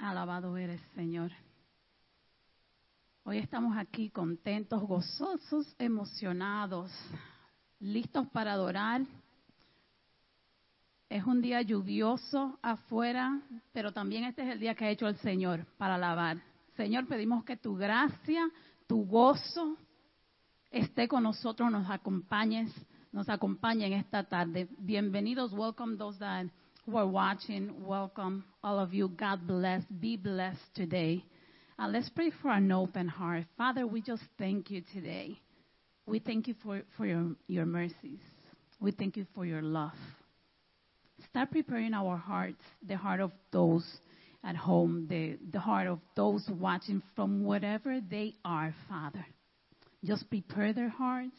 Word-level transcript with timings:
Alabado 0.00 0.56
eres, 0.56 0.80
Señor. 0.94 1.30
Hoy 3.22 3.36
estamos 3.36 3.76
aquí 3.76 4.08
contentos, 4.08 4.82
gozosos, 4.82 5.74
emocionados, 5.78 6.90
listos 7.80 8.26
para 8.28 8.54
adorar. 8.54 9.02
Es 11.10 11.24
un 11.24 11.42
día 11.42 11.60
lluvioso 11.60 12.58
afuera, 12.62 13.42
pero 13.72 13.92
también 13.92 14.24
este 14.24 14.42
es 14.42 14.48
el 14.48 14.60
día 14.60 14.74
que 14.74 14.86
ha 14.86 14.90
hecho 14.90 15.06
el 15.06 15.18
Señor 15.18 15.66
para 15.76 15.96
alabar. 15.96 16.38
Señor, 16.78 17.06
pedimos 17.06 17.44
que 17.44 17.58
tu 17.58 17.76
gracia, 17.76 18.48
tu 18.86 19.04
gozo 19.04 19.76
esté 20.70 21.08
con 21.08 21.24
nosotros, 21.24 21.70
nos 21.70 21.90
acompañes, 21.90 22.72
nos 23.12 23.28
acompañe 23.28 23.86
en 23.86 23.92
esta 23.92 24.24
tarde. 24.24 24.66
Bienvenidos, 24.78 25.52
welcome 25.52 25.98
those 25.98 26.18
that 26.18 26.46
who 26.90 26.96
are 26.96 27.06
watching, 27.06 27.72
welcome 27.86 28.42
all 28.64 28.80
of 28.80 28.92
you. 28.92 29.08
God 29.08 29.46
bless, 29.46 29.84
be 30.00 30.16
blessed 30.16 30.58
today. 30.74 31.24
Uh, 31.78 31.86
let's 31.86 32.08
pray 32.08 32.32
for 32.42 32.50
an 32.50 32.72
open 32.72 33.06
heart. 33.06 33.44
Father, 33.56 33.86
we 33.86 34.02
just 34.02 34.22
thank 34.38 34.70
you 34.70 34.82
today. 34.92 35.38
We 36.06 36.18
thank 36.18 36.48
you 36.48 36.56
for, 36.64 36.82
for 36.96 37.06
your, 37.06 37.36
your 37.46 37.64
mercies. 37.64 38.18
We 38.80 38.90
thank 38.90 39.16
you 39.16 39.24
for 39.36 39.46
your 39.46 39.62
love. 39.62 39.92
Start 41.28 41.52
preparing 41.52 41.94
our 41.94 42.16
hearts, 42.16 42.62
the 42.84 42.96
heart 42.96 43.20
of 43.20 43.30
those 43.52 43.86
at 44.42 44.56
home, 44.56 45.06
the, 45.08 45.38
the 45.52 45.60
heart 45.60 45.86
of 45.86 46.00
those 46.16 46.44
watching 46.50 47.02
from 47.14 47.44
wherever 47.44 48.00
they 48.00 48.34
are, 48.44 48.74
Father. 48.88 49.24
Just 50.04 50.28
prepare 50.28 50.72
their 50.72 50.88
hearts 50.88 51.36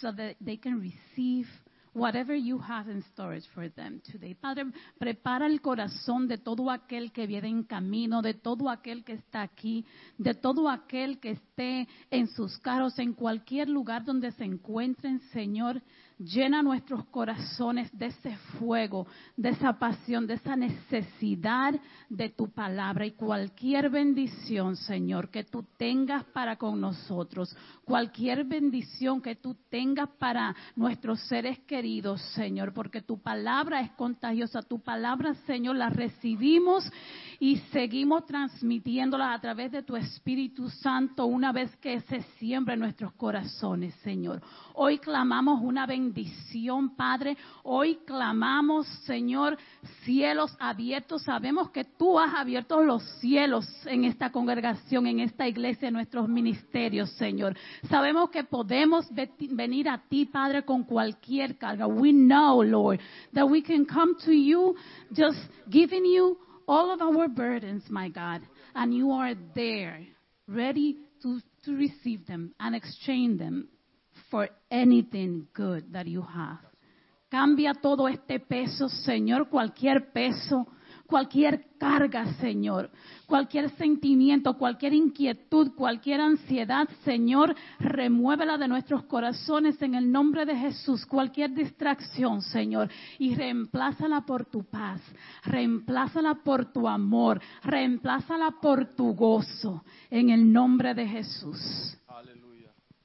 so 0.00 0.12
that 0.12 0.36
they 0.42 0.56
can 0.58 0.78
receive 0.78 1.46
whatever 1.94 2.34
you 2.34 2.58
have 2.58 2.88
in 2.88 3.02
storage 3.12 3.46
for 3.54 3.70
them 3.70 4.00
today. 4.00 4.34
Padre, 4.34 4.66
prepara 4.98 5.46
el 5.46 5.60
corazón 5.60 6.28
de 6.28 6.38
todo 6.38 6.70
aquel 6.70 7.12
que 7.12 7.26
viene 7.26 7.48
en 7.48 7.62
camino, 7.62 8.20
de 8.20 8.34
todo 8.34 8.68
aquel 8.68 9.04
que 9.04 9.14
está 9.14 9.42
aquí, 9.42 9.86
de 10.18 10.34
todo 10.34 10.68
aquel 10.68 11.20
que 11.20 11.30
esté 11.30 11.88
en 12.10 12.28
sus 12.28 12.58
carros, 12.58 12.98
en 12.98 13.12
cualquier 13.14 13.68
lugar 13.68 14.04
donde 14.04 14.32
se 14.32 14.44
encuentren, 14.44 15.20
Señor. 15.32 15.80
Llena 16.18 16.62
nuestros 16.62 17.04
corazones 17.06 17.90
de 17.98 18.06
ese 18.06 18.36
fuego, 18.58 19.08
de 19.36 19.48
esa 19.48 19.76
pasión, 19.80 20.28
de 20.28 20.34
esa 20.34 20.54
necesidad 20.54 21.74
de 22.08 22.28
tu 22.28 22.48
palabra 22.50 23.04
y 23.04 23.12
cualquier 23.12 23.90
bendición, 23.90 24.76
Señor, 24.76 25.30
que 25.30 25.42
tú 25.42 25.64
tengas 25.76 26.22
para 26.26 26.54
con 26.54 26.80
nosotros, 26.80 27.56
cualquier 27.84 28.44
bendición 28.44 29.20
que 29.20 29.34
tú 29.34 29.56
tengas 29.68 30.08
para 30.18 30.54
nuestros 30.76 31.20
seres 31.22 31.58
queridos, 31.66 32.22
Señor, 32.34 32.72
porque 32.72 33.02
tu 33.02 33.20
palabra 33.20 33.80
es 33.80 33.90
contagiosa, 33.92 34.62
tu 34.62 34.78
palabra, 34.78 35.34
Señor, 35.46 35.74
la 35.74 35.90
recibimos 35.90 36.88
y 37.40 37.56
seguimos 37.72 38.24
transmitiéndola 38.26 39.32
a 39.32 39.40
través 39.40 39.72
de 39.72 39.82
tu 39.82 39.96
Espíritu 39.96 40.70
Santo 40.70 41.26
una 41.26 41.52
vez 41.52 41.74
que 41.76 42.00
se 42.02 42.22
siembra 42.38 42.74
en 42.74 42.80
nuestros 42.80 43.12
corazones, 43.14 43.94
Señor. 43.96 44.40
Hoy 44.74 44.98
clamamos 44.98 45.60
una 45.60 45.86
bendición, 45.86 46.03
Padre. 46.96 47.36
Hoy 47.62 47.96
clamamos, 48.04 48.86
Señor, 49.06 49.56
cielos 50.04 50.54
abiertos. 50.58 51.22
Sabemos 51.22 51.70
que 51.70 51.84
tú 51.84 52.18
has 52.18 52.34
abierto 52.34 52.82
los 52.82 53.02
cielos 53.20 53.66
en 53.86 54.04
esta 54.04 54.30
congregación, 54.30 55.06
en 55.06 55.20
esta 55.20 55.46
iglesia, 55.46 55.88
en 55.88 55.94
nuestros 55.94 56.28
ministerios, 56.28 57.10
Señor. 57.12 57.56
Sabemos 57.88 58.30
que 58.30 58.44
podemos 58.44 59.06
venir 59.50 59.88
a 59.88 59.98
ti, 59.98 60.26
Padre, 60.26 60.64
con 60.64 60.84
cualquier 60.84 61.56
carga. 61.56 61.86
We 61.86 62.12
know, 62.12 62.62
Lord, 62.62 63.00
that 63.32 63.48
we 63.48 63.62
can 63.62 63.84
come 63.86 64.14
to 64.24 64.32
you 64.32 64.74
just 65.12 65.38
giving 65.70 66.04
you 66.04 66.38
all 66.66 66.90
of 66.92 67.00
our 67.00 67.28
burdens, 67.28 67.84
my 67.90 68.08
God, 68.08 68.40
and 68.74 68.94
you 68.94 69.12
are 69.12 69.34
there, 69.54 70.06
ready 70.46 70.98
to, 71.22 71.40
to 71.64 71.74
receive 71.74 72.26
them 72.26 72.54
and 72.58 72.74
exchange 72.74 73.38
them 73.38 73.68
for 74.34 74.50
anything 74.68 75.46
good 75.54 75.84
that 75.92 76.06
you 76.08 76.20
have. 76.20 76.58
Cambia 77.30 77.72
todo 77.72 78.08
este 78.08 78.40
peso, 78.40 78.88
Señor, 78.88 79.48
cualquier 79.48 80.10
peso 80.12 80.66
cualquier 81.06 81.66
carga, 81.78 82.26
Señor, 82.40 82.90
cualquier 83.26 83.70
sentimiento, 83.76 84.56
cualquier 84.56 84.94
inquietud, 84.94 85.72
cualquier 85.76 86.20
ansiedad, 86.20 86.88
Señor, 87.04 87.54
remuévela 87.78 88.56
de 88.56 88.68
nuestros 88.68 89.04
corazones 89.04 89.80
en 89.82 89.94
el 89.94 90.10
nombre 90.10 90.46
de 90.46 90.56
Jesús, 90.56 91.04
cualquier 91.06 91.52
distracción, 91.52 92.40
Señor, 92.40 92.88
y 93.18 93.34
reemplázala 93.34 94.22
por 94.22 94.46
tu 94.46 94.64
paz, 94.64 95.00
reemplázala 95.44 96.36
por 96.42 96.72
tu 96.72 96.88
amor, 96.88 97.40
reemplázala 97.62 98.52
por 98.62 98.96
tu 98.96 99.14
gozo, 99.14 99.84
en 100.10 100.30
el 100.30 100.52
nombre 100.52 100.94
de 100.94 101.06
Jesús. 101.06 101.98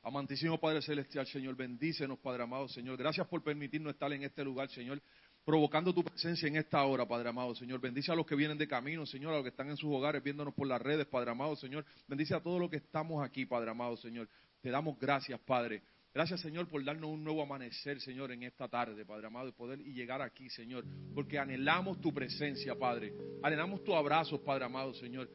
Amantísimo 0.03 0.59
Padre 0.59 0.81
Celestial, 0.81 1.27
Señor, 1.27 1.55
bendícenos, 1.55 2.19
Padre 2.19 2.43
amado, 2.43 2.67
Señor. 2.67 2.97
Gracias 2.97 3.27
por 3.27 3.43
permitirnos 3.43 3.93
estar 3.93 4.11
en 4.13 4.23
este 4.23 4.43
lugar, 4.43 4.69
Señor 4.69 5.01
provocando 5.49 5.91
tu 5.91 6.03
presencia 6.03 6.47
en 6.47 6.57
esta 6.57 6.83
hora, 6.83 7.07
Padre 7.07 7.29
amado, 7.29 7.55
Señor. 7.55 7.79
Bendice 7.81 8.11
a 8.11 8.15
los 8.15 8.23
que 8.25 8.35
vienen 8.35 8.55
de 8.59 8.67
camino, 8.67 9.03
Señor, 9.07 9.33
a 9.33 9.37
los 9.37 9.43
que 9.43 9.49
están 9.49 9.67
en 9.67 9.77
sus 9.77 9.91
hogares 9.91 10.21
viéndonos 10.21 10.53
por 10.53 10.67
las 10.67 10.79
redes, 10.79 11.07
Padre 11.07 11.31
amado, 11.31 11.55
Señor. 11.55 11.83
Bendice 12.07 12.35
a 12.35 12.39
todos 12.39 12.59
los 12.59 12.69
que 12.69 12.77
estamos 12.77 13.25
aquí, 13.25 13.47
Padre 13.47 13.71
amado, 13.71 13.97
Señor. 13.97 14.29
Te 14.61 14.69
damos 14.69 14.99
gracias, 14.99 15.39
Padre. 15.39 15.81
Gracias, 16.13 16.41
Señor, 16.41 16.67
por 16.67 16.83
darnos 16.83 17.09
un 17.09 17.23
nuevo 17.23 17.41
amanecer, 17.41 17.99
Señor, 17.99 18.31
en 18.31 18.43
esta 18.43 18.67
tarde, 18.67 19.03
Padre 19.05 19.25
amado, 19.25 19.47
y 19.47 19.51
poder 19.51 19.79
y 19.79 19.91
llegar 19.93 20.21
aquí, 20.21 20.51
Señor, 20.51 20.83
porque 21.15 21.39
anhelamos 21.39 21.99
tu 21.99 22.13
presencia, 22.13 22.75
Padre. 22.75 23.11
Anhelamos 23.41 23.83
tu 23.83 23.95
abrazo, 23.95 24.43
Padre 24.43 24.65
amado, 24.65 24.93
Señor. 24.93 25.29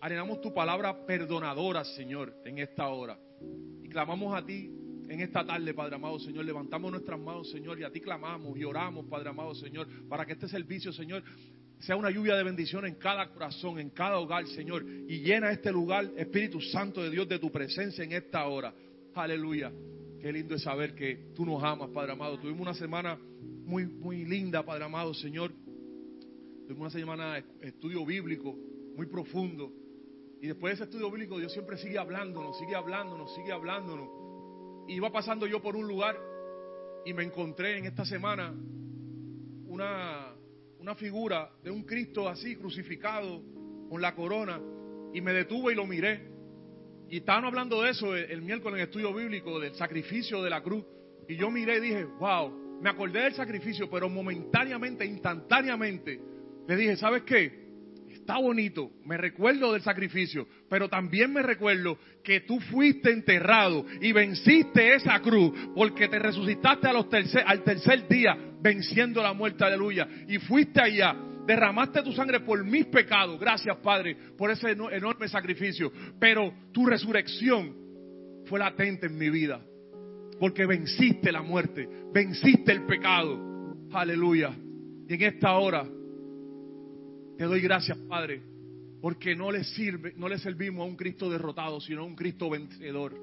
Anhelamos 0.00 0.40
tu 0.40 0.54
palabra 0.54 1.04
perdonadora, 1.04 1.84
Señor, 1.84 2.34
en 2.46 2.58
esta 2.58 2.88
hora. 2.88 3.18
Y 3.82 3.88
clamamos 3.88 4.36
a 4.36 4.44
ti 4.44 4.70
en 5.08 5.20
esta 5.20 5.44
tarde, 5.46 5.72
Padre 5.74 5.96
amado 5.96 6.18
Señor, 6.18 6.44
levantamos 6.44 6.90
nuestras 6.90 7.18
manos, 7.18 7.50
Señor, 7.50 7.78
y 7.78 7.84
a 7.84 7.90
ti 7.90 8.00
clamamos 8.00 8.58
y 8.58 8.64
oramos, 8.64 9.06
Padre 9.06 9.28
amado 9.30 9.54
Señor, 9.54 9.86
para 10.08 10.26
que 10.26 10.32
este 10.32 10.48
servicio, 10.48 10.92
Señor, 10.92 11.22
sea 11.78 11.96
una 11.96 12.10
lluvia 12.10 12.34
de 12.34 12.42
bendición 12.42 12.86
en 12.86 12.94
cada 12.94 13.28
corazón, 13.28 13.78
en 13.78 13.90
cada 13.90 14.18
hogar, 14.18 14.46
Señor, 14.48 14.84
y 14.84 15.20
llena 15.20 15.50
este 15.50 15.70
lugar, 15.70 16.10
Espíritu 16.16 16.60
Santo 16.60 17.02
de 17.02 17.10
Dios, 17.10 17.28
de 17.28 17.38
tu 17.38 17.50
presencia 17.50 18.02
en 18.02 18.12
esta 18.12 18.46
hora. 18.46 18.74
Aleluya. 19.14 19.72
Qué 20.20 20.32
lindo 20.32 20.54
es 20.54 20.62
saber 20.62 20.94
que 20.94 21.32
tú 21.34 21.44
nos 21.44 21.62
amas, 21.62 21.90
Padre 21.90 22.12
amado. 22.12 22.38
Tuvimos 22.38 22.62
una 22.62 22.74
semana 22.74 23.18
muy, 23.64 23.86
muy 23.86 24.24
linda, 24.24 24.64
Padre 24.64 24.84
amado, 24.84 25.14
Señor. 25.14 25.52
Tuvimos 26.66 26.80
una 26.80 26.90
semana 26.90 27.34
de 27.34 27.68
estudio 27.68 28.04
bíblico 28.04 28.56
muy 28.96 29.06
profundo. 29.06 29.72
Y 30.46 30.50
después 30.50 30.70
de 30.70 30.74
ese 30.74 30.84
estudio 30.84 31.10
bíblico, 31.10 31.40
Dios 31.40 31.52
siempre 31.52 31.76
sigue 31.76 31.98
hablándonos, 31.98 32.56
sigue 32.56 32.76
hablándonos, 32.76 33.34
sigue 33.34 33.50
hablándonos 33.50 34.08
iba 34.86 35.10
pasando 35.10 35.44
yo 35.48 35.60
por 35.60 35.74
un 35.74 35.88
lugar 35.88 36.16
y 37.04 37.12
me 37.12 37.24
encontré 37.24 37.78
en 37.78 37.86
esta 37.86 38.04
semana 38.04 38.54
una, 39.66 40.36
una 40.78 40.94
figura 40.94 41.50
de 41.64 41.72
un 41.72 41.82
Cristo 41.82 42.28
así 42.28 42.54
crucificado 42.54 43.42
con 43.90 44.00
la 44.00 44.14
corona 44.14 44.60
y 45.12 45.20
me 45.20 45.32
detuve 45.32 45.72
y 45.72 45.74
lo 45.74 45.84
miré. 45.84 46.30
Y 47.08 47.16
estaban 47.16 47.44
hablando 47.44 47.82
de 47.82 47.90
eso 47.90 48.14
el, 48.14 48.40
miércoles 48.40 48.76
en 48.76 48.82
el 48.82 48.86
estudio 48.86 49.12
bíblico, 49.12 49.58
del 49.58 49.74
sacrificio 49.74 50.44
de 50.44 50.50
la 50.50 50.62
cruz. 50.62 50.84
Y 51.26 51.34
yo 51.34 51.50
miré 51.50 51.78
y 51.78 51.80
dije, 51.80 52.04
wow, 52.04 52.78
me 52.80 52.88
acordé 52.88 53.22
del 53.22 53.34
sacrificio, 53.34 53.90
pero 53.90 54.08
momentáneamente, 54.08 55.04
instantáneamente, 55.04 56.20
le 56.68 56.76
dije, 56.76 56.96
¿sabes 56.96 57.24
qué? 57.24 57.65
Está 58.26 58.38
bonito, 58.38 58.90
me 59.04 59.16
recuerdo 59.16 59.72
del 59.72 59.82
sacrificio, 59.82 60.48
pero 60.68 60.88
también 60.88 61.32
me 61.32 61.42
recuerdo 61.42 61.96
que 62.24 62.40
tú 62.40 62.58
fuiste 62.58 63.12
enterrado 63.12 63.86
y 64.00 64.10
venciste 64.10 64.96
esa 64.96 65.20
cruz 65.20 65.52
porque 65.76 66.08
te 66.08 66.18
resucitaste 66.18 66.88
al 66.88 67.62
tercer 67.62 68.08
día 68.08 68.36
venciendo 68.60 69.22
la 69.22 69.32
muerte, 69.32 69.64
aleluya, 69.64 70.08
y 70.26 70.38
fuiste 70.38 70.82
allá. 70.82 71.14
Derramaste 71.46 72.02
tu 72.02 72.12
sangre 72.12 72.40
por 72.40 72.64
mis 72.64 72.86
pecados. 72.86 73.38
Gracias, 73.38 73.76
Padre, 73.76 74.16
por 74.36 74.50
ese 74.50 74.72
enorme 74.72 75.28
sacrificio. 75.28 75.92
Pero 76.18 76.52
tu 76.72 76.84
resurrección 76.84 77.76
fue 78.46 78.58
latente 78.58 79.06
en 79.06 79.16
mi 79.16 79.30
vida. 79.30 79.60
Porque 80.40 80.66
venciste 80.66 81.30
la 81.30 81.42
muerte, 81.42 81.88
venciste 82.12 82.72
el 82.72 82.84
pecado. 82.86 83.76
Aleluya. 83.92 84.50
Y 85.08 85.14
en 85.14 85.22
esta 85.22 85.52
hora 85.52 85.86
te 87.36 87.44
doy 87.44 87.60
gracias, 87.60 87.98
Padre, 88.08 88.42
porque 89.00 89.36
no 89.36 89.50
le 89.52 89.64
sirve, 89.64 90.14
no 90.16 90.28
le 90.28 90.38
servimos 90.38 90.82
a 90.82 90.88
un 90.88 90.96
Cristo 90.96 91.30
derrotado, 91.30 91.80
sino 91.80 92.02
a 92.02 92.04
un 92.04 92.16
Cristo 92.16 92.48
vencedor, 92.48 93.14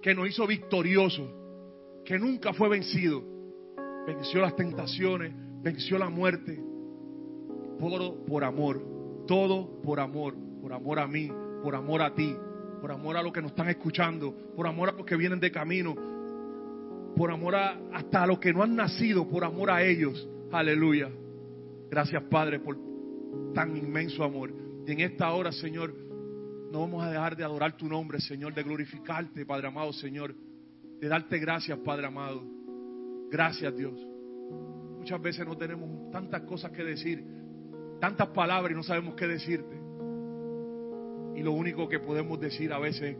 que 0.00 0.14
nos 0.14 0.28
hizo 0.28 0.46
victorioso, 0.46 2.02
que 2.04 2.18
nunca 2.18 2.52
fue 2.52 2.68
vencido. 2.68 3.22
Venció 4.06 4.40
las 4.40 4.56
tentaciones, 4.56 5.32
venció 5.62 5.98
la 5.98 6.08
muerte. 6.08 6.58
Todo 7.78 8.24
por 8.24 8.44
amor, 8.44 9.24
todo 9.26 9.80
por 9.82 10.00
amor, 10.00 10.34
por 10.60 10.72
amor 10.72 10.98
a 10.98 11.06
mí, 11.06 11.30
por 11.62 11.74
amor 11.74 12.02
a 12.02 12.14
ti, 12.14 12.34
por 12.80 12.92
amor 12.92 13.16
a 13.16 13.22
los 13.22 13.32
que 13.32 13.42
nos 13.42 13.50
están 13.50 13.68
escuchando, 13.68 14.34
por 14.56 14.66
amor 14.66 14.90
a 14.90 14.92
los 14.92 15.06
que 15.06 15.16
vienen 15.16 15.40
de 15.40 15.50
camino, 15.50 15.94
por 17.16 17.30
amor 17.30 17.56
a, 17.56 17.78
hasta 17.92 18.22
a 18.22 18.26
los 18.26 18.38
que 18.38 18.52
no 18.52 18.62
han 18.62 18.74
nacido, 18.74 19.28
por 19.28 19.44
amor 19.44 19.70
a 19.70 19.82
ellos. 19.82 20.28
Aleluya. 20.50 21.10
Gracias, 21.90 22.22
Padre, 22.24 22.60
por 22.60 22.93
tan 23.54 23.76
inmenso 23.76 24.24
amor. 24.24 24.52
Y 24.86 24.92
en 24.92 25.00
esta 25.00 25.32
hora, 25.32 25.52
Señor, 25.52 25.94
no 26.70 26.80
vamos 26.80 27.04
a 27.04 27.10
dejar 27.10 27.36
de 27.36 27.44
adorar 27.44 27.76
tu 27.76 27.86
nombre, 27.86 28.20
Señor, 28.20 28.52
de 28.52 28.62
glorificarte, 28.62 29.46
Padre 29.46 29.68
amado, 29.68 29.92
Señor, 29.92 30.34
de 31.00 31.08
darte 31.08 31.38
gracias, 31.38 31.78
Padre 31.78 32.06
amado. 32.06 32.42
Gracias, 33.30 33.76
Dios. 33.76 33.94
Muchas 34.98 35.20
veces 35.20 35.46
no 35.46 35.56
tenemos 35.56 36.10
tantas 36.10 36.42
cosas 36.42 36.72
que 36.72 36.82
decir, 36.82 37.24
tantas 38.00 38.28
palabras 38.28 38.72
y 38.72 38.74
no 38.74 38.82
sabemos 38.82 39.14
qué 39.14 39.26
decirte. 39.26 39.76
Y 41.36 41.42
lo 41.42 41.52
único 41.52 41.88
que 41.88 41.98
podemos 41.98 42.40
decir 42.40 42.72
a 42.72 42.78
veces, 42.78 43.16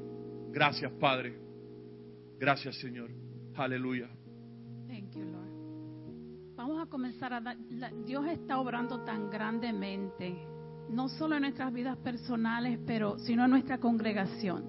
gracias, 0.51 0.91
Padre. 0.93 1.39
Gracias, 2.39 2.77
Señor. 2.79 3.11
Aleluya. 3.57 4.09
Thank 4.89 5.15
you. 5.17 5.34
Vamos 6.67 6.81
a 6.83 6.87
comenzar 6.87 7.31
a 7.35 7.43
dar, 7.43 7.59
la- 7.73 7.91
Dios 8.07 8.25
está 8.27 8.59
obrando 8.59 9.01
tan 9.01 9.29
grandemente, 9.29 10.35
no 10.89 11.11
solo 11.11 11.35
en 11.37 11.43
nuestras 11.43 11.71
vidas 11.75 11.99
personales, 11.99 12.79
pero 12.87 13.19
sino 13.19 13.45
en 13.45 13.51
nuestra 13.51 13.77
congregación. 13.77 14.65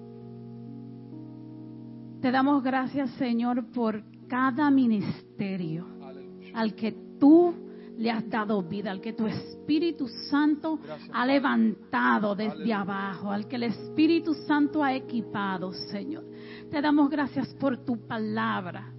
Te 2.21 2.31
damos 2.31 2.61
gracias, 2.61 3.11
Señor, 3.11 3.71
por 3.71 4.03
cada 4.27 4.69
ministerio 4.71 5.87
Aleluya. 6.03 6.51
al 6.53 6.75
que 6.75 6.91
tú 7.17 7.53
le 7.97 8.11
has 8.11 8.29
dado 8.29 8.61
vida, 8.61 8.91
al 8.91 8.99
que 8.99 9.13
tu 9.13 9.25
Espíritu 9.25 10.09
Santo 10.29 10.77
Gracias, 10.83 11.09
ha 11.13 11.25
levantado 11.25 12.35
desde 12.35 12.51
Aleluya. 12.55 12.81
abajo, 12.81 13.31
al 13.31 13.47
que 13.47 13.55
el 13.55 13.63
Espíritu 13.63 14.33
Santo 14.33 14.83
ha 14.83 14.93
equipado, 14.93 15.71
Señor. 15.71 16.25
Te 16.69 16.81
damos 16.81 17.09
gracias 17.09 17.53
por 17.53 17.77
tu 17.85 18.05
palabra, 18.05 18.91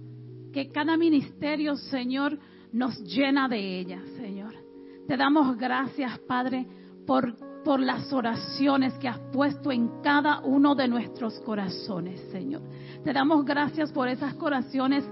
que 0.51 0.69
cada 0.69 0.97
ministerio, 0.97 1.75
Señor, 1.75 2.39
nos 2.77 2.97
llena 3.03 3.47
de 3.47 3.79
ella, 3.79 4.01
Señor. 4.17 4.53
Te 5.07 5.17
damos 5.17 5.57
gracias, 5.57 6.19
Padre, 6.19 6.67
por, 7.07 7.35
por 7.63 7.79
las 7.79 8.13
oraciones 8.13 8.93
que 8.95 9.07
has 9.07 9.19
puesto 9.33 9.71
en 9.71 10.01
cada 10.03 10.41
uno 10.41 10.75
de 10.75 10.87
nuestros 10.87 11.39
corazones, 11.39 12.19
Señor. 12.31 12.61
Te 13.03 13.13
damos 13.13 13.43
gracias 13.45 13.91
por 13.91 14.07
esas 14.07 14.35
oraciones 14.39 15.03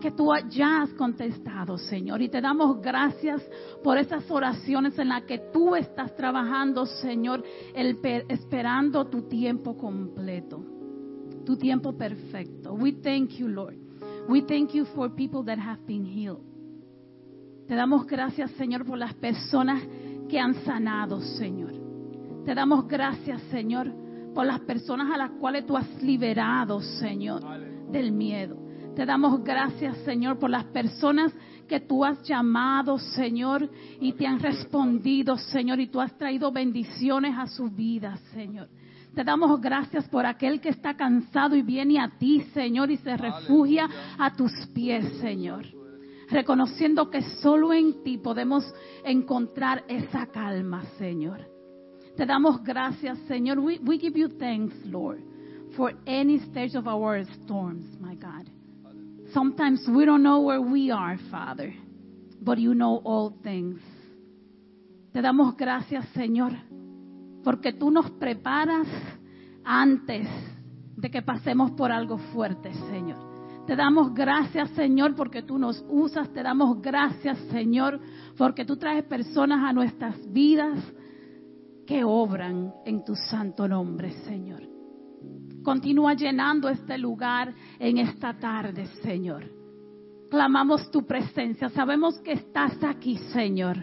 que 0.00 0.10
tú 0.10 0.30
ya 0.50 0.82
has 0.82 0.90
contestado, 0.94 1.78
Señor. 1.78 2.20
Y 2.22 2.28
te 2.28 2.40
damos 2.40 2.80
gracias 2.80 3.40
por 3.84 3.98
esas 3.98 4.28
oraciones 4.28 4.98
en 4.98 5.10
las 5.10 5.22
que 5.22 5.38
tú 5.52 5.76
estás 5.76 6.16
trabajando, 6.16 6.86
Señor, 6.86 7.44
el 7.74 7.98
pe- 7.98 8.24
esperando 8.28 9.06
tu 9.06 9.28
tiempo 9.28 9.76
completo, 9.76 10.64
tu 11.46 11.56
tiempo 11.56 11.96
perfecto. 11.96 12.72
We 12.74 12.94
thank 12.94 13.30
you, 13.38 13.46
Lord. 13.46 13.76
We 14.28 14.42
thank 14.42 14.72
you 14.72 14.86
for 14.86 15.08
people 15.14 15.44
that 15.44 15.58
have 15.58 15.86
been 15.86 16.04
healed. 16.04 16.51
Te 17.72 17.76
damos 17.76 18.06
gracias, 18.06 18.50
Señor, 18.50 18.84
por 18.84 18.98
las 18.98 19.14
personas 19.14 19.82
que 20.28 20.38
han 20.38 20.52
sanado, 20.62 21.22
Señor. 21.22 21.72
Te 22.44 22.54
damos 22.54 22.86
gracias, 22.86 23.40
Señor, 23.50 23.90
por 24.34 24.44
las 24.44 24.60
personas 24.60 25.10
a 25.10 25.16
las 25.16 25.30
cuales 25.30 25.64
tú 25.64 25.74
has 25.74 26.02
liberado, 26.02 26.82
Señor, 26.82 27.40
del 27.90 28.12
miedo. 28.12 28.58
Te 28.94 29.06
damos 29.06 29.42
gracias, 29.42 29.96
Señor, 30.04 30.38
por 30.38 30.50
las 30.50 30.64
personas 30.64 31.32
que 31.66 31.80
tú 31.80 32.04
has 32.04 32.22
llamado, 32.24 32.98
Señor, 32.98 33.70
y 33.98 34.12
te 34.12 34.26
han 34.26 34.38
respondido, 34.38 35.38
Señor, 35.38 35.80
y 35.80 35.86
tú 35.86 35.98
has 35.98 36.14
traído 36.18 36.52
bendiciones 36.52 37.34
a 37.38 37.46
sus 37.46 37.74
vidas, 37.74 38.20
Señor. 38.34 38.68
Te 39.14 39.24
damos 39.24 39.58
gracias 39.62 40.06
por 40.10 40.26
aquel 40.26 40.60
que 40.60 40.68
está 40.68 40.94
cansado 40.94 41.56
y 41.56 41.62
viene 41.62 41.98
a 41.98 42.10
ti, 42.18 42.42
Señor, 42.52 42.90
y 42.90 42.98
se 42.98 43.16
refugia 43.16 43.88
a 44.18 44.30
tus 44.34 44.52
pies, 44.74 45.10
Señor 45.22 45.81
reconociendo 46.32 47.10
que 47.10 47.22
solo 47.42 47.72
en 47.72 48.02
ti 48.02 48.18
podemos 48.18 48.64
encontrar 49.04 49.84
esa 49.86 50.26
calma, 50.26 50.82
Señor. 50.98 51.46
Te 52.16 52.26
damos 52.26 52.62
gracias, 52.62 53.18
Señor. 53.28 53.58
We, 53.58 53.78
we 53.84 53.98
give 53.98 54.18
you 54.18 54.28
thanks, 54.28 54.74
Lord, 54.84 55.20
for 55.76 55.92
any 56.06 56.38
stage 56.50 56.74
of 56.76 56.86
our 56.86 57.24
storms, 57.44 57.84
my 58.00 58.14
God. 58.16 58.48
Sometimes 59.32 59.86
we 59.88 60.04
don't 60.04 60.22
know 60.22 60.40
where 60.40 60.60
we 60.60 60.90
are, 60.90 61.18
Father, 61.30 61.72
but 62.40 62.58
you 62.58 62.74
know 62.74 63.00
all 63.04 63.34
things. 63.42 63.80
Te 65.12 65.20
damos 65.20 65.56
gracias, 65.56 66.06
Señor, 66.14 66.52
porque 67.44 67.72
tú 67.72 67.90
nos 67.90 68.10
preparas 68.12 68.86
antes 69.64 70.26
de 70.96 71.10
que 71.10 71.22
pasemos 71.22 71.70
por 71.72 71.90
algo 71.90 72.18
fuerte, 72.32 72.72
Señor. 72.90 73.31
Te 73.66 73.76
damos 73.76 74.12
gracias, 74.12 74.70
Señor, 74.70 75.14
porque 75.14 75.42
tú 75.42 75.56
nos 75.56 75.84
usas. 75.88 76.32
Te 76.32 76.42
damos 76.42 76.82
gracias, 76.82 77.38
Señor, 77.50 78.00
porque 78.36 78.64
tú 78.64 78.76
traes 78.76 79.04
personas 79.04 79.64
a 79.64 79.72
nuestras 79.72 80.16
vidas 80.32 80.78
que 81.86 82.02
obran 82.04 82.72
en 82.84 83.04
tu 83.04 83.14
santo 83.14 83.68
nombre, 83.68 84.10
Señor. 84.24 84.62
Continúa 85.62 86.14
llenando 86.14 86.68
este 86.68 86.98
lugar 86.98 87.54
en 87.78 87.98
esta 87.98 88.36
tarde, 88.36 88.86
Señor. 89.02 89.44
Clamamos 90.28 90.90
tu 90.90 91.06
presencia. 91.06 91.68
Sabemos 91.68 92.18
que 92.20 92.32
estás 92.32 92.82
aquí, 92.82 93.16
Señor. 93.32 93.76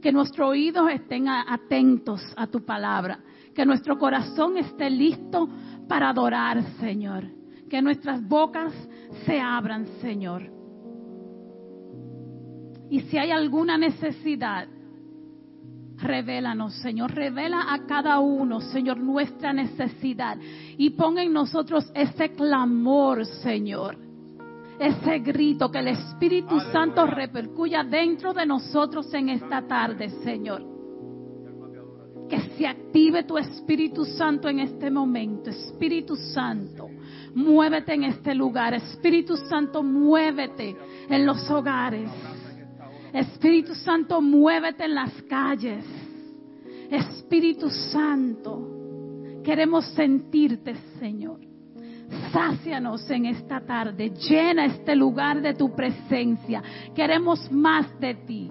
Que 0.00 0.10
nuestros 0.10 0.48
oídos 0.48 0.90
estén 0.90 1.28
atentos 1.28 2.22
a 2.36 2.46
tu 2.46 2.64
palabra. 2.64 3.20
Que 3.54 3.66
nuestro 3.66 3.98
corazón 3.98 4.56
esté 4.56 4.88
listo 4.88 5.48
para 5.86 6.08
adorar, 6.08 6.62
Señor. 6.80 7.41
Que 7.72 7.80
nuestras 7.80 8.22
bocas 8.28 8.70
se 9.24 9.40
abran, 9.40 9.86
Señor. 10.02 10.42
Y 12.90 13.00
si 13.00 13.16
hay 13.16 13.30
alguna 13.30 13.78
necesidad, 13.78 14.68
revélanos, 15.96 16.74
Señor. 16.82 17.14
Revela 17.14 17.72
a 17.72 17.86
cada 17.86 18.18
uno, 18.18 18.60
Señor, 18.60 18.98
nuestra 18.98 19.54
necesidad. 19.54 20.36
Y 20.76 20.90
pon 20.90 21.16
en 21.16 21.32
nosotros 21.32 21.90
ese 21.94 22.32
clamor, 22.32 23.24
Señor. 23.24 23.96
Ese 24.78 25.20
grito 25.20 25.70
que 25.70 25.78
el 25.78 25.88
Espíritu 25.88 26.60
Santo 26.72 27.06
repercuya 27.06 27.84
dentro 27.84 28.34
de 28.34 28.44
nosotros 28.44 29.14
en 29.14 29.30
esta 29.30 29.66
tarde, 29.66 30.10
Señor. 30.22 30.62
Que 32.28 32.38
se 32.38 32.66
active 32.66 33.24
tu 33.24 33.38
Espíritu 33.38 34.04
Santo 34.04 34.50
en 34.50 34.58
este 34.58 34.90
momento. 34.90 35.48
Espíritu 35.48 36.16
Santo, 36.16 36.90
muévete 37.34 37.94
en 37.94 38.04
este 38.04 38.34
lugar. 38.34 38.74
Espíritu 38.74 39.36
Santo, 39.36 39.82
muévete 39.82 40.76
en 41.08 41.26
los 41.26 41.50
hogares. 41.50 42.10
Espíritu 43.12 43.74
Santo, 43.74 44.20
muévete 44.20 44.84
en 44.84 44.94
las 44.94 45.12
calles. 45.22 45.84
Espíritu 46.90 47.70
Santo, 47.70 49.40
queremos 49.44 49.84
sentirte, 49.94 50.74
Señor. 50.98 51.40
Sácianos 52.32 53.08
en 53.10 53.26
esta 53.26 53.60
tarde. 53.60 54.10
Llena 54.10 54.66
este 54.66 54.94
lugar 54.94 55.40
de 55.40 55.54
tu 55.54 55.74
presencia. 55.74 56.62
Queremos 56.94 57.50
más 57.50 57.98
de 57.98 58.14
ti. 58.14 58.50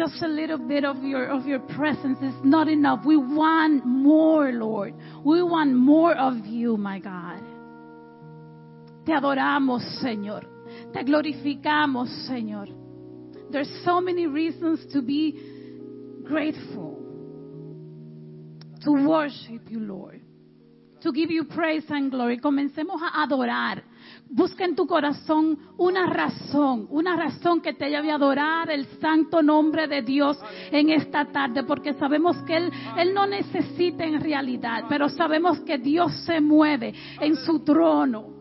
Just 0.00 0.22
a 0.22 0.28
little 0.28 0.56
bit 0.56 0.82
of 0.82 1.02
your 1.02 1.26
of 1.26 1.44
your 1.44 1.58
presence 1.58 2.18
is 2.22 2.32
not 2.42 2.68
enough. 2.68 3.04
We 3.04 3.18
want 3.18 3.84
more, 3.84 4.50
Lord. 4.50 4.94
We 5.22 5.42
want 5.42 5.74
more 5.74 6.16
of 6.16 6.46
you, 6.46 6.78
my 6.78 7.00
God. 7.00 7.42
Te 9.04 9.12
adoramos, 9.12 9.82
Señor. 10.02 10.46
Te 10.94 11.02
glorificamos, 11.04 12.08
Señor. 12.26 12.68
There's 13.50 13.70
so 13.84 14.00
many 14.00 14.26
reasons 14.26 14.90
to 14.94 15.02
be 15.02 15.38
grateful. 16.24 16.96
To 18.84 19.06
worship 19.06 19.68
you, 19.68 19.80
Lord. 19.80 20.22
To 21.02 21.12
give 21.12 21.30
you 21.30 21.44
praise 21.44 21.84
and 21.90 22.10
glory. 22.10 22.38
Comencemos 22.38 23.02
a 23.02 23.26
adorar. 23.26 23.82
Busca 24.32 24.64
en 24.64 24.76
tu 24.76 24.86
corazón 24.86 25.58
una 25.76 26.06
razón, 26.06 26.86
una 26.90 27.16
razón 27.16 27.60
que 27.60 27.72
te 27.72 27.90
lleve 27.90 28.12
a 28.12 28.14
adorar 28.14 28.70
el 28.70 28.86
santo 29.00 29.42
nombre 29.42 29.88
de 29.88 30.02
Dios 30.02 30.38
en 30.70 30.90
esta 30.90 31.24
tarde, 31.24 31.64
porque 31.64 31.94
sabemos 31.94 32.36
que 32.44 32.56
Él, 32.56 32.70
Él 32.96 33.12
no 33.12 33.26
necesita 33.26 34.04
en 34.04 34.20
realidad, 34.20 34.84
pero 34.88 35.08
sabemos 35.08 35.58
que 35.60 35.78
Dios 35.78 36.12
se 36.24 36.40
mueve 36.40 36.94
en 37.20 37.34
su 37.34 37.64
trono 37.64 38.40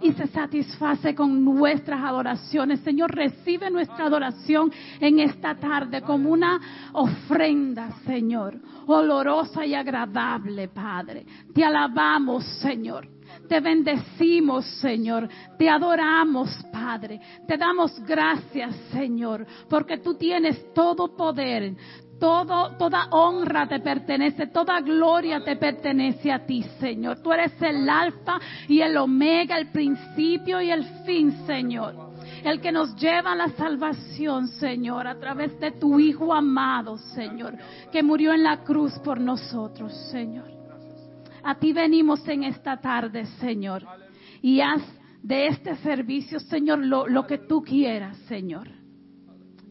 y 0.00 0.12
se 0.12 0.26
satisface 0.28 1.14
con 1.14 1.44
nuestras 1.44 2.02
adoraciones. 2.02 2.80
Señor, 2.80 3.14
recibe 3.14 3.70
nuestra 3.70 4.06
adoración 4.06 4.72
en 5.00 5.18
esta 5.20 5.54
tarde 5.56 6.00
como 6.00 6.30
una 6.30 6.58
ofrenda, 6.94 7.90
Señor, 8.06 8.58
olorosa 8.86 9.66
y 9.66 9.74
agradable, 9.74 10.68
Padre. 10.68 11.26
Te 11.52 11.62
alabamos, 11.62 12.42
Señor. 12.62 13.17
Te 13.48 13.60
bendecimos, 13.60 14.66
Señor. 14.80 15.28
Te 15.58 15.68
adoramos, 15.68 16.50
Padre. 16.70 17.20
Te 17.46 17.56
damos 17.56 17.98
gracias, 18.04 18.76
Señor, 18.92 19.46
porque 19.68 19.98
tú 19.98 20.14
tienes 20.14 20.72
todo 20.74 21.16
poder. 21.16 21.74
Todo, 22.20 22.76
toda 22.76 23.06
honra 23.10 23.68
te 23.68 23.78
pertenece, 23.78 24.48
toda 24.48 24.80
gloria 24.80 25.44
te 25.44 25.54
pertenece 25.54 26.32
a 26.32 26.44
ti, 26.44 26.64
Señor. 26.80 27.22
Tú 27.22 27.32
eres 27.32 27.52
el 27.62 27.88
alfa 27.88 28.40
y 28.66 28.80
el 28.80 28.96
omega, 28.96 29.56
el 29.56 29.70
principio 29.70 30.60
y 30.60 30.72
el 30.72 30.84
fin, 31.06 31.46
Señor. 31.46 32.08
el 32.44 32.60
que 32.60 32.72
nos 32.72 32.96
lleva 32.96 33.32
a 33.32 33.36
la 33.36 33.48
salvación, 33.50 34.48
Señor, 34.48 35.06
a 35.06 35.18
través 35.18 35.58
de 35.60 35.70
tu 35.72 36.00
Hijo 36.00 36.34
amado, 36.34 36.98
Señor, 36.98 37.54
que 37.92 38.02
murió 38.02 38.32
en 38.32 38.42
la 38.42 38.64
cruz 38.64 38.98
por 38.98 39.20
nosotros, 39.20 39.92
Señor. 40.10 40.57
A 41.42 41.58
ti 41.58 41.72
venimos 41.72 42.26
en 42.28 42.44
esta 42.44 42.80
tarde, 42.80 43.26
Señor, 43.40 43.84
y 44.42 44.60
haz 44.60 44.82
de 45.22 45.48
este 45.48 45.76
servicio, 45.76 46.40
Señor, 46.40 46.78
lo, 46.78 47.26
que 47.26 47.38
tú 47.38 47.62
quieras, 47.62 48.16
Señor. 48.28 48.68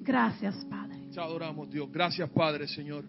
Gracias, 0.01 0.55
Padre. 0.69 0.97
Te 1.13 1.19
adoramos, 1.19 1.69
Dios. 1.69 1.89
Gracias, 1.91 2.29
Padre, 2.29 2.67
Señor. 2.67 3.05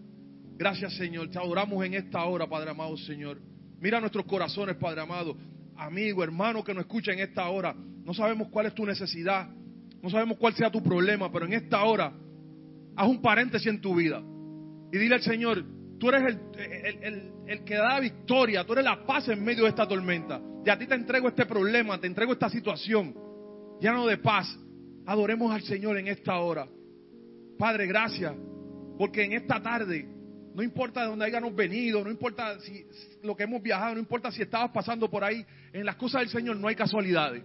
Gracias, 0.57 0.95
Señor. 0.95 1.29
Te 1.29 1.37
adoramos 1.37 1.83
en 1.85 1.93
esta 1.93 2.23
hora, 2.25 2.47
Padre 2.47 2.71
amado, 2.71 2.97
Señor. 2.97 3.39
Mira 3.79 3.99
nuestros 3.99 4.25
corazones, 4.25 4.75
Padre 4.75 5.01
amado. 5.01 5.37
Amigo, 5.77 6.23
hermano 6.23 6.63
que 6.63 6.73
nos 6.73 6.81
escucha 6.81 7.13
en 7.13 7.19
esta 7.19 7.47
hora. 7.49 7.73
No 7.73 8.13
sabemos 8.13 8.49
cuál 8.49 8.65
es 8.65 8.73
tu 8.73 8.85
necesidad. 8.85 9.49
No 10.01 10.09
sabemos 10.09 10.37
cuál 10.37 10.53
sea 10.53 10.71
tu 10.71 10.81
problema, 10.81 11.31
pero 11.31 11.45
en 11.45 11.53
esta 11.53 11.83
hora, 11.83 12.13
haz 12.95 13.07
un 13.07 13.21
paréntesis 13.21 13.67
en 13.67 13.81
tu 13.81 13.95
vida. 13.95 14.21
Y 14.91 14.97
dile 14.97 15.15
al 15.15 15.21
Señor, 15.21 15.63
tú 15.99 16.09
eres 16.09 16.37
el, 16.57 17.31
el, 17.47 17.63
que 17.63 17.75
da 17.75 17.99
victoria, 17.99 18.63
tú 18.65 18.73
eres 18.73 18.85
la 18.85 19.05
paz 19.05 19.27
en 19.27 19.43
medio 19.43 19.63
de 19.63 19.69
esta 19.69 19.87
tormenta. 19.87 20.41
Y 20.65 20.69
a 20.69 20.77
ti 20.77 20.87
te 20.87 20.95
entrego 20.95 21.27
este 21.27 21.45
problema, 21.45 21.99
te 21.99 22.07
entrego 22.07 22.33
esta 22.33 22.49
situación. 22.49 23.13
Lleno 23.79 24.07
de 24.07 24.17
paz. 24.17 24.57
Adoremos 25.05 25.51
al 25.51 25.61
Señor 25.63 25.97
en 25.97 26.07
esta 26.07 26.37
hora. 26.39 26.67
Padre, 27.57 27.87
gracias. 27.87 28.33
Porque 28.97 29.23
en 29.23 29.33
esta 29.33 29.61
tarde 29.61 30.07
no 30.53 30.63
importa 30.63 31.01
de 31.01 31.07
dónde 31.07 31.25
hayamos 31.25 31.55
venido, 31.55 32.03
no 32.03 32.09
importa 32.09 32.59
si 32.59 32.85
lo 33.23 33.35
que 33.35 33.43
hemos 33.43 33.61
viajado, 33.61 33.93
no 33.93 33.99
importa 33.99 34.31
si 34.31 34.41
estabas 34.41 34.71
pasando 34.71 35.09
por 35.09 35.23
ahí. 35.23 35.45
En 35.71 35.85
las 35.85 35.95
cosas 35.95 36.21
del 36.21 36.29
Señor 36.29 36.57
no 36.57 36.67
hay 36.67 36.75
casualidades. 36.75 37.43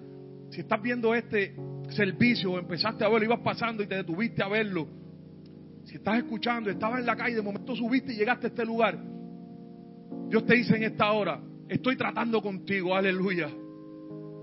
Si 0.50 0.60
estás 0.60 0.80
viendo 0.80 1.14
este 1.14 1.54
servicio 1.90 2.52
o 2.52 2.58
empezaste 2.58 3.04
a 3.04 3.08
verlo, 3.08 3.24
ibas 3.24 3.40
pasando 3.40 3.82
y 3.82 3.86
te 3.86 3.96
detuviste 3.96 4.42
a 4.42 4.48
verlo. 4.48 4.88
Si 5.84 5.96
estás 5.96 6.18
escuchando, 6.18 6.70
estabas 6.70 7.00
en 7.00 7.06
la 7.06 7.16
calle, 7.16 7.36
de 7.36 7.42
momento 7.42 7.76
subiste 7.76 8.12
y 8.12 8.16
llegaste 8.16 8.46
a 8.46 8.48
este 8.48 8.64
lugar. 8.64 8.98
Dios 10.28 10.46
te 10.46 10.54
dice 10.54 10.76
en 10.76 10.84
esta 10.84 11.12
hora, 11.12 11.40
estoy 11.68 11.96
tratando 11.96 12.40
contigo, 12.40 12.94
aleluya. 12.94 13.48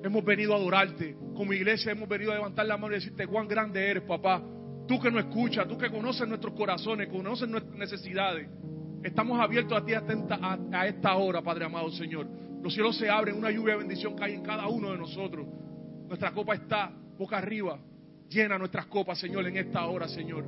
Hemos 0.03 0.23
venido 0.23 0.53
a 0.53 0.57
adorarte. 0.57 1.15
Como 1.35 1.53
iglesia 1.53 1.91
hemos 1.91 2.07
venido 2.07 2.31
a 2.31 2.35
levantar 2.35 2.65
la 2.65 2.77
mano 2.77 2.93
y 2.93 2.95
decirte 2.95 3.27
cuán 3.27 3.47
grande 3.47 3.89
eres, 3.89 4.03
papá. 4.03 4.41
Tú 4.87 4.99
que 4.99 5.11
nos 5.11 5.25
escuchas, 5.25 5.67
tú 5.67 5.77
que 5.77 5.89
conoces 5.89 6.27
nuestros 6.27 6.53
corazones, 6.53 7.07
conoces 7.09 7.47
nuestras 7.47 7.75
necesidades. 7.75 8.47
Estamos 9.03 9.39
abiertos 9.39 9.77
a 9.77 9.83
ti 9.83 9.93
a, 9.93 10.87
esta 10.87 11.15
hora, 11.15 11.41
Padre 11.41 11.65
amado 11.65 11.89
Señor. 11.91 12.27
Los 12.61 12.73
cielos 12.73 12.97
se 12.97 13.09
abren, 13.09 13.35
una 13.35 13.49
lluvia 13.49 13.73
de 13.73 13.79
bendición 13.79 14.15
cae 14.15 14.35
en 14.35 14.43
cada 14.43 14.67
uno 14.67 14.91
de 14.91 14.97
nosotros. 14.97 15.47
Nuestra 16.07 16.31
copa 16.31 16.53
está 16.53 16.91
boca 17.17 17.37
arriba. 17.37 17.79
Llena 18.29 18.57
nuestras 18.57 18.85
copas, 18.85 19.19
Señor, 19.19 19.47
en 19.47 19.57
esta 19.57 19.85
hora, 19.85 20.07
Señor. 20.07 20.45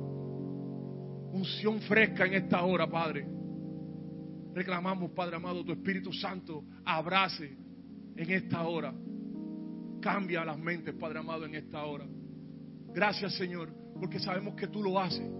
Unción 1.34 1.80
fresca 1.82 2.26
en 2.26 2.34
esta 2.34 2.62
hora, 2.64 2.88
Padre. 2.88 3.26
Reclamamos, 4.54 5.10
Padre 5.10 5.36
amado, 5.36 5.64
tu 5.64 5.72
Espíritu 5.72 6.12
Santo 6.12 6.64
abrace 6.84 7.56
en 8.16 8.30
esta 8.30 8.62
hora. 8.62 8.94
Cambia 10.00 10.44
las 10.44 10.58
mentes, 10.58 10.94
Padre 10.94 11.18
amado, 11.18 11.44
en 11.44 11.54
esta 11.54 11.84
hora. 11.84 12.06
Gracias, 12.92 13.34
Señor 13.34 13.84
porque 13.98 14.18
sabemos 14.18 14.54
que 14.54 14.66
tú 14.68 14.82
lo 14.82 14.98
haces. 14.98 15.30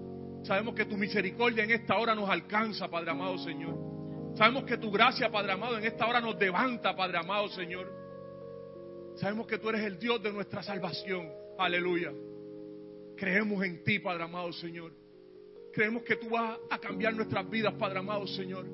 Sabemos 0.45 0.75
que 0.75 0.85
tu 0.85 0.97
misericordia 0.97 1.65
en 1.65 1.71
esta 1.71 1.97
hora 1.97 2.15
nos 2.15 2.29
alcanza, 2.29 2.89
Padre 2.89 3.11
amado 3.11 3.39
Señor. 3.39 4.35
Sabemos 4.37 4.65
que 4.65 4.77
tu 4.77 4.91
gracia, 4.91 5.31
Padre 5.31 5.53
amado, 5.53 5.79
en 5.79 5.85
esta 5.85 6.07
hora 6.07 6.21
nos 6.21 6.39
levanta, 6.39 6.95
Padre 6.95 7.19
amado 7.19 7.49
Señor. 7.49 7.93
Sabemos 9.17 9.47
que 9.47 9.59
tú 9.59 9.69
eres 9.69 9.83
el 9.83 9.99
Dios 9.99 10.23
de 10.23 10.33
nuestra 10.33 10.63
salvación. 10.63 11.29
Aleluya. 11.59 12.13
Creemos 13.17 13.65
en 13.65 13.83
ti, 13.85 13.99
Padre 14.01 14.25
amado 14.25 14.53
Señor. 14.53 14.93
Creemos 15.75 16.04
que 16.04 16.16
tú 16.16 16.28
vas 16.31 16.57
a 16.71 16.78
cambiar 16.78 17.14
nuestras 17.14 17.50
vidas, 17.50 17.75
Padre 17.75 17.99
amado 17.99 18.26
Señor. 18.28 18.64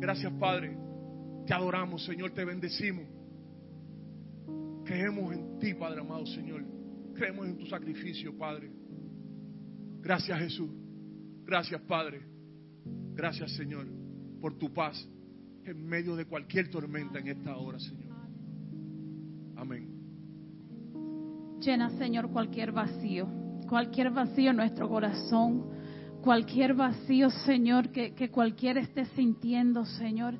Gracias, 0.00 0.32
Padre. 0.34 0.76
Te 1.46 1.54
adoramos, 1.54 2.04
Señor. 2.04 2.32
Te 2.32 2.44
bendecimos. 2.44 3.06
Creemos 4.84 5.32
en 5.32 5.58
ti, 5.58 5.74
Padre 5.74 6.00
amado 6.00 6.26
Señor. 6.26 6.64
Creemos 7.14 7.46
en 7.46 7.58
tu 7.58 7.66
sacrificio, 7.66 8.36
Padre. 8.36 8.70
Gracias, 10.00 10.38
Jesús. 10.38 10.70
Gracias, 11.44 11.80
Padre. 11.82 12.22
Gracias, 13.14 13.52
Señor, 13.52 13.86
por 14.40 14.58
tu 14.58 14.72
paz 14.72 15.08
en 15.64 15.86
medio 15.86 16.16
de 16.16 16.24
cualquier 16.24 16.70
tormenta 16.70 17.18
en 17.18 17.28
esta 17.28 17.56
hora, 17.56 17.78
Señor. 17.78 18.16
Amén. 19.56 19.88
Llena, 21.60 21.90
Señor, 21.98 22.30
cualquier 22.30 22.72
vacío, 22.72 23.28
cualquier 23.68 24.10
vacío 24.10 24.50
en 24.50 24.56
nuestro 24.56 24.88
corazón, 24.88 25.64
cualquier 26.22 26.74
vacío, 26.74 27.30
Señor, 27.30 27.90
que, 27.90 28.14
que 28.14 28.30
cualquiera 28.30 28.80
esté 28.80 29.04
sintiendo, 29.04 29.84
Señor. 29.84 30.34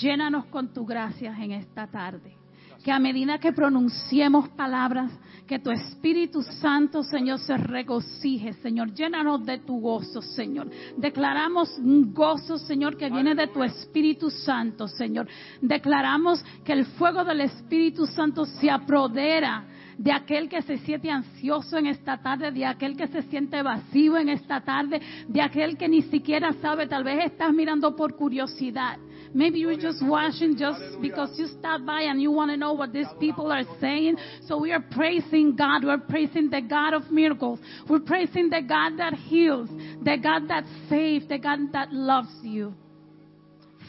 Llénanos 0.00 0.46
con 0.46 0.72
tu 0.72 0.84
gracia 0.84 1.34
en 1.38 1.52
esta 1.52 1.86
tarde 1.86 2.40
que 2.82 2.92
a 2.92 2.98
medida 2.98 3.38
que 3.38 3.52
pronunciemos 3.52 4.48
palabras, 4.50 5.12
que 5.46 5.58
tu 5.58 5.70
Espíritu 5.70 6.42
Santo, 6.42 7.02
Señor, 7.02 7.38
se 7.40 7.56
regocije, 7.56 8.52
Señor. 8.54 8.94
Llénanos 8.94 9.44
de 9.44 9.58
tu 9.58 9.80
gozo, 9.80 10.22
Señor. 10.22 10.70
Declaramos 10.96 11.76
un 11.78 12.14
gozo, 12.14 12.56
Señor, 12.56 12.96
que 12.96 13.10
viene 13.10 13.34
de 13.34 13.48
tu 13.48 13.62
Espíritu 13.62 14.30
Santo, 14.30 14.88
Señor. 14.88 15.26
Declaramos 15.60 16.42
que 16.64 16.72
el 16.72 16.86
fuego 16.86 17.24
del 17.24 17.42
Espíritu 17.42 18.06
Santo 18.06 18.46
se 18.46 18.70
apodera 18.70 19.64
de 20.00 20.12
aquel 20.12 20.48
que 20.48 20.62
se 20.62 20.78
siente 20.78 21.10
ansioso 21.10 21.76
en 21.76 21.84
esta 21.84 22.16
tarde, 22.16 22.50
de 22.52 22.64
aquel 22.64 22.96
que 22.96 23.06
se 23.08 23.20
siente 23.24 23.62
vacío 23.62 24.16
en 24.16 24.30
esta 24.30 24.62
tarde, 24.62 24.98
de 25.28 25.42
aquel 25.42 25.76
que 25.76 25.88
ni 25.88 26.00
siquiera 26.00 26.54
sabe, 26.54 26.86
tal 26.86 27.04
vez 27.04 27.26
estás 27.26 27.52
mirando 27.52 27.94
por 27.94 28.16
curiosidad. 28.16 28.98
Maybe 29.34 29.58
you're 29.58 29.76
just 29.76 30.02
watching 30.02 30.56
just 30.56 30.80
because 31.02 31.38
you 31.38 31.46
stopped 31.48 31.84
by 31.84 32.04
and 32.04 32.18
you 32.18 32.32
want 32.32 32.50
to 32.50 32.56
know 32.56 32.72
what 32.72 32.92
these 32.92 33.10
people 33.20 33.52
are 33.52 33.66
saying. 33.78 34.16
So 34.46 34.56
we 34.56 34.72
are 34.72 34.80
praising 34.80 35.54
God. 35.54 35.84
We're 35.84 35.98
praising 35.98 36.48
the 36.48 36.62
God 36.62 36.94
of 36.94 37.10
miracles. 37.10 37.60
We're 37.86 38.00
praising 38.00 38.48
the 38.48 38.62
God 38.62 38.96
that 38.96 39.12
heals, 39.12 39.68
the 40.02 40.16
God 40.16 40.48
that 40.48 40.64
saves, 40.88 41.28
the 41.28 41.38
God 41.38 41.72
that 41.74 41.92
loves 41.92 42.34
you. 42.42 42.74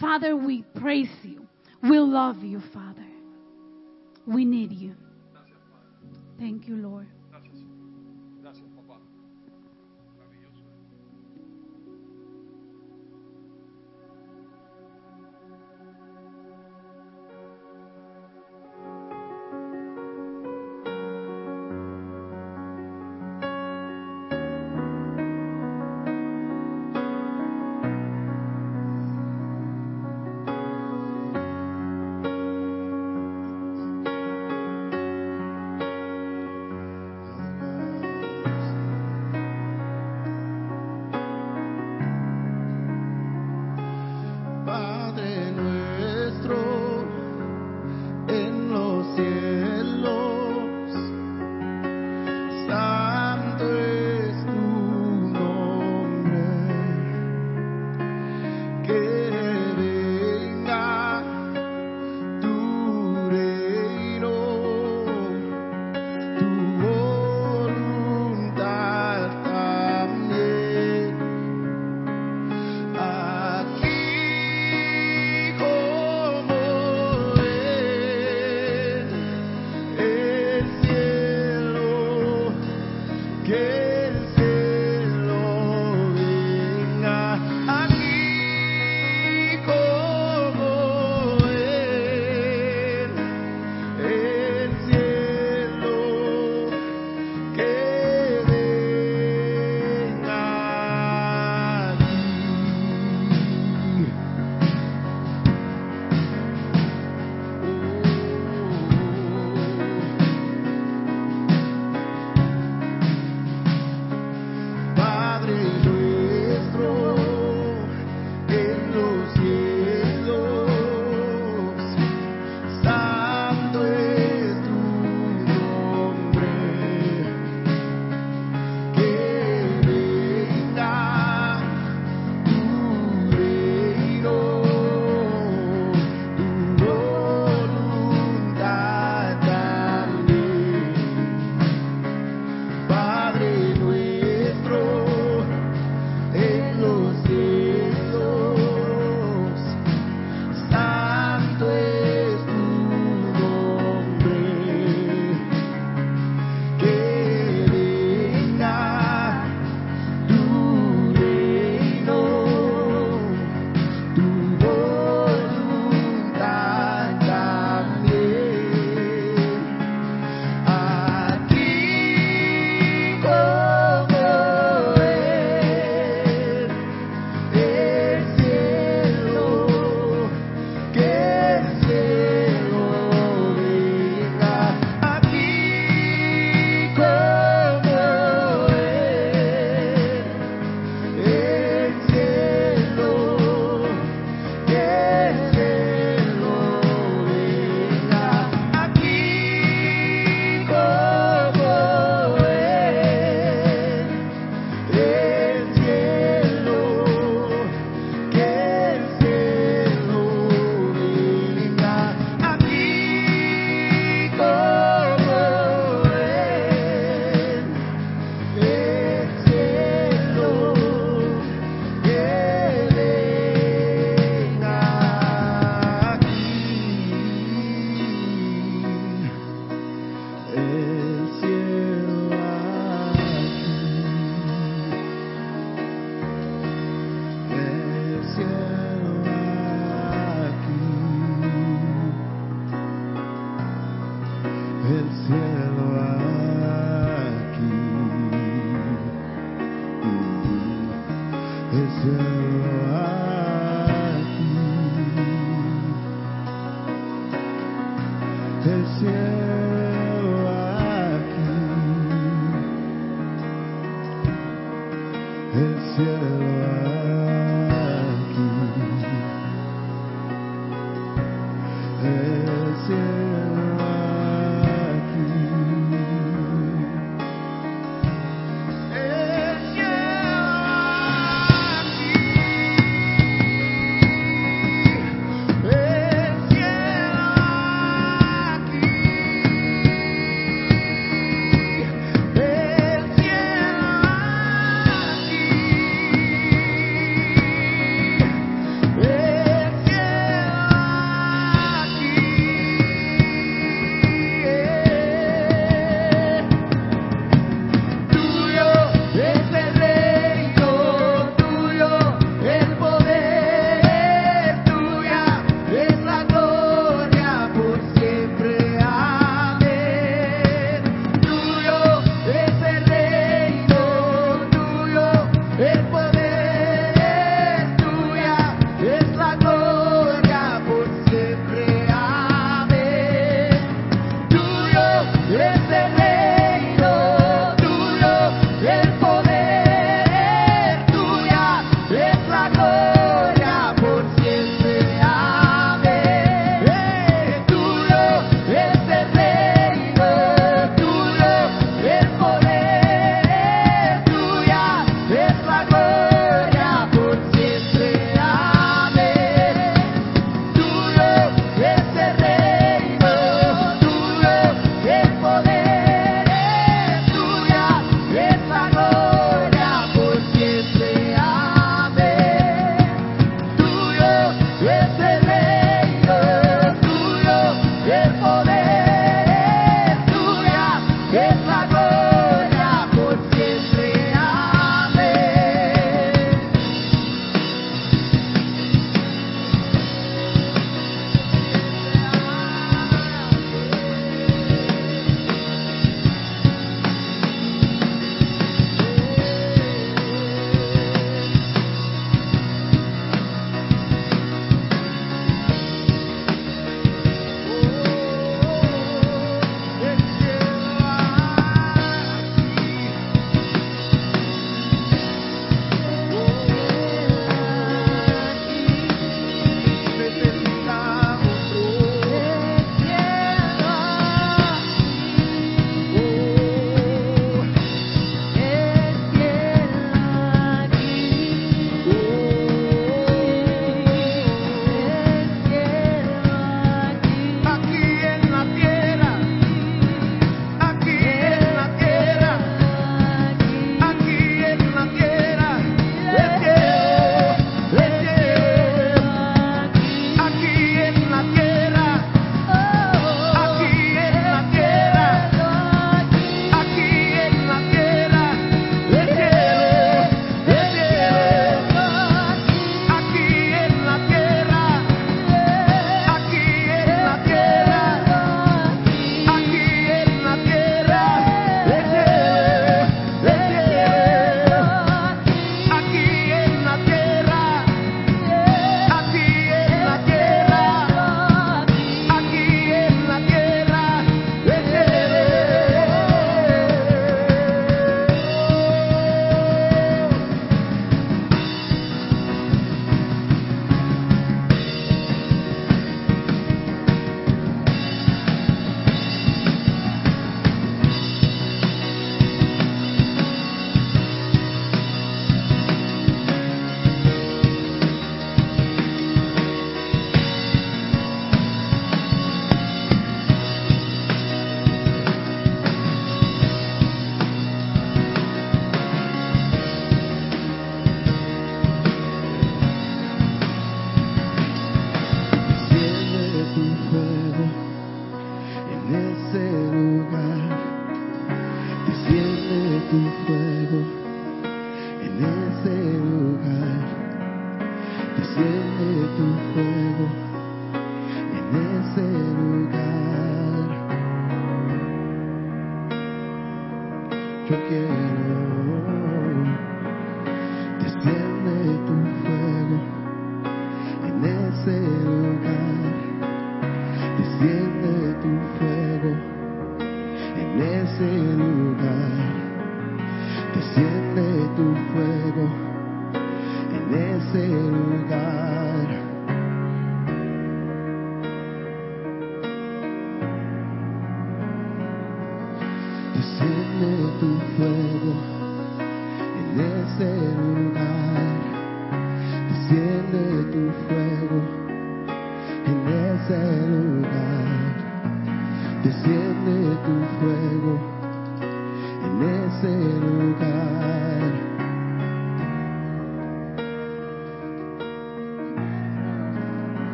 Father, 0.00 0.36
we 0.36 0.64
praise 0.74 1.08
you. 1.22 1.46
We 1.84 2.00
love 2.00 2.42
you, 2.42 2.60
Father. 2.74 3.06
We 4.26 4.44
need 4.44 4.72
you. 4.72 4.96
Thank 6.40 6.68
you, 6.68 6.76
Lord. 6.76 7.19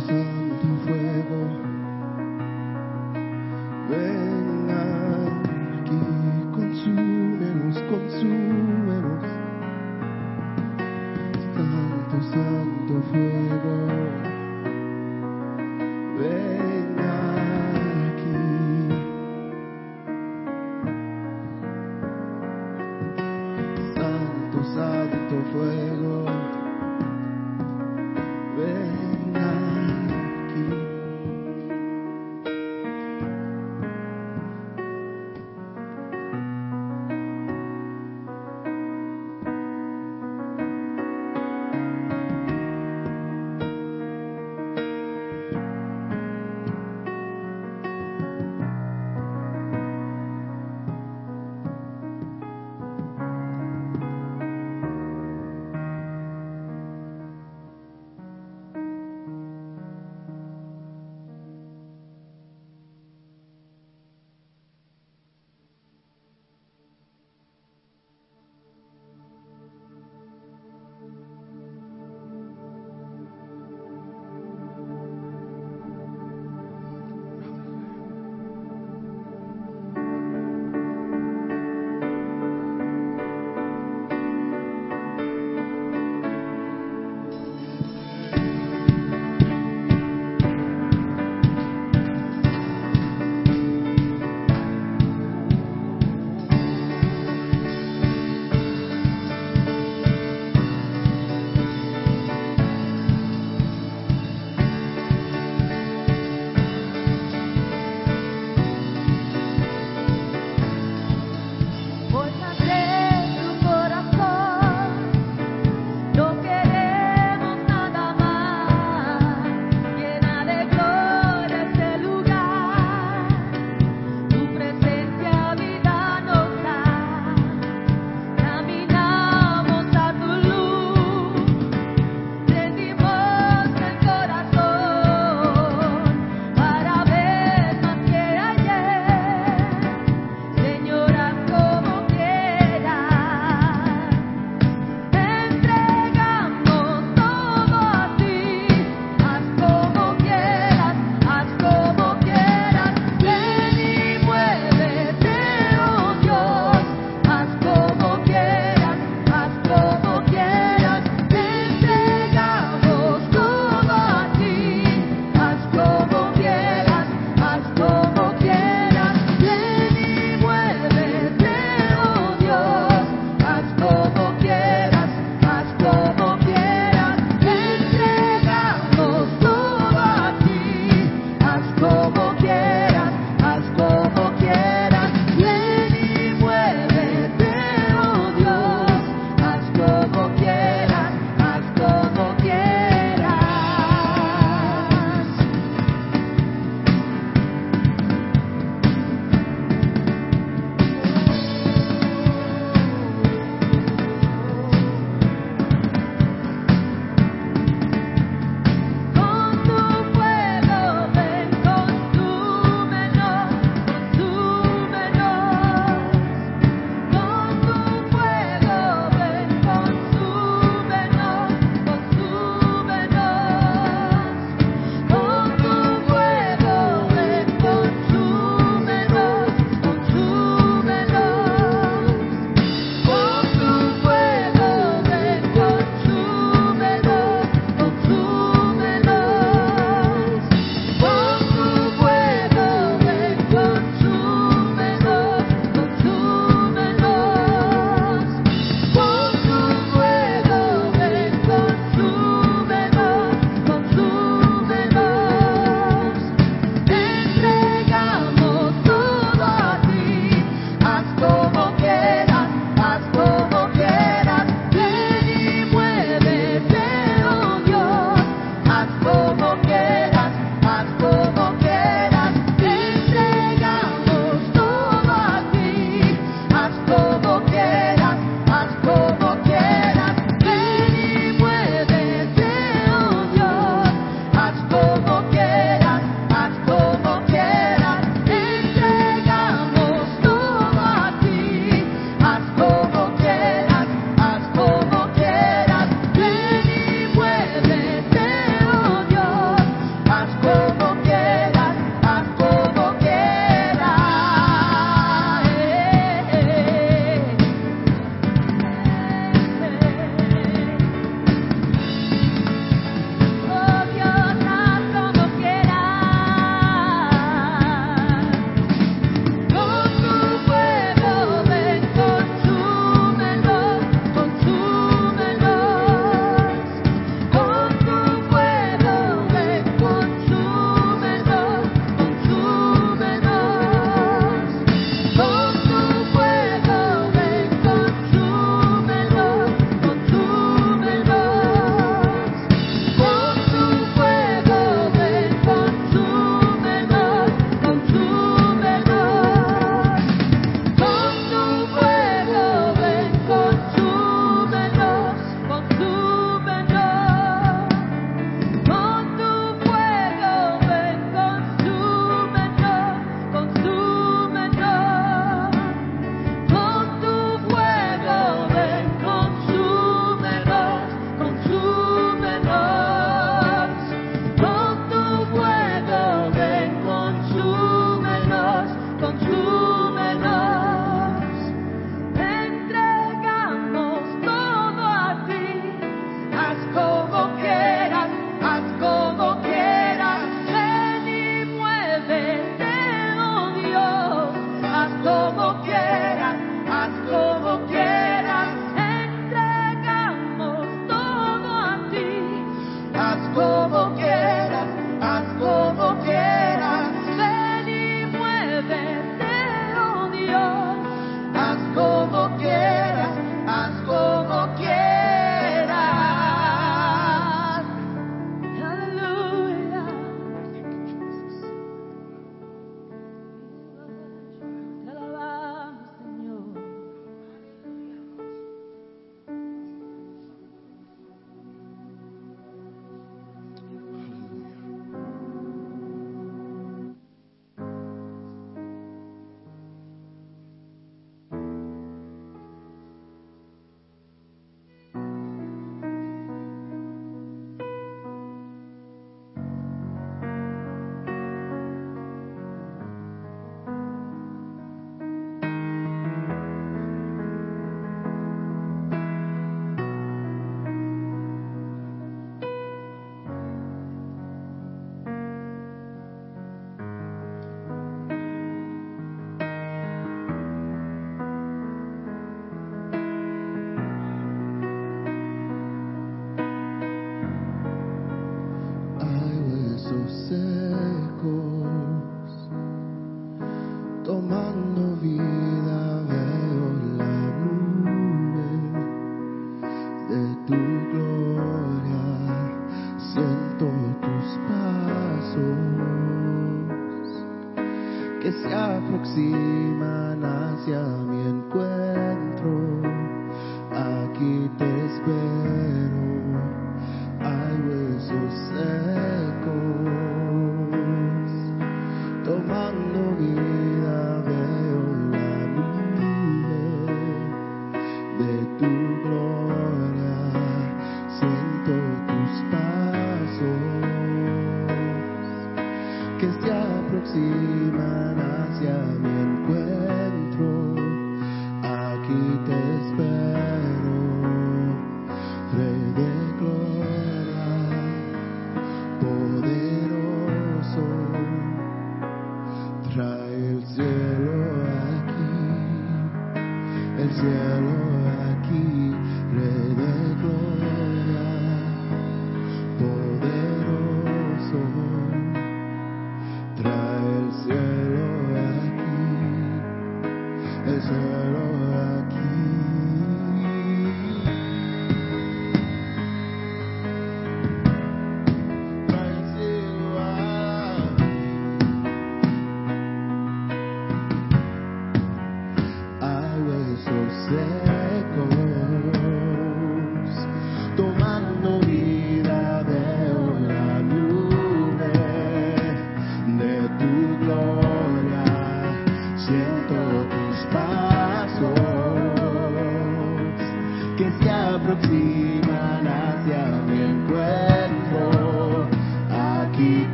Ven 0.00 0.41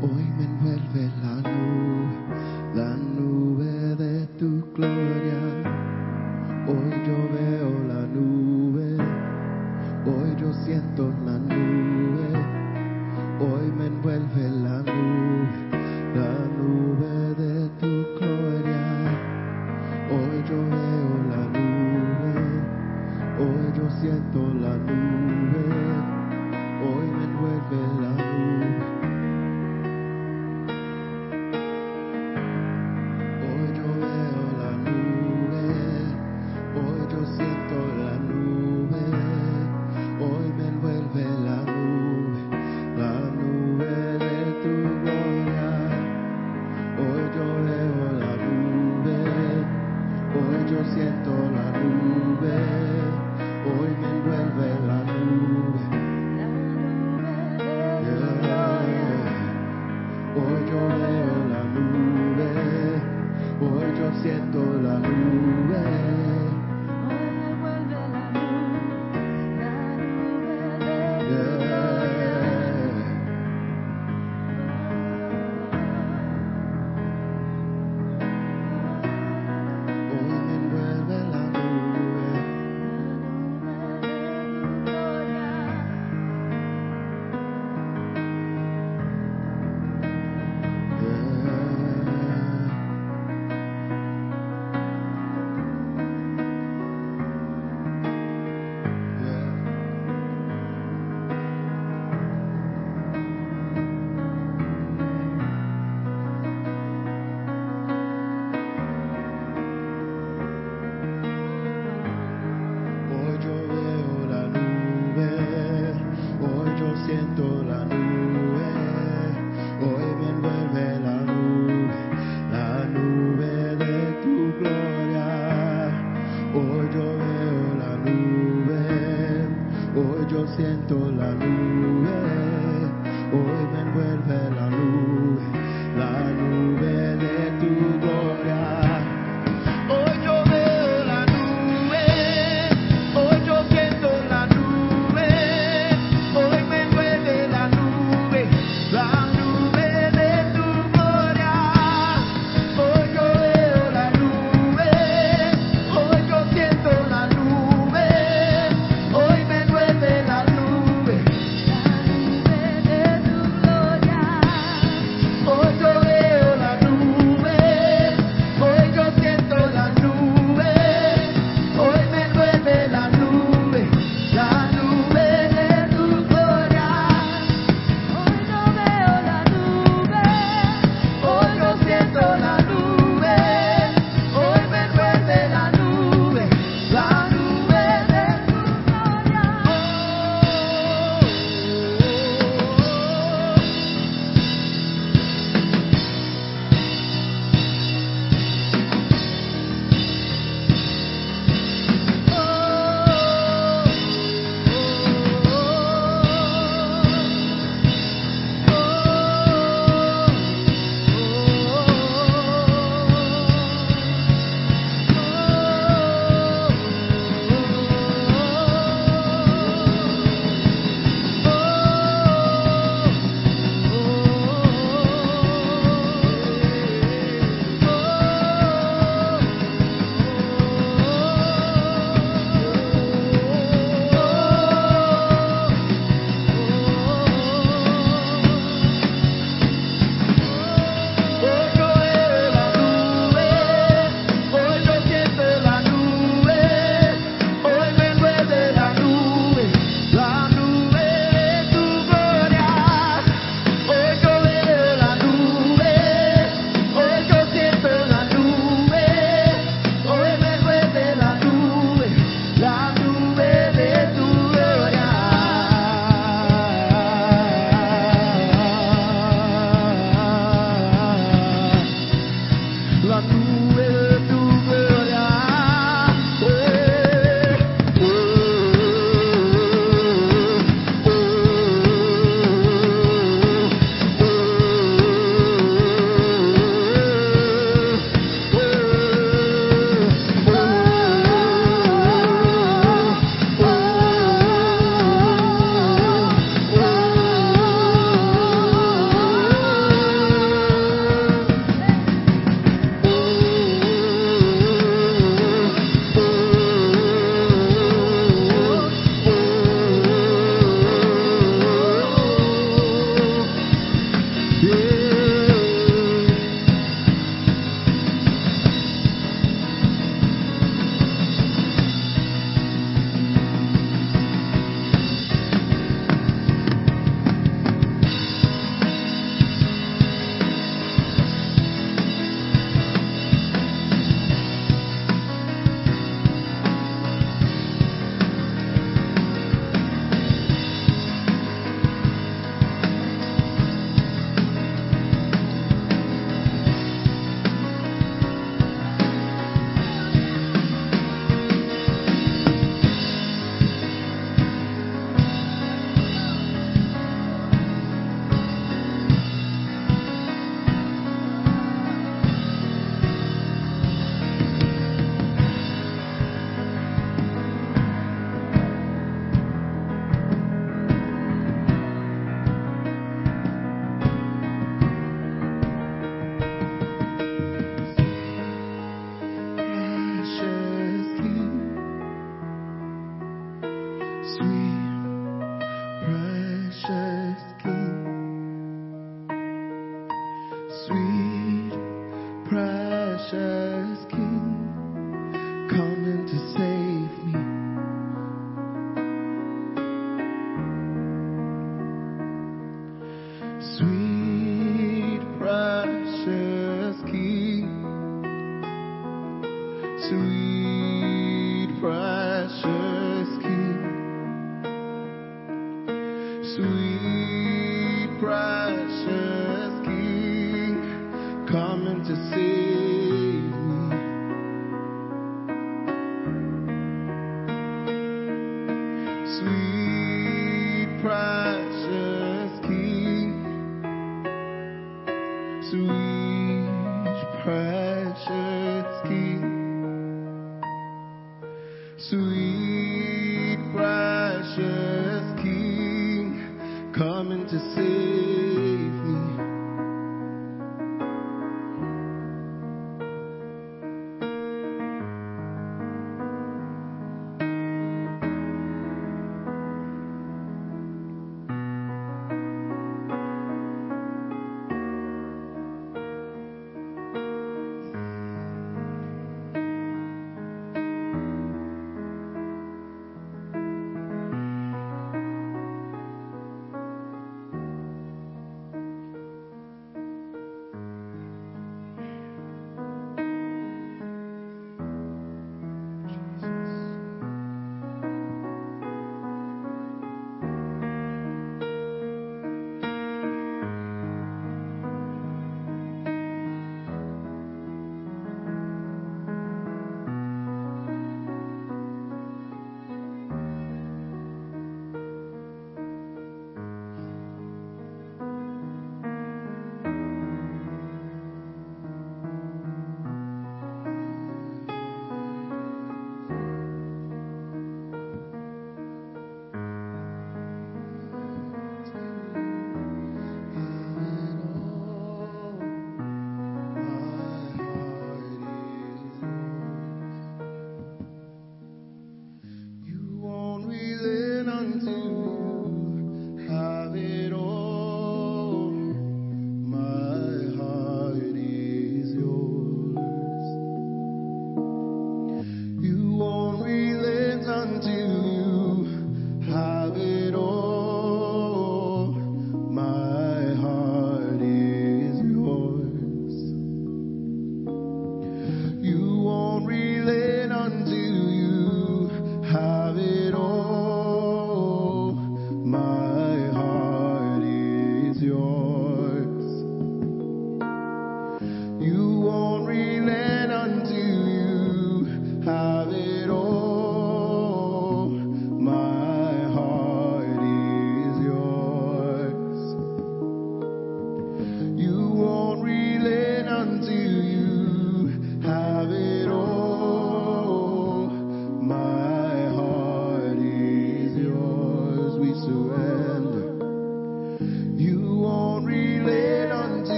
hoy 0.00 0.24
me 0.38 0.44
envuelve 0.44 1.10
la 1.22 1.34
nube, 1.36 1.61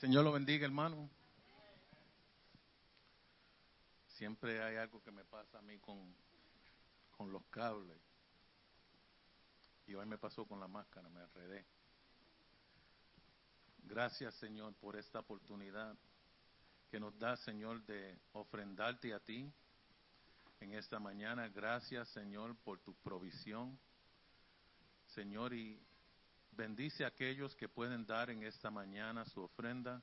Señor 0.00 0.24
lo 0.24 0.32
bendiga, 0.32 0.66
hermano. 0.66 1.08
Siempre 4.08 4.62
hay 4.62 4.76
algo 4.76 5.02
que 5.02 5.10
me 5.10 5.24
pasa 5.24 5.58
a 5.58 5.62
mí 5.62 5.78
con, 5.78 6.14
con 7.16 7.32
los 7.32 7.42
cables. 7.46 7.96
Y 9.86 9.94
hoy 9.94 10.04
me 10.04 10.18
pasó 10.18 10.44
con 10.44 10.60
la 10.60 10.68
máscara, 10.68 11.08
me 11.08 11.22
enredé. 11.22 11.64
Gracias, 13.84 14.34
Señor, 14.34 14.74
por 14.74 14.96
esta 14.96 15.20
oportunidad 15.20 15.96
que 16.90 17.00
nos 17.00 17.18
da, 17.18 17.34
Señor, 17.38 17.82
de 17.86 18.18
ofrendarte 18.32 19.14
a 19.14 19.20
ti 19.20 19.50
en 20.60 20.74
esta 20.74 20.98
mañana. 20.98 21.48
Gracias, 21.48 22.08
Señor, 22.08 22.54
por 22.56 22.80
tu 22.80 22.92
provisión. 22.96 23.78
Señor, 25.06 25.54
y 25.54 25.80
Bendice 26.56 27.04
a 27.04 27.08
aquellos 27.08 27.54
que 27.54 27.68
pueden 27.68 28.06
dar 28.06 28.30
en 28.30 28.42
esta 28.42 28.70
mañana 28.70 29.26
su 29.26 29.42
ofrenda. 29.42 30.02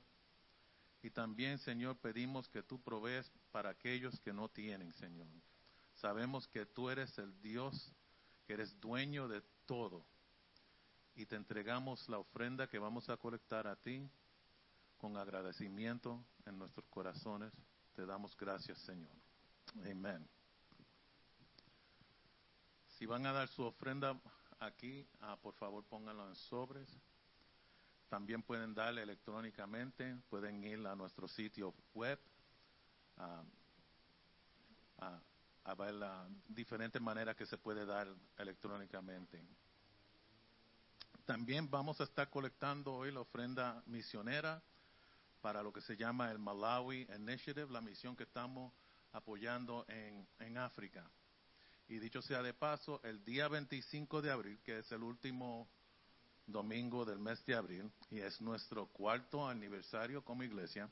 Y 1.02 1.10
también, 1.10 1.58
Señor, 1.58 1.96
pedimos 1.98 2.48
que 2.48 2.62
tú 2.62 2.80
provees 2.80 3.30
para 3.50 3.70
aquellos 3.70 4.20
que 4.20 4.32
no 4.32 4.48
tienen, 4.48 4.92
Señor. 4.94 5.26
Sabemos 5.94 6.46
que 6.46 6.64
tú 6.64 6.90
eres 6.90 7.18
el 7.18 7.40
Dios, 7.42 7.92
que 8.46 8.54
eres 8.54 8.80
dueño 8.80 9.26
de 9.26 9.42
todo. 9.66 10.06
Y 11.16 11.26
te 11.26 11.34
entregamos 11.34 12.08
la 12.08 12.18
ofrenda 12.18 12.68
que 12.68 12.78
vamos 12.78 13.08
a 13.08 13.16
colectar 13.16 13.66
a 13.66 13.74
ti 13.74 14.08
con 14.96 15.16
agradecimiento 15.16 16.24
en 16.46 16.56
nuestros 16.56 16.86
corazones. 16.86 17.52
Te 17.94 18.06
damos 18.06 18.36
gracias, 18.36 18.78
Señor. 18.78 19.12
Amén. 19.84 20.26
Si 22.96 23.06
van 23.06 23.26
a 23.26 23.32
dar 23.32 23.48
su 23.48 23.62
ofrenda, 23.64 24.16
aquí, 24.58 25.06
ah, 25.20 25.36
por 25.40 25.54
favor 25.54 25.84
pónganlo 25.84 26.28
en 26.28 26.34
sobres. 26.34 26.88
También 28.08 28.42
pueden 28.42 28.74
darle 28.74 29.02
electrónicamente, 29.02 30.16
pueden 30.28 30.62
ir 30.62 30.86
a 30.86 30.94
nuestro 30.94 31.26
sitio 31.26 31.74
web 31.94 32.18
ah, 33.16 33.42
a, 34.98 35.20
a 35.64 35.74
ver 35.74 35.94
las 35.94 36.28
diferentes 36.48 37.00
maneras 37.00 37.36
que 37.36 37.46
se 37.46 37.58
puede 37.58 37.84
dar 37.84 38.08
electrónicamente. 38.38 39.42
También 41.24 41.70
vamos 41.70 42.00
a 42.00 42.04
estar 42.04 42.28
colectando 42.28 42.94
hoy 42.94 43.10
la 43.10 43.20
ofrenda 43.20 43.82
misionera 43.86 44.62
para 45.40 45.62
lo 45.62 45.72
que 45.72 45.80
se 45.80 45.96
llama 45.96 46.30
el 46.30 46.38
Malawi 46.38 47.08
Initiative, 47.16 47.70
la 47.70 47.80
misión 47.80 48.14
que 48.14 48.24
estamos 48.24 48.72
apoyando 49.12 49.86
en 49.88 50.58
África. 50.58 51.10
Y 51.88 51.98
dicho 51.98 52.22
sea 52.22 52.42
de 52.42 52.54
paso, 52.54 53.00
el 53.04 53.22
día 53.24 53.46
25 53.48 54.22
de 54.22 54.30
abril, 54.30 54.58
que 54.64 54.78
es 54.78 54.90
el 54.90 55.02
último 55.02 55.68
domingo 56.46 57.04
del 57.04 57.18
mes 57.18 57.44
de 57.44 57.54
abril, 57.54 57.90
y 58.10 58.20
es 58.20 58.40
nuestro 58.40 58.86
cuarto 58.86 59.46
aniversario 59.46 60.24
como 60.24 60.42
iglesia, 60.42 60.88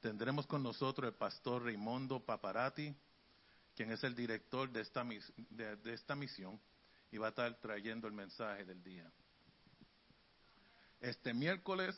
tendremos 0.00 0.46
con 0.46 0.62
nosotros 0.62 1.08
el 1.12 1.14
pastor 1.14 1.64
Raimondo 1.64 2.24
Paparati, 2.24 2.94
quien 3.76 3.92
es 3.92 4.02
el 4.02 4.14
director 4.14 4.70
de 4.70 4.80
esta, 4.80 5.04
de 5.04 5.94
esta 5.94 6.14
misión, 6.14 6.58
y 7.12 7.18
va 7.18 7.26
a 7.26 7.30
estar 7.30 7.54
trayendo 7.60 8.06
el 8.06 8.14
mensaje 8.14 8.64
del 8.64 8.82
día. 8.82 9.10
Este 11.00 11.34
miércoles 11.34 11.96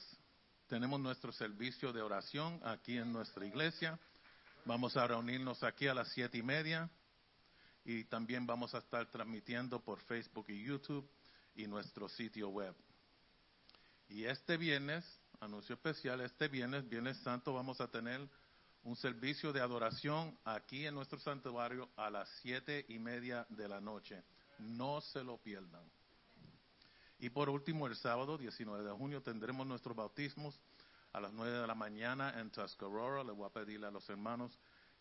tenemos 0.66 0.98
nuestro 1.00 1.32
servicio 1.32 1.92
de 1.92 2.02
oración 2.02 2.60
aquí 2.64 2.96
en 2.96 3.12
nuestra 3.12 3.46
iglesia. 3.46 3.98
Vamos 4.64 4.96
a 4.96 5.06
reunirnos 5.06 5.62
aquí 5.62 5.86
a 5.86 5.94
las 5.94 6.08
siete 6.08 6.38
y 6.38 6.42
media 6.42 6.88
y 7.84 8.04
también 8.04 8.46
vamos 8.46 8.74
a 8.74 8.78
estar 8.78 9.10
transmitiendo 9.10 9.80
por 9.80 10.00
Facebook 10.00 10.46
y 10.48 10.62
YouTube 10.62 11.08
y 11.54 11.66
nuestro 11.66 12.08
sitio 12.08 12.48
web. 12.48 12.74
Y 14.08 14.24
este 14.24 14.56
viernes, 14.56 15.04
anuncio 15.40 15.74
especial, 15.74 16.20
este 16.20 16.48
viernes, 16.48 16.88
Viernes 16.88 17.16
Santo, 17.18 17.52
vamos 17.54 17.80
a 17.80 17.90
tener 17.90 18.28
un 18.84 18.96
servicio 18.96 19.52
de 19.52 19.60
adoración 19.60 20.36
aquí 20.44 20.86
en 20.86 20.94
nuestro 20.94 21.18
santuario 21.18 21.88
a 21.96 22.10
las 22.10 22.28
siete 22.40 22.84
y 22.88 22.98
media 22.98 23.46
de 23.48 23.68
la 23.68 23.80
noche. 23.80 24.22
No 24.58 25.00
se 25.00 25.22
lo 25.22 25.38
pierdan. 25.38 25.84
Y 27.18 27.30
por 27.30 27.48
último, 27.48 27.86
el 27.86 27.96
sábado 27.96 28.36
19 28.36 28.82
de 28.82 28.90
junio 28.90 29.22
tendremos 29.22 29.66
nuestros 29.66 29.96
bautismos 29.96 30.58
a 31.12 31.20
las 31.20 31.32
9 31.32 31.58
de 31.58 31.66
la 31.66 31.74
mañana 31.74 32.40
en 32.40 32.50
Tuscarora. 32.50 33.22
Le 33.22 33.32
voy 33.32 33.46
a 33.46 33.52
pedirle 33.52 33.86
a 33.86 33.90
los 33.90 34.08
hermanos 34.08 34.58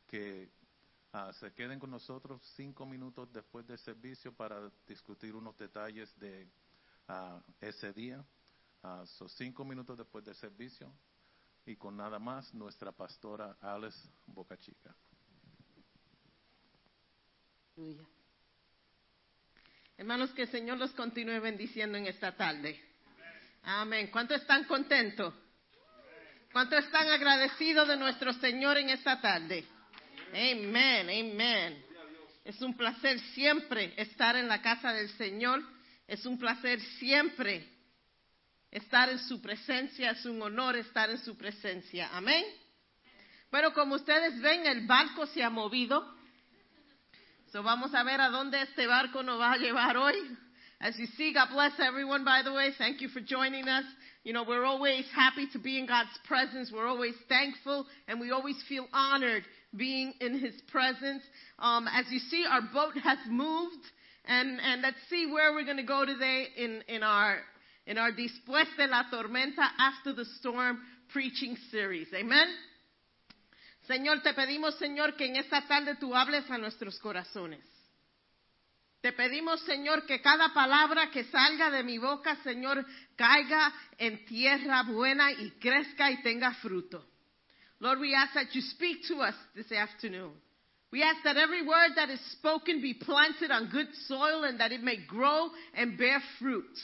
que 0.07 0.51
ah, 1.14 1.32
se 1.34 1.53
queden 1.53 1.80
con 1.80 1.91
nosotros 1.91 2.41
cinco 2.55 2.86
minutos 2.86 3.32
después 3.32 3.66
del 3.68 3.78
servicio 3.80 4.34
para 4.34 4.72
discutir 4.88 5.36
unos 5.36 5.57
detalles 5.57 6.14
de 6.20 6.49
ah, 7.07 7.41
ese 7.59 7.93
día. 7.93 8.24
So 9.05 9.30
cinco 9.30 9.64
minutos 9.64 9.97
después 9.97 10.26
del 10.26 10.36
servicio. 10.36 10.91
Y 11.66 11.76
con 11.76 11.95
nada 11.95 12.18
más, 12.18 12.51
nuestra 12.53 12.91
pastora 12.91 13.57
Alice 13.62 13.99
Bocachica. 14.26 14.95
Hermanos, 19.97 20.32
que 20.32 20.43
el 20.43 20.47
Señor 20.49 20.78
los 20.78 20.91
continúe 20.91 21.39
bendiciendo 21.39 21.97
en 21.97 22.07
esta 22.07 22.36
tarde. 22.36 22.80
Amén. 23.64 24.09
¿Cuántos 24.12 24.41
están 24.41 24.64
contentos? 24.64 25.34
¿Cuántos 26.51 26.84
están 26.84 27.07
agradecidos 27.09 27.88
de 27.88 27.97
nuestro 27.97 28.34
Señor 28.34 28.78
en 28.78 28.89
esta 28.89 29.22
tarde? 29.22 29.66
Amén, 30.34 31.09
amén. 31.09 31.84
Es 32.45 32.61
un 32.61 32.75
placer 32.75 33.19
siempre 33.34 33.93
estar 33.97 34.38
en 34.38 34.47
la 34.47 34.61
casa 34.61 34.93
del 34.93 35.09
Señor. 35.17 35.61
Es 36.07 36.25
un 36.25 36.39
placer 36.39 36.79
siempre 36.99 37.67
estar 38.71 39.09
en 39.09 39.19
su 39.19 39.41
presencia. 39.41 40.11
Es 40.11 40.25
un 40.25 40.41
honor 40.41 40.77
estar 40.77 41.09
en 41.09 41.17
su 41.17 41.38
presencia. 41.38 42.09
Amén. 42.13 42.45
Pero 43.49 43.73
como 43.73 43.95
ustedes 43.95 44.39
ven, 44.41 44.65
el 44.65 44.88
barco 44.88 45.25
se 45.27 45.43
ha 45.43 45.49
movido. 45.49 46.01
So 47.51 47.61
vamos 47.61 47.93
a 47.93 48.03
ver 48.03 48.21
a 48.21 48.29
dónde 48.29 48.61
este 48.61 48.88
barco 48.88 49.23
nos 49.23 49.38
va 49.38 49.53
a 49.53 49.57
llevar 49.57 49.97
hoy. 49.97 50.15
As 50.79 50.97
you 50.97 51.07
see, 51.17 51.34
God 51.34 51.49
bless 51.51 51.77
everyone, 51.79 52.23
by 52.23 52.41
the 52.41 52.53
way. 52.53 52.71
Thank 52.77 53.01
you 53.01 53.09
for 53.09 53.19
joining 53.19 53.67
us. 53.67 53.84
You 54.23 54.34
know, 54.34 54.43
we're 54.43 54.65
always 54.65 55.05
happy 55.13 55.47
to 55.51 55.59
be 55.59 55.77
in 55.77 55.86
God's 55.86 56.17
presence. 56.25 56.71
We're 56.71 56.88
always 56.88 57.15
thankful, 57.27 57.86
and 58.07 58.19
we 58.19 58.32
always 58.32 58.55
feel 58.67 58.88
honored 58.93 59.43
being 59.76 60.13
in 60.19 60.39
His 60.39 60.53
presence. 60.72 61.24
Um, 61.59 61.88
as 61.88 62.05
you 62.09 62.19
see, 62.19 62.45
our 62.49 62.61
boat 62.74 62.93
has 63.03 63.19
moved, 63.28 63.86
and, 64.26 64.59
and 64.61 64.82
let's 64.82 64.97
see 65.09 65.30
where 65.32 65.53
we're 65.53 65.65
going 65.65 65.78
to 65.78 65.84
go 65.84 66.05
today 66.05 66.47
in, 66.57 66.84
in 66.88 67.03
our 67.03 67.38
in 67.86 67.97
our 67.97 68.11
Después 68.11 68.67
de 68.78 68.88
la 68.88 69.09
Tormenta 69.11 69.72
After 69.78 70.13
the 70.13 70.26
Storm 70.39 70.80
preaching 71.11 71.57
series. 71.72 72.07
Amen. 72.13 72.47
Señor, 73.88 74.22
te 74.22 74.34
pedimos, 74.34 74.78
Señor, 74.78 75.15
que 75.15 75.26
en 75.26 75.36
esta 75.36 75.67
tarde 75.67 75.95
tú 75.95 76.15
hables 76.15 76.49
a 76.49 76.57
nuestros 76.57 76.99
corazones. 76.99 77.65
Te 79.01 79.11
pedimos, 79.13 79.59
Señor, 79.61 80.05
que 80.05 80.22
cada 80.22 80.53
palabra 80.53 81.09
que 81.09 81.24
salga 81.26 81.72
de 81.72 81.84
mi 81.84 81.97
boca, 81.97 82.36
Señor, 82.43 82.86
caiga 83.15 83.74
en 83.97 84.24
tierra 84.26 84.84
buena 84.84 85.32
y 85.32 85.49
crezca 85.59 86.11
y 86.11 86.22
tenga 86.22 86.53
fruto. 86.55 87.11
Lord, 87.82 87.99
we 87.99 88.13
ask 88.13 88.36
that 88.36 88.53
you 88.53 88.61
speak 88.61 88.99
to 89.07 89.15
us 89.15 89.34
this 89.55 89.71
afternoon. 89.71 90.32
We 90.91 91.01
ask 91.01 91.17
that 91.23 91.36
every 91.36 91.65
word 91.65 91.91
that 91.95 92.09
is 92.09 92.19
spoken 92.34 92.79
be 92.79 92.93
planted 92.93 93.49
on 93.49 93.69
good 93.71 93.88
soil 94.07 94.43
and 94.43 94.59
that 94.59 94.71
it 94.71 94.84
may 94.84 94.97
grow 95.07 95.49
and 95.73 95.97
bear 95.97 96.21
fruit. 96.38 96.77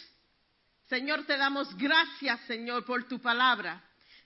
Señor, 0.92 1.28
te 1.28 1.38
damos 1.38 1.68
gracias, 1.78 2.40
Señor, 2.48 2.86
por 2.86 3.04
tu 3.08 3.20
palabra. 3.20 3.80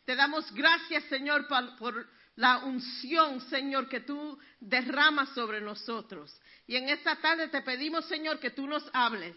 Te 0.06 0.16
damos 0.16 0.46
gracias, 0.56 1.04
Señor, 1.10 1.48
por, 1.48 2.06
la 2.38 2.64
unción, 2.64 3.42
Señor, 3.50 3.90
que 3.90 4.00
tú 4.00 4.38
derramas 4.62 5.30
sobre 5.36 5.60
nosotros. 5.60 6.34
Y 6.68 6.78
en 6.78 6.88
esta 6.88 7.18
tarde 7.18 7.50
te 7.50 7.62
pedimos, 7.64 8.06
Señor, 8.08 8.40
que 8.40 8.52
tú 8.52 8.66
nos 8.66 8.84
hables. 8.94 9.36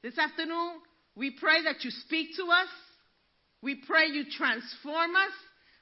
This 0.00 0.16
afternoon, 0.18 0.80
we 1.14 1.32
pray 1.32 1.62
that 1.64 1.84
you 1.84 1.90
speak 1.90 2.34
to 2.36 2.44
us. 2.44 2.70
We 3.60 3.74
pray 3.86 4.10
you 4.10 4.30
transform 4.30 5.14
us. 5.16 5.34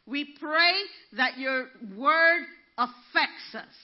We 0.06 0.36
pray 0.38 0.82
that 1.16 1.38
your 1.38 1.68
word 1.96 2.42
affects 2.76 3.54
us. 3.54 3.74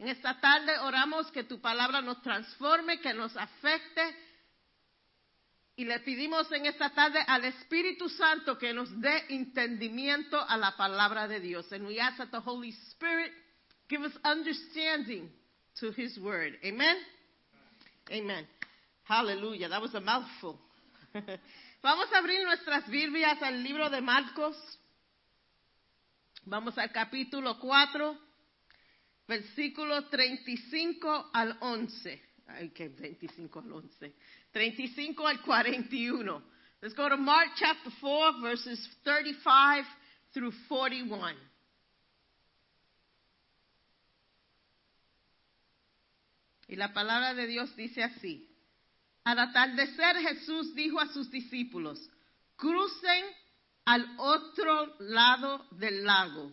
En 0.00 0.08
esta 0.08 0.38
tarde 0.40 0.72
oramos 0.82 1.30
que 1.32 1.44
tu 1.44 1.60
palabra 1.60 2.02
nos 2.02 2.20
transforme, 2.22 3.00
que 3.00 3.14
nos 3.14 3.36
afecte. 3.36 4.02
Y 5.76 5.84
le 5.84 5.98
pedimos 6.00 6.50
en 6.52 6.66
esta 6.66 6.90
tarde 6.90 7.18
al 7.26 7.44
Espíritu 7.44 8.08
Santo 8.08 8.58
que 8.58 8.72
nos 8.72 8.88
dé 9.00 9.24
entendimiento 9.28 10.40
a 10.48 10.56
la 10.56 10.76
palabra 10.76 11.26
de 11.26 11.40
Dios. 11.40 11.70
And 11.72 11.86
we 11.86 11.98
ask 11.98 12.18
that 12.18 12.30
the 12.30 12.40
Holy 12.40 12.72
Spirit 12.90 13.32
give 13.88 14.02
us 14.02 14.12
understanding 14.24 15.30
to 15.80 15.90
His 15.90 16.18
word. 16.18 16.54
Amen? 16.64 16.96
Amen. 18.10 18.46
Hallelujah. 19.04 19.68
That 19.68 19.82
was 19.82 19.94
a 19.94 20.00
mouthful. 20.00 20.58
Vamos 21.82 22.08
a 22.12 22.18
abrir 22.18 22.44
nuestras 22.44 22.88
Biblias 22.88 23.42
al 23.42 23.62
libro 23.62 23.90
de 23.90 24.00
Marcos. 24.00 24.56
Vamos 26.46 26.76
al 26.76 26.92
capítulo 26.92 27.58
4, 27.58 28.18
versículo 29.26 30.08
35 30.08 31.30
al 31.32 31.56
11. 31.58 32.22
Ay, 32.48 32.68
que 32.70 32.90
25 32.90 33.60
al 33.60 33.72
11. 33.72 34.14
35 34.52 35.26
al 35.26 35.40
41. 35.40 36.42
Let's 36.82 36.94
go 36.94 37.08
to 37.08 37.16
Mark 37.16 37.52
chapter 37.56 37.90
4, 37.98 38.42
verses 38.42 38.90
35 39.04 39.88
through 40.34 40.52
41. 40.68 41.34
Y 46.68 46.76
la 46.76 46.92
palabra 46.92 47.32
de 47.32 47.46
Dios 47.46 47.74
dice 47.74 48.02
así. 48.02 48.50
Al 49.24 49.38
atardecer 49.38 50.16
Jesús 50.16 50.74
dijo 50.74 51.00
a 51.00 51.08
sus 51.08 51.30
discípulos, 51.30 51.98
crucen 52.56 53.24
al 53.84 54.06
otro 54.18 54.96
lado 55.00 55.66
del 55.72 56.04
lago. 56.04 56.52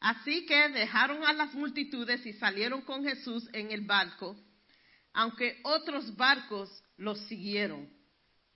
Así 0.00 0.44
que 0.46 0.68
dejaron 0.68 1.24
a 1.24 1.32
las 1.32 1.54
multitudes 1.54 2.24
y 2.26 2.34
salieron 2.34 2.82
con 2.82 3.02
Jesús 3.02 3.48
en 3.52 3.72
el 3.72 3.82
barco, 3.82 4.36
aunque 5.14 5.60
otros 5.64 6.14
barcos 6.16 6.70
los 6.98 7.18
siguieron. 7.26 7.88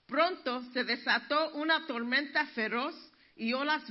Pronto 0.06 0.62
se 0.72 0.84
desató 0.84 1.52
una 1.54 1.86
tormenta 1.86 2.46
feroz 2.48 2.94
y 3.36 3.52
olas 3.54 3.84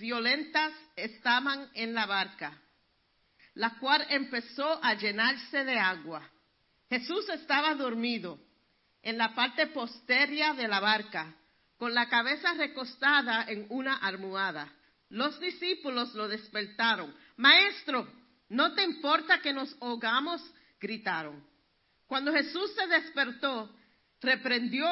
violentas 0.00 0.72
estaban 0.96 1.70
en 1.74 1.94
la 1.94 2.06
barca. 2.06 2.58
la 3.54 3.76
cual 3.80 4.06
empezó 4.10 4.82
a 4.84 4.94
llenarse 4.94 5.64
de 5.64 5.76
agua. 5.76 6.22
Jesús 6.88 7.28
estaba 7.28 7.74
dormido 7.74 8.38
en 9.02 9.18
la 9.18 9.34
parte 9.34 9.66
posterior 9.68 10.54
de 10.54 10.68
la 10.68 10.78
barca, 10.78 11.34
con 11.78 11.94
la 11.94 12.08
cabeza 12.08 12.54
recostada 12.54 13.44
en 13.48 13.66
una 13.70 13.96
almohada. 13.96 14.70
Los 15.08 15.40
discípulos 15.40 16.12
lo 16.14 16.28
despertaron. 16.28 17.14
Maestro, 17.36 18.06
¿no 18.48 18.74
te 18.74 18.82
importa 18.82 19.40
que 19.40 19.52
nos 19.52 19.74
ahogamos? 19.80 20.42
gritaron. 20.80 21.44
Cuando 22.06 22.32
Jesús 22.32 22.72
se 22.74 22.86
despertó, 22.86 23.74
reprendió 24.20 24.86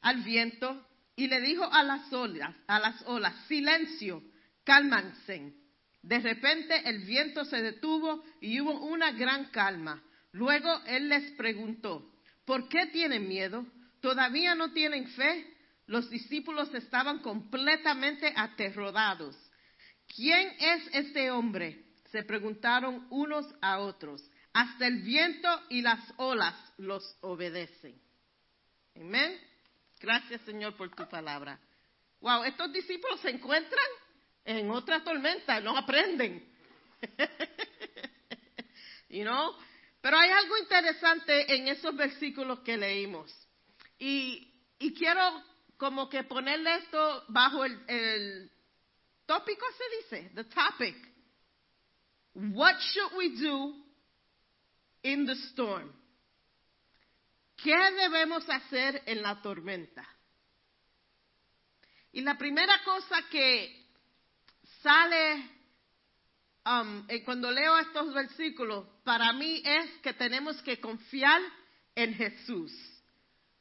al 0.00 0.22
viento 0.22 0.86
y 1.14 1.28
le 1.28 1.40
dijo 1.40 1.64
a 1.72 1.82
las 1.82 2.12
olas, 2.12 2.54
a 2.66 2.80
las 2.80 3.02
olas, 3.06 3.34
silencio, 3.46 4.22
cálmanse. 4.64 5.54
De 6.02 6.18
repente 6.18 6.88
el 6.88 7.04
viento 7.04 7.44
se 7.44 7.62
detuvo 7.62 8.24
y 8.40 8.60
hubo 8.60 8.72
una 8.86 9.12
gran 9.12 9.46
calma. 9.46 10.02
Luego 10.32 10.80
él 10.86 11.08
les 11.08 11.32
preguntó, 11.32 12.10
¿por 12.44 12.68
qué 12.68 12.86
tienen 12.86 13.28
miedo? 13.28 13.66
¿Todavía 14.00 14.54
no 14.54 14.72
tienen 14.72 15.08
fe? 15.08 15.49
Los 15.90 16.08
discípulos 16.08 16.72
estaban 16.72 17.18
completamente 17.18 18.32
aterrorados. 18.36 19.36
¿Quién 20.06 20.54
es 20.60 20.88
este 20.92 21.32
hombre? 21.32 21.84
Se 22.12 22.22
preguntaron 22.22 23.08
unos 23.10 23.44
a 23.60 23.80
otros. 23.80 24.22
Hasta 24.52 24.86
el 24.86 25.02
viento 25.02 25.48
y 25.68 25.82
las 25.82 25.98
olas 26.18 26.54
los 26.78 27.18
obedecen. 27.22 28.00
Amén. 28.94 29.36
Gracias, 29.98 30.40
Señor, 30.42 30.76
por 30.76 30.94
tu 30.94 31.08
palabra. 31.08 31.58
Wow, 32.20 32.44
estos 32.44 32.72
discípulos 32.72 33.18
se 33.18 33.30
encuentran 33.30 33.86
en 34.44 34.70
otra 34.70 35.02
tormenta, 35.02 35.58
no 35.58 35.76
aprenden. 35.76 36.48
you 39.08 39.24
know? 39.24 39.56
Pero 40.00 40.16
hay 40.16 40.30
algo 40.30 40.56
interesante 40.56 41.52
en 41.52 41.66
esos 41.66 41.96
versículos 41.96 42.60
que 42.60 42.76
leímos. 42.76 43.34
Y, 43.98 44.54
y 44.78 44.94
quiero 44.94 45.49
como 45.80 46.10
que 46.10 46.24
ponerle 46.24 46.76
esto 46.76 47.24
bajo 47.28 47.64
el, 47.64 48.52
tópico, 49.24 49.64
se 49.78 50.16
dice, 50.16 50.30
the 50.34 50.44
topic. 50.44 50.94
What 52.34 52.76
should 52.92 53.16
we 53.16 53.30
do 53.30 53.74
in 55.02 55.24
the 55.24 55.34
storm? 55.48 55.90
¿Qué 57.56 57.74
debemos 57.92 58.46
hacer 58.50 59.02
en 59.06 59.22
la 59.22 59.40
tormenta? 59.40 60.06
Y 62.12 62.20
la 62.20 62.36
primera 62.36 62.84
cosa 62.84 63.22
que 63.30 63.86
sale 64.82 65.50
um, 66.66 67.06
eh, 67.08 67.24
cuando 67.24 67.50
leo 67.50 67.78
estos 67.78 68.12
versículos 68.12 68.86
para 69.02 69.32
mí 69.32 69.62
es 69.64 69.90
que 70.02 70.12
tenemos 70.12 70.60
que 70.62 70.78
confiar 70.78 71.40
en 71.94 72.12
Jesús. 72.14 72.99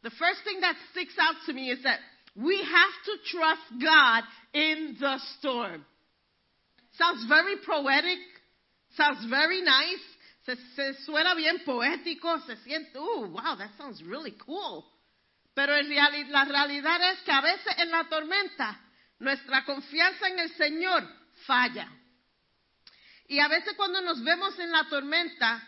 The 0.03 0.11
first 0.11 0.43
thing 0.43 0.61
that 0.61 0.75
sticks 0.91 1.13
out 1.19 1.35
to 1.45 1.53
me 1.53 1.71
is 1.71 1.83
that 1.83 1.99
we 2.35 2.57
have 2.57 2.93
to 3.05 3.13
trust 3.31 3.83
God 3.83 4.23
in 4.53 4.97
the 4.99 5.17
storm. 5.37 5.85
Sounds 6.97 7.25
very 7.27 7.55
poetic, 7.65 8.19
sounds 8.95 9.25
very 9.29 9.61
nice, 9.61 10.03
se, 10.45 10.93
suena 11.05 11.35
bien 11.35 11.59
poético, 11.65 12.39
se 12.45 12.55
siente, 12.57 12.95
oh, 12.95 13.27
wow, 13.27 13.55
that 13.57 13.71
sounds 13.77 14.01
really 14.03 14.33
cool. 14.45 14.85
Pero 15.53 15.75
en 15.75 15.89
la 16.31 16.45
realidad 16.45 17.11
es 17.11 17.19
que 17.23 17.31
a 17.31 17.41
veces 17.41 17.73
en 17.77 17.91
la 17.91 18.05
tormenta 18.09 18.79
nuestra 19.19 19.65
confianza 19.65 20.27
en 20.29 20.39
el 20.39 20.49
Señor 20.55 21.03
falla. 21.45 21.89
Y 23.27 23.39
a 23.39 23.47
veces 23.47 23.73
cuando 23.75 24.01
nos 24.01 24.23
vemos 24.23 24.57
en 24.57 24.71
la 24.71 24.87
tormenta, 24.89 25.61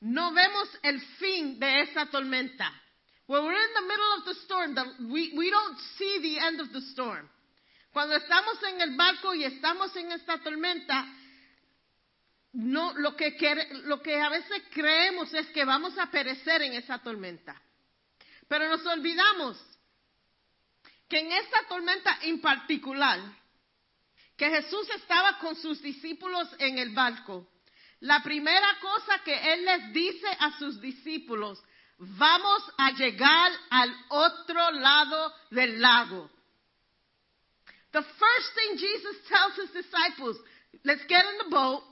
no 0.00 0.32
vemos 0.32 0.68
el 0.82 1.00
fin 1.00 1.58
de 1.58 1.82
esa 1.82 2.06
tormenta. 2.06 2.70
When 3.26 3.44
we're 3.44 3.52
in 3.52 3.74
the 3.74 3.86
middle 3.86 4.12
of 4.18 4.24
the 4.24 4.34
storm, 4.44 4.74
the, 4.74 4.84
we, 5.12 5.32
we 5.36 5.50
don't 5.50 5.78
see 5.98 6.18
the 6.20 6.38
end 6.44 6.60
of 6.60 6.72
the 6.72 6.80
storm. 6.92 7.28
Cuando 7.92 8.16
estamos 8.16 8.62
en 8.64 8.80
el 8.80 8.96
barco 8.96 9.34
y 9.34 9.44
estamos 9.44 9.94
en 9.96 10.12
esta 10.12 10.38
tormenta, 10.38 11.06
no, 12.54 12.92
lo, 12.94 13.16
que, 13.16 13.36
lo 13.84 14.00
que 14.00 14.20
a 14.20 14.28
veces 14.28 14.62
creemos 14.72 15.32
es 15.34 15.46
que 15.48 15.64
vamos 15.64 15.96
a 15.98 16.10
perecer 16.10 16.62
en 16.62 16.74
esa 16.74 16.98
tormenta. 16.98 17.60
Pero 18.48 18.68
nos 18.68 18.84
olvidamos 18.86 19.58
que 21.08 21.20
en 21.20 21.32
esta 21.32 21.66
tormenta 21.68 22.18
en 22.22 22.40
particular, 22.40 23.20
que 24.36 24.48
Jesús 24.50 24.88
estaba 24.96 25.38
con 25.38 25.54
sus 25.56 25.80
discípulos 25.80 26.48
en 26.58 26.78
el 26.78 26.90
barco, 26.94 27.48
la 28.00 28.22
primera 28.22 28.78
cosa 28.80 29.22
que 29.22 29.52
Él 29.52 29.64
les 29.64 29.92
dice 29.92 30.28
a 30.40 30.58
sus 30.58 30.80
discípulos, 30.80 31.62
vamos 32.18 32.62
a 32.78 32.90
llegar 32.92 33.52
al 33.70 33.94
otro 34.08 34.70
lado 34.72 35.32
del 35.50 35.80
lago. 35.80 36.28
The 37.92 38.02
first 38.02 38.48
thing 38.54 38.78
Jesus 38.78 39.16
tells 39.28 39.54
his 39.56 39.84
disciples, 39.84 40.36
let's 40.84 41.04
get 41.08 41.24
in 41.24 41.38
the 41.44 41.50
boat 41.50 41.82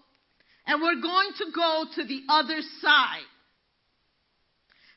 and 0.66 0.82
we're 0.82 1.00
going 1.00 1.32
to 1.38 1.46
go 1.54 1.84
to 1.94 2.04
the 2.04 2.22
other 2.28 2.60
side. 2.80 3.28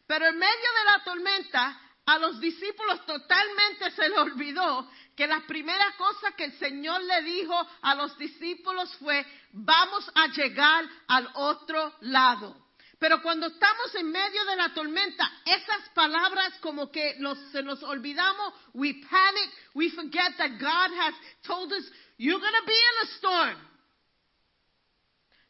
Pero 0.08 0.26
en 0.26 0.38
medio 0.38 0.70
de 0.78 0.86
la 0.86 1.04
tormenta, 1.04 1.80
a 2.06 2.20
los 2.20 2.40
discípulos 2.40 3.06
totalmente 3.06 3.92
se 3.96 4.10
les 4.10 4.18
olvidó 4.18 4.88
que 5.16 5.28
la 5.28 5.42
primera 5.48 5.94
cosa 5.98 6.36
que 6.36 6.46
el 6.46 6.54
Señor 6.60 7.02
le 7.04 7.22
dijo 7.22 7.56
a 7.82 7.96
los 7.96 8.18
discípulos 8.18 8.94
fue, 8.98 9.26
vamos 9.52 10.10
a 10.16 10.28
llegar 10.28 10.86
al 11.08 11.30
otro 11.36 11.94
lado. 12.02 12.64
Pero 13.04 13.22
cuando 13.22 13.48
estamos 13.48 13.94
en 13.96 14.10
medio 14.14 14.46
de 14.46 14.56
la 14.56 14.74
tormenta, 14.74 15.30
esas 15.44 15.90
palabras 15.94 16.54
como 16.62 16.90
que 16.90 17.16
nos, 17.20 17.38
se 17.52 17.62
nos 17.62 17.84
olvidamos, 17.84 18.54
we 18.74 18.94
panic, 18.94 19.50
we 19.76 19.90
forget 19.90 20.32
that 20.38 20.52
God 20.58 20.90
has 20.96 21.14
told 21.46 21.74
us, 21.74 21.84
you're 22.16 22.40
going 22.40 22.60
to 22.62 22.66
be 22.66 22.72
in 22.72 22.96
a 23.04 23.08
storm. 23.18 23.58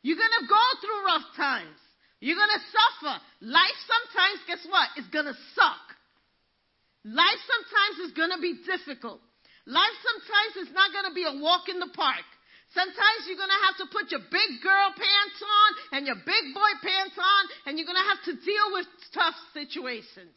You're 0.02 0.18
going 0.18 0.34
to 0.42 0.48
go 0.48 0.66
through 0.82 1.06
rough 1.06 1.36
times. 1.38 1.78
You're 2.22 2.38
going 2.42 2.58
to 2.58 2.66
suffer. 2.74 3.22
Life 3.42 3.80
sometimes, 3.86 4.40
guess 4.48 4.66
what? 4.66 4.90
It's 4.98 5.10
going 5.10 5.30
to 5.30 5.38
suck. 5.54 5.86
Life 7.06 7.42
sometimes 7.46 8.10
is 8.10 8.18
going 8.18 8.32
to 8.32 8.42
be 8.42 8.66
difficult. 8.66 9.22
Life 9.68 9.98
sometimes 10.02 10.68
is 10.68 10.74
not 10.74 10.92
going 10.92 11.06
to 11.06 11.14
be 11.14 11.26
a 11.30 11.40
walk 11.40 11.70
in 11.70 11.78
the 11.78 11.94
park. 11.94 12.26
Sometimes 12.74 13.20
you're 13.30 13.38
going 13.38 13.54
to 13.54 13.64
have 13.70 13.78
to 13.86 13.88
put 13.94 14.10
your 14.10 14.26
big 14.34 14.52
girl 14.62 14.90
pants 14.98 15.40
on 15.42 15.70
and 15.94 16.02
your 16.10 16.18
big 16.18 16.46
boy 16.58 16.74
pants 16.82 17.14
on, 17.18 17.44
and 17.66 17.78
you're 17.78 17.86
going 17.86 18.02
to 18.02 18.10
have 18.10 18.24
to 18.26 18.34
deal 18.42 18.68
with 18.74 18.88
tough 19.14 19.38
situations. 19.54 20.34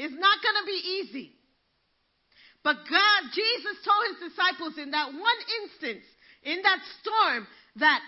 It's 0.00 0.16
not 0.16 0.40
going 0.40 0.58
to 0.64 0.66
be 0.66 0.80
easy. 1.04 1.36
But 2.64 2.80
God, 2.88 3.20
Jesus 3.36 3.76
told 3.84 4.02
his 4.16 4.32
disciples 4.32 4.80
in 4.80 4.90
that 4.92 5.12
one 5.12 5.40
instance, 5.60 6.08
in 6.42 6.62
that 6.64 6.80
storm, 7.00 7.46
that 7.76 8.00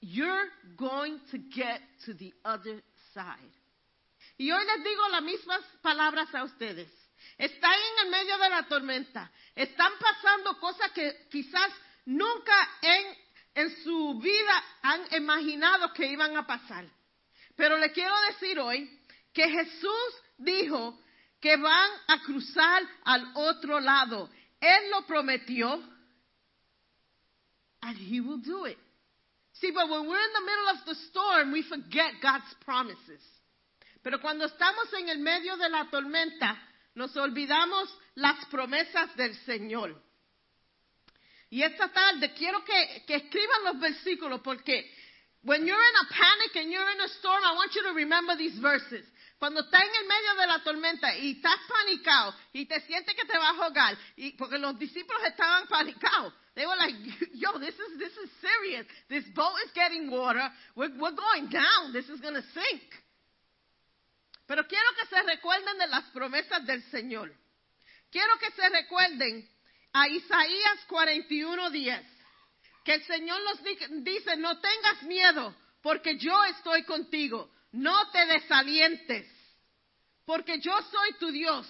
you're 0.00 0.46
going 0.76 1.18
to 1.32 1.38
get 1.38 1.80
to 2.04 2.12
the 2.12 2.32
other 2.44 2.84
side. 3.14 3.54
Y 4.38 4.52
hoy 4.52 4.64
les 4.64 4.84
digo 4.84 5.08
las 5.10 5.22
mismas 5.22 5.64
palabras 5.82 6.28
a 6.34 6.44
ustedes. 6.44 6.88
Están 7.38 7.74
en 7.74 8.06
el 8.06 8.10
medio 8.10 8.38
de 8.38 8.48
la 8.50 8.62
tormenta. 8.68 9.30
Están 9.56 9.92
pasando 9.98 10.60
cosas 10.60 10.92
que 10.92 11.12
quizás 11.30 11.72
nunca 12.08 12.70
en, 12.80 13.16
en 13.54 13.84
su 13.84 14.18
vida 14.18 14.64
han 14.82 15.14
imaginado 15.14 15.92
que 15.92 16.06
iban 16.06 16.36
a 16.36 16.46
pasar. 16.46 16.88
Pero 17.54 17.76
le 17.76 17.92
quiero 17.92 18.14
decir 18.30 18.58
hoy 18.58 18.88
que 19.32 19.48
Jesús 19.48 20.22
dijo 20.38 20.98
que 21.40 21.56
van 21.56 21.90
a 22.08 22.20
cruzar 22.22 22.82
al 23.04 23.32
otro 23.34 23.78
lado. 23.80 24.30
Él 24.60 24.90
lo 24.90 25.06
prometió. 25.06 25.82
And 27.82 27.96
he 27.96 28.20
will 28.20 28.42
do 28.42 28.66
it. 28.66 28.78
See, 29.52 29.70
but 29.70 29.88
when 29.88 30.08
we're 30.08 30.18
in 30.18 30.32
the 30.32 30.40
middle 30.40 30.68
of 30.70 30.84
the 30.86 30.94
storm, 31.08 31.52
we 31.52 31.62
forget 31.62 32.20
God's 32.22 32.54
promises. 32.64 33.22
Pero 34.02 34.20
cuando 34.20 34.46
estamos 34.46 34.92
en 34.94 35.08
el 35.08 35.18
medio 35.18 35.56
de 35.56 35.68
la 35.68 35.88
tormenta, 35.90 36.56
nos 36.94 37.16
olvidamos 37.16 37.88
las 38.14 38.46
promesas 38.46 39.14
del 39.16 39.34
Señor. 39.44 40.07
Y 41.50 41.62
esta 41.62 41.88
tarde 41.88 42.32
quiero 42.34 42.62
que, 42.64 43.04
escriban 43.08 43.64
los 43.64 43.80
versículos 43.80 44.40
porque 44.42 44.90
when 45.42 45.66
you're 45.66 45.82
in 45.82 45.96
a 45.96 46.08
panic 46.12 46.56
and 46.56 46.70
you're 46.70 46.90
in 46.90 47.00
a 47.00 47.08
storm, 47.08 47.42
I 47.42 47.54
want 47.54 47.74
you 47.74 47.82
to 47.84 47.94
remember 47.94 48.36
these 48.36 48.58
verses. 48.60 49.06
Cuando 49.38 49.60
estás 49.60 49.80
en 49.80 49.94
el 50.02 50.08
medio 50.08 50.34
de 50.34 50.46
la 50.46 50.62
tormenta 50.64 51.16
y 51.16 51.36
estás 51.36 51.58
panicado 51.68 52.34
y 52.52 52.66
te 52.66 52.80
sientes 52.80 53.14
que 53.14 53.24
te 53.24 53.38
vas 53.38 53.56
a 53.56 53.64
ahogar, 53.64 53.96
y 54.16 54.32
porque 54.32 54.58
los 54.58 54.78
discípulos 54.78 55.22
estaban 55.24 55.66
panicados. 55.68 56.34
They 56.54 56.66
were 56.66 56.76
like, 56.76 56.96
yo, 57.34 57.56
this 57.60 57.74
is, 57.74 57.98
this 57.98 58.12
is 58.18 58.30
serious. 58.40 58.84
This 59.08 59.24
boat 59.32 59.54
is 59.64 59.70
getting 59.74 60.10
water. 60.10 60.50
We're, 60.74 60.90
we're 60.98 61.14
going 61.14 61.48
down. 61.50 61.92
This 61.92 62.08
is 62.08 62.20
going 62.20 62.34
to 62.34 62.42
sink. 62.42 62.82
Pero 64.48 64.66
quiero 64.66 64.88
que 64.96 65.06
se 65.06 65.22
recuerden 65.22 65.78
de 65.78 65.86
las 65.86 66.04
promesas 66.10 66.66
del 66.66 66.82
Señor. 66.90 67.32
Quiero 68.10 68.38
que 68.38 68.50
se 68.50 68.68
recuerden 68.70 69.48
a 69.92 70.08
Isaías 70.08 70.86
41:10, 70.88 72.02
que 72.84 72.94
el 72.94 73.04
Señor 73.04 73.40
nos 73.42 73.62
dice, 74.04 74.36
no 74.36 74.58
tengas 74.60 75.02
miedo, 75.02 75.54
porque 75.82 76.16
yo 76.18 76.44
estoy 76.44 76.84
contigo. 76.84 77.50
No 77.72 78.10
te 78.10 78.24
desalientes, 78.26 79.26
porque 80.24 80.58
yo 80.60 80.72
soy 80.82 81.12
tu 81.18 81.30
Dios. 81.30 81.66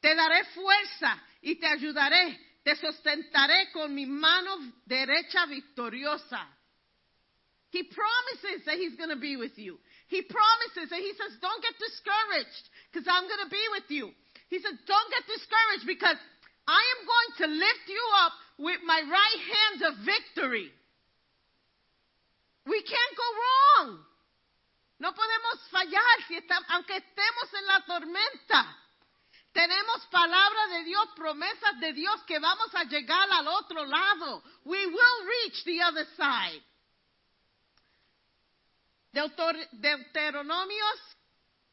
Te 0.00 0.14
daré 0.14 0.44
fuerza 0.46 1.22
y 1.40 1.56
te 1.56 1.66
ayudaré. 1.66 2.40
Te 2.64 2.74
sustentaré 2.74 3.70
con 3.70 3.94
mi 3.94 4.06
mano 4.06 4.58
derecha 4.84 5.46
victoriosa. 5.46 6.48
He 7.70 7.84
promises 7.84 8.64
that 8.64 8.76
he's 8.76 8.96
going 8.96 9.10
to 9.10 9.16
be 9.16 9.36
with 9.36 9.56
you. 9.56 9.78
He 10.08 10.22
promises 10.22 10.90
and 10.90 11.02
he 11.02 11.12
says, 11.14 11.38
don't 11.40 11.62
get 11.62 11.74
discouraged 11.78 12.70
because 12.90 13.06
I'm 13.06 13.28
going 13.28 13.44
to 13.44 13.50
be 13.50 13.64
with 13.72 13.90
you. 13.90 14.10
He 14.48 14.58
said, 14.58 14.78
don't 14.86 15.10
get 15.10 15.26
discouraged 15.26 15.86
because 15.86 16.16
I 16.68 16.82
am 16.98 17.06
going 17.06 17.30
to 17.38 17.46
lift 17.58 17.86
you 17.88 18.04
up 18.24 18.32
with 18.58 18.80
my 18.84 19.00
right 19.00 19.40
hand 19.54 19.82
of 19.82 20.04
victory. 20.04 20.70
We 22.66 22.82
can't 22.82 23.16
go 23.16 23.28
wrong. 23.38 23.98
No 24.98 25.12
podemos 25.12 25.58
fallar 25.70 26.16
si 26.26 26.36
está, 26.36 26.56
aunque 26.70 26.96
estemos 26.96 27.52
en 27.54 27.66
la 27.66 27.80
tormenta. 27.86 28.66
Tenemos 29.52 30.06
palabra 30.10 30.66
de 30.78 30.84
Dios, 30.84 31.08
promesas 31.16 31.80
de 31.80 31.92
Dios 31.92 32.20
que 32.26 32.38
vamos 32.38 32.74
a 32.74 32.84
llegar 32.84 33.28
al 33.30 33.46
otro 33.48 33.84
lado. 33.86 34.42
We 34.64 34.86
will 34.86 35.26
reach 35.26 35.64
the 35.64 35.80
other 35.82 36.06
side. 36.16 36.62
Deuter- 39.14 39.68
Deuteronomios 39.72 41.00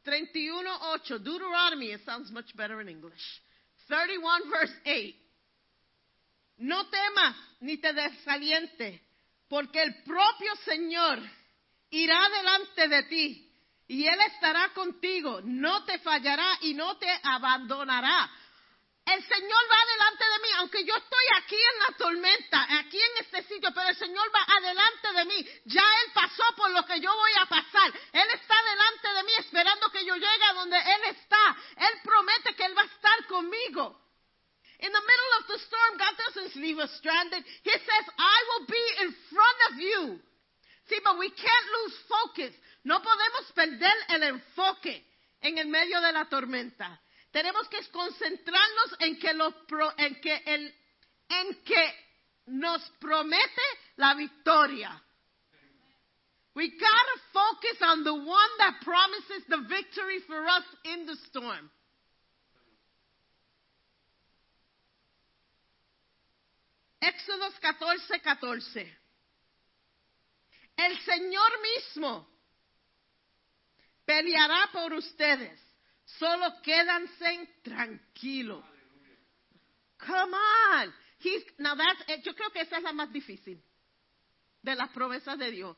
31:8. 0.06 1.18
Deuteronomy, 1.18 1.92
it 1.92 2.04
sounds 2.04 2.30
much 2.30 2.54
better 2.56 2.80
in 2.80 2.88
English. 2.88 3.42
31 3.86 4.50
verse 4.50 4.80
8. 4.84 5.16
No 6.58 6.88
temas 6.88 7.36
ni 7.60 7.78
te 7.78 7.92
desalientes, 7.92 9.00
porque 9.48 9.82
el 9.82 10.02
propio 10.04 10.54
Señor 10.64 11.18
irá 11.90 12.28
delante 12.28 12.88
de 12.88 13.02
ti 13.04 13.50
y 13.88 14.06
Él 14.06 14.18
estará 14.32 14.72
contigo, 14.72 15.40
no 15.42 15.84
te 15.84 15.98
fallará 15.98 16.58
y 16.62 16.74
no 16.74 16.96
te 16.96 17.08
abandonará. 17.22 18.30
El 19.04 19.22
Señor 19.22 19.62
va 19.70 19.92
delante 19.92 20.24
de 20.24 20.38
mí, 20.42 20.48
aunque 20.56 20.84
yo 20.86 20.96
estoy 20.96 21.24
aquí 21.36 21.56
en 21.56 21.78
la 21.80 21.96
tormenta, 21.98 22.78
aquí 22.78 22.98
en 22.98 23.22
este 23.24 23.42
sitio, 23.42 23.68
pero 23.74 23.90
el 23.90 23.96
Señor 23.96 24.34
va 24.34 24.42
adelante 24.56 25.12
de 25.12 25.24
mí. 25.26 25.46
Ya 25.66 25.82
Él 25.82 26.10
pasó 26.14 26.42
por 26.56 26.70
lo 26.70 26.86
que 26.86 26.98
yo 27.00 27.14
voy 27.14 27.32
a 27.38 27.44
pasar. 27.46 27.92
Él 28.12 28.28
está 28.32 28.54
delante 28.62 29.08
de 29.12 29.22
mí 29.24 29.32
esperando 29.40 29.90
que 29.90 30.06
yo 30.06 30.14
llegue 30.14 30.44
a 30.48 30.54
donde 30.54 30.78
Él 30.78 31.04
está. 31.10 31.56
Él 31.76 32.00
promete 32.02 32.54
que 32.54 32.64
Él 32.64 32.78
va 32.78 32.80
a 32.82 32.86
estar 32.86 33.26
conmigo. 33.26 34.00
In 34.80 34.90
the 34.90 35.00
middle 35.00 35.32
of 35.38 35.46
the 35.48 35.58
storm, 35.58 35.98
God 35.98 36.16
doesn't 36.16 36.56
leave 36.56 36.78
us 36.78 36.90
stranded. 36.96 37.44
He 37.62 37.70
says, 37.72 38.04
I 38.18 38.38
will 38.48 38.66
be 38.66 39.04
in 39.04 39.14
front 39.30 39.58
of 39.70 39.78
you. 39.80 40.20
Sí, 40.88 40.96
but 41.04 41.18
we 41.18 41.28
can't 41.30 41.66
lose 41.84 41.96
focus. 42.08 42.54
No 42.84 43.00
podemos 43.02 43.52
perder 43.54 43.94
el 44.08 44.22
enfoque 44.22 45.04
en 45.42 45.58
el 45.58 45.66
medio 45.68 46.00
de 46.00 46.12
la 46.12 46.24
tormenta. 46.28 47.00
Tenemos 47.32 47.66
que 47.68 47.80
concentrarnos 47.90 48.94
en 49.00 49.18
que, 49.18 49.32
los 49.34 49.54
pro- 49.66 49.92
en 49.96 50.20
que, 50.20 50.42
el, 50.46 50.74
en 51.28 51.64
que 51.64 51.94
nos 52.46 52.80
promete 53.14 53.62
la 53.96 54.14
victoria. 54.14 54.90
We 56.54 56.68
gotta 56.70 57.18
focus 57.32 57.78
on 57.82 58.04
the 58.04 58.14
one 58.14 58.52
that 58.58 58.74
promises 58.82 59.42
the 59.48 59.62
victory 59.68 60.18
for 60.26 60.46
us 60.46 60.64
in 60.84 61.06
the 61.06 61.16
storm. 61.28 61.70
Éxodos 67.02 67.58
14, 67.60 68.18
14. 68.22 68.86
El 70.76 70.96
Señor 70.98 71.50
mismo 71.62 72.26
peleará 74.06 74.70
por 74.72 74.92
ustedes. 74.92 75.60
Solo 76.18 76.50
quédanse 76.62 77.48
tranquilos. 77.62 78.64
Come 79.98 80.34
on. 80.34 80.92
He's, 81.24 81.42
now 81.58 81.74
that's, 81.74 82.00
eh, 82.08 82.20
yo 82.22 82.34
creo 82.34 82.50
que 82.52 82.60
esa 82.60 82.76
es 82.76 82.82
la 82.82 82.92
más 82.92 83.10
difícil 83.10 83.58
de 84.62 84.74
las 84.74 84.90
promesas 84.90 85.38
de 85.38 85.50
Dios. 85.50 85.74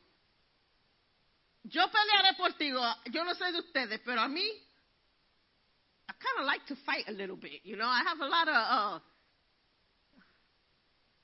Yo 1.63 1.89
pelearé 1.89 2.35
por 2.37 2.51
ti. 2.57 2.67
Yo 2.67 3.23
no 3.23 3.33
sé 3.33 3.53
de 3.53 3.59
ustedes, 3.59 4.01
pero 4.03 4.19
a 4.19 4.27
mí, 4.27 4.43
I 4.43 6.11
kind 6.11 6.39
of 6.39 6.45
like 6.45 6.65
to 6.67 6.75
fight 6.85 7.07
a 7.07 7.13
little 7.13 7.37
bit. 7.37 7.63
You 7.63 7.77
know, 7.77 7.87
I 7.87 8.03
have 8.03 8.19
a 8.19 8.27
lot 8.27 8.49
of, 8.49 8.55
uh, 8.55 8.99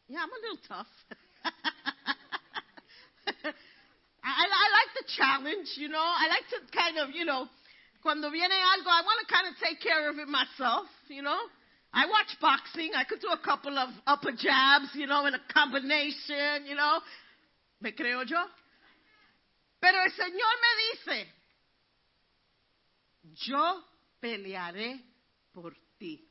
yeah, 0.08 0.24
I'm 0.24 0.32
a 0.32 0.40
little 0.42 0.60
tough. 0.70 0.88
I, 4.24 4.24
I 4.24 4.70
like 4.72 4.94
the 5.00 5.06
challenge, 5.18 5.76
you 5.76 5.90
know. 5.90 6.00
I 6.00 6.30
like 6.30 6.48
to 6.50 6.62
kind 6.72 6.98
of, 6.98 7.10
you 7.14 7.26
know, 7.26 7.50
cuando 8.02 8.32
viene 8.32 8.56
algo, 8.56 8.88
I 8.88 9.02
want 9.04 9.20
to 9.28 9.34
kind 9.34 9.48
of 9.48 9.58
take 9.60 9.82
care 9.82 10.08
of 10.10 10.18
it 10.18 10.30
myself, 10.30 10.88
you 11.10 11.22
know. 11.22 11.50
I 11.94 12.08
watch 12.08 12.39
boxing. 12.41 12.91
I 12.96 13.04
could 13.04 13.22
do 13.22 13.30
a 13.30 13.38
couple 13.38 13.78
of 13.78 13.89
upper 14.08 14.32
jabs, 14.32 14.89
you 14.96 15.06
know, 15.06 15.26
in 15.28 15.36
a 15.36 15.41
combination, 15.54 16.66
you 16.66 16.76
know. 16.76 17.00
¿Me 17.80 17.91
creo 17.91 18.24
yo? 18.26 18.44
Pero 19.80 20.02
el 20.02 20.12
Señor 20.12 20.54
me 20.62 21.14
dice, 21.14 21.34
yo 23.46 23.84
pelearé 24.20 25.00
por 25.54 25.76
ti. 26.00 26.26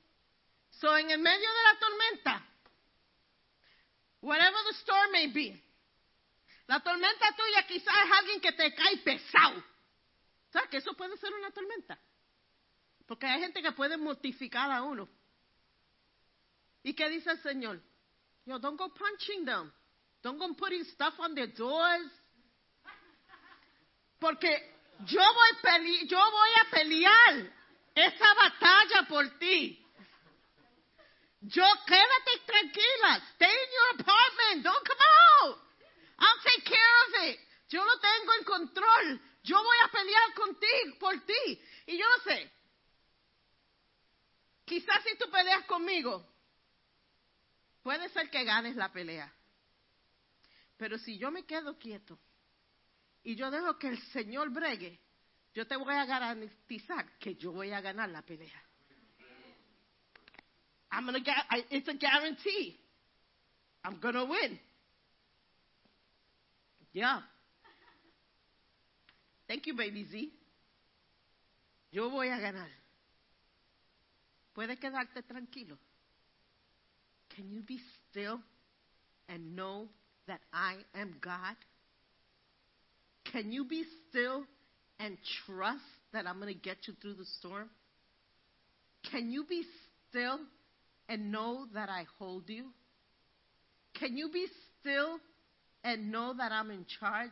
So, 0.70 0.96
en 0.96 1.10
el 1.10 1.18
medio 1.18 1.48
de 1.48 1.62
la 1.62 1.78
tormenta, 1.78 2.42
whatever 4.20 4.58
the 4.68 4.74
storm 4.78 5.12
may 5.12 5.28
be, 5.28 5.62
la 6.66 6.80
tormenta 6.80 7.36
tuya 7.36 7.66
quizás 7.68 7.94
es 8.04 8.12
alguien 8.18 8.40
que 8.40 8.52
te 8.52 8.74
cae 8.74 8.96
pesado. 8.98 9.62
¿Sabes 10.50 10.70
que 10.70 10.78
eso 10.78 10.94
puede 10.94 11.16
ser 11.18 11.32
una 11.34 11.50
tormenta? 11.50 11.98
Porque 13.06 13.26
hay 13.26 13.40
gente 13.40 13.62
que 13.62 13.72
puede 13.72 13.96
mortificar 13.96 14.70
a 14.70 14.82
uno. 14.82 15.08
¿Y 16.82 16.94
qué 16.94 17.08
dice 17.08 17.30
el 17.30 17.42
Señor? 17.42 17.80
Yo, 18.44 18.58
don't 18.58 18.76
go 18.76 18.88
punching 18.92 19.44
them. 19.44 19.72
Don't 20.22 20.38
go 20.38 20.52
putting 20.54 20.84
stuff 20.84 21.14
on 21.18 21.34
their 21.34 21.46
doors. 21.48 22.10
Porque 24.18 24.48
yo 25.06 25.20
voy, 25.20 25.50
peli- 25.62 26.06
yo 26.08 26.18
voy 26.18 26.50
a 26.60 26.70
pelear 26.70 27.52
esa 27.94 28.34
batalla 28.34 29.06
por 29.08 29.28
ti. 29.38 29.78
Yo, 31.42 31.64
quédate 31.86 32.38
tranquila. 32.46 33.20
Stay 33.34 33.50
in 33.50 33.70
your 33.72 34.00
apartment. 34.00 34.62
Don't 34.64 34.86
come 34.86 34.98
out. 35.42 35.58
I'll 36.18 36.38
take 36.44 36.64
care 36.64 36.96
of 37.08 37.28
it. 37.30 37.38
Yo 37.68 37.82
lo 37.84 37.98
tengo 37.98 38.32
en 38.38 38.44
control. 38.44 39.20
Yo 39.42 39.56
voy 39.60 39.76
a 39.84 39.88
pelear 39.88 40.34
contigo, 40.34 40.98
por 41.00 41.14
ti. 41.26 41.60
Y 41.86 41.98
yo 41.98 42.04
no 42.08 42.22
sé. 42.22 42.50
Quizás 44.64 45.02
si 45.02 45.16
tú 45.18 45.28
peleas 45.30 45.64
conmigo, 45.64 46.24
puede 47.82 48.08
ser 48.10 48.30
que 48.30 48.44
ganes 48.44 48.76
la 48.76 48.92
pelea. 48.92 49.32
Pero 50.76 50.98
si 50.98 51.18
yo 51.18 51.30
me 51.30 51.44
quedo 51.44 51.78
quieto 51.78 52.18
y 53.22 53.36
yo 53.36 53.50
dejo 53.50 53.78
que 53.78 53.88
el 53.88 54.02
Señor 54.12 54.50
bregue, 54.50 55.00
yo 55.54 55.66
te 55.66 55.76
voy 55.76 55.94
a 55.94 56.06
garantizar 56.06 57.18
que 57.18 57.34
yo 57.36 57.52
voy 57.52 57.72
a 57.72 57.80
ganar 57.80 58.08
la 58.08 58.22
pelea. 58.22 58.62
I'm 60.90 61.06
gonna 61.06 61.20
get, 61.20 61.34
it's 61.70 61.88
a 61.88 61.94
guarantee. 61.94 62.78
I'm 63.84 63.98
gonna 63.98 64.24
win. 64.24 64.60
Yeah. 66.92 67.22
Thank 69.48 69.66
you, 69.66 69.74
baby 69.74 70.04
Z. 70.04 70.30
Yo 71.90 72.10
voy 72.10 72.28
a 72.28 72.38
ganar. 72.38 72.70
Puedes 74.52 74.78
quedarte 74.78 75.22
tranquilo. 75.22 75.78
Can 77.36 77.50
you 77.50 77.62
be 77.62 77.80
still 78.10 78.40
and 79.28 79.56
know 79.56 79.88
that 80.26 80.40
I 80.52 80.76
am 80.94 81.16
God? 81.20 81.56
Can 83.32 83.52
you 83.52 83.64
be 83.64 83.84
still 84.08 84.44
and 84.98 85.16
trust 85.46 85.80
that 86.12 86.26
I'm 86.26 86.40
going 86.40 86.52
to 86.52 86.60
get 86.60 86.76
you 86.86 86.94
through 87.00 87.14
the 87.14 87.24
storm? 87.38 87.70
Can 89.10 89.30
you 89.30 89.44
be 89.48 89.64
still 90.08 90.38
and 91.08 91.32
know 91.32 91.66
that 91.74 91.88
I 91.88 92.04
hold 92.18 92.48
you? 92.48 92.66
Can 93.98 94.16
you 94.16 94.30
be 94.32 94.46
still 94.80 95.18
and 95.84 96.12
know 96.12 96.34
that 96.36 96.52
I'm 96.52 96.70
in 96.70 96.86
charge? 97.00 97.30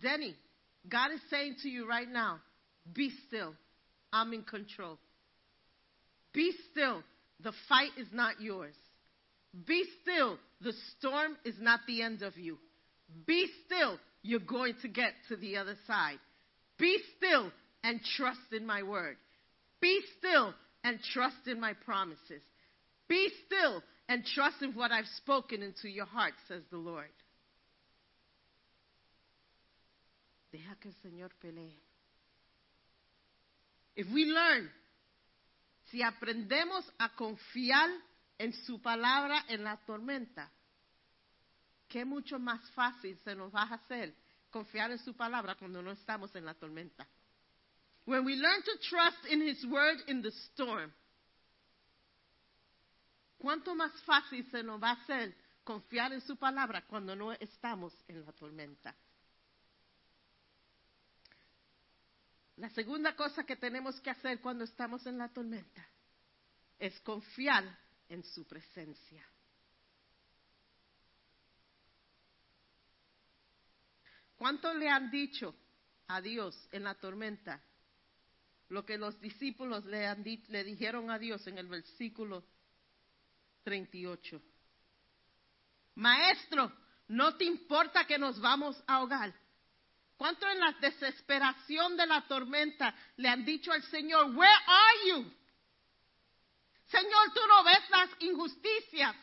Denny, 0.00 0.34
God 0.88 1.12
is 1.12 1.20
saying 1.30 1.56
to 1.62 1.68
you 1.68 1.88
right 1.88 2.08
now, 2.08 2.40
be 2.92 3.10
still. 3.26 3.54
I'm 4.12 4.32
in 4.32 4.42
control. 4.42 4.98
Be 6.32 6.52
still. 6.70 7.02
The 7.40 7.52
fight 7.68 7.90
is 7.98 8.08
not 8.12 8.40
yours. 8.40 8.74
Be 9.66 9.84
still. 10.02 10.38
The 10.60 10.72
storm 10.98 11.36
is 11.44 11.54
not 11.60 11.80
the 11.86 12.02
end 12.02 12.22
of 12.22 12.36
you. 12.36 12.58
Be 13.26 13.48
still. 13.64 13.98
You're 14.22 14.40
going 14.40 14.74
to 14.82 14.88
get 14.88 15.12
to 15.28 15.36
the 15.36 15.58
other 15.58 15.76
side. 15.86 16.18
Be 16.78 16.98
still 17.16 17.52
and 17.84 18.00
trust 18.16 18.52
in 18.52 18.66
my 18.66 18.82
word. 18.82 19.16
Be 19.80 20.00
still 20.18 20.54
and 20.82 20.98
trust 21.12 21.46
in 21.46 21.60
my 21.60 21.74
promises. 21.84 22.42
Be 23.08 23.30
still 23.46 23.82
and 24.08 24.24
trust 24.34 24.62
in 24.62 24.72
what 24.72 24.92
I've 24.92 25.06
spoken 25.16 25.62
into 25.62 25.88
your 25.88 26.06
heart, 26.06 26.34
says 26.48 26.62
the 26.70 26.78
Lord. 26.78 27.06
Deja 30.52 30.74
que 30.80 30.90
el 30.90 31.10
Señor 31.10 31.30
pelee. 31.40 31.74
If 33.94 34.06
we 34.12 34.26
learn, 34.26 34.68
si 35.90 36.02
aprendemos 36.02 36.84
a 36.98 37.14
confiar 37.14 37.90
en 38.38 38.52
su 38.64 38.80
palabra 38.80 39.44
en 39.48 39.64
la 39.64 39.76
tormenta, 39.84 40.50
qué 41.88 42.04
mucho 42.04 42.38
más 42.38 42.68
fácil 42.72 43.18
se 43.24 43.34
nos 43.34 43.54
va 43.54 43.62
a 43.62 43.74
hacer 43.74 44.14
confiar 44.50 44.90
en 44.90 44.98
su 44.98 45.14
palabra 45.14 45.54
cuando 45.54 45.82
no 45.82 45.92
estamos 45.92 46.34
en 46.34 46.44
la 46.44 46.54
tormenta. 46.54 47.06
When 48.04 48.24
we 48.24 48.36
learn 48.36 48.62
to 48.62 48.78
trust 48.88 49.26
in 49.30 49.42
his 49.42 49.64
word 49.66 49.98
in 50.06 50.22
the 50.22 50.30
storm, 50.30 50.92
cuánto 53.38 53.74
más 53.74 53.92
fácil 54.04 54.48
se 54.50 54.62
nos 54.62 54.82
va 54.82 54.90
a 54.90 55.02
hacer 55.02 55.34
confiar 55.64 56.12
en 56.12 56.20
su 56.20 56.36
palabra 56.36 56.84
cuando 56.86 57.16
no 57.16 57.32
estamos 57.32 57.92
en 58.06 58.24
la 58.24 58.32
tormenta. 58.32 58.94
La 62.56 62.70
segunda 62.70 63.14
cosa 63.14 63.44
que 63.44 63.56
tenemos 63.56 64.00
que 64.00 64.10
hacer 64.10 64.40
cuando 64.40 64.64
estamos 64.64 65.04
en 65.06 65.18
la 65.18 65.28
tormenta 65.28 65.86
es 66.78 66.98
confiar 67.00 67.64
en 68.08 68.24
su 68.24 68.46
presencia. 68.46 69.26
¿Cuánto 74.36 74.72
le 74.74 74.88
han 74.88 75.10
dicho 75.10 75.54
a 76.08 76.20
Dios 76.20 76.68
en 76.72 76.84
la 76.84 76.94
tormenta 76.94 77.62
lo 78.68 78.84
que 78.84 78.98
los 78.98 79.18
discípulos 79.20 79.84
le, 79.84 80.06
han 80.06 80.24
le 80.24 80.64
dijeron 80.64 81.10
a 81.10 81.18
Dios 81.18 81.46
en 81.46 81.58
el 81.58 81.68
versículo 81.68 82.44
38? 83.64 84.40
Maestro, 85.96 86.72
¿no 87.08 87.36
te 87.36 87.44
importa 87.44 88.06
que 88.06 88.18
nos 88.18 88.40
vamos 88.40 88.82
a 88.86 88.96
ahogar? 88.96 89.34
¿Cuánto 90.16 90.48
en 90.48 90.60
la 90.60 90.72
desesperación 90.72 91.96
de 91.96 92.06
la 92.06 92.26
tormenta 92.26 92.94
le 93.16 93.28
han 93.28 93.44
dicho 93.44 93.70
al 93.70 93.82
Señor, 93.82 94.34
where 94.34 94.58
are 94.66 95.08
you? 95.08 95.32
Señor, 96.86 97.32
tú 97.34 97.40
no 97.46 97.64
ves 97.64 97.90
las 97.90 98.10
injusticias. 98.20 99.14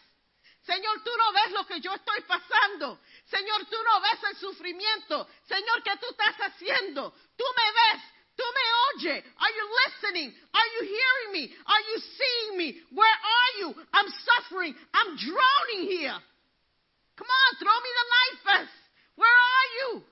Señor, 0.61 1.03
tú 1.03 1.11
no 1.17 1.33
ves 1.33 1.51
lo 1.51 1.65
que 1.65 1.81
yo 1.81 1.93
estoy 1.93 2.21
pasando. 2.21 2.99
Señor, 3.25 3.65
tú 3.65 3.77
no 3.83 4.01
ves 4.01 4.23
el 4.29 4.37
sufrimiento. 4.37 5.27
Señor, 5.47 5.83
¿qué 5.83 5.97
tú 5.97 6.05
estás 6.11 6.35
haciendo? 6.37 7.11
Tú 7.35 7.43
me 7.57 7.71
ves. 7.71 8.03
Tú 8.35 8.43
me 8.43 9.07
oyes. 9.09 9.25
Are 9.37 9.53
you 9.53 9.69
listening? 9.85 10.35
Are 10.53 10.69
you 10.75 10.87
hearing 10.87 11.31
me? 11.33 11.55
Are 11.65 11.81
you 11.81 11.99
seeing 11.99 12.57
me? 12.57 12.81
Where 12.91 13.17
are 13.19 13.59
you? 13.59 13.75
I'm 13.93 14.07
suffering. 14.09 14.75
I'm 14.93 15.17
drowning 15.17 15.89
here. 15.89 16.17
Come 17.15 17.27
on, 17.27 17.57
throw 17.59 17.77
me 17.81 17.89
the 17.93 18.07
life 18.09 18.43
vest. 18.45 18.77
Where 19.15 19.29
are 19.29 19.69
you? 19.77 20.03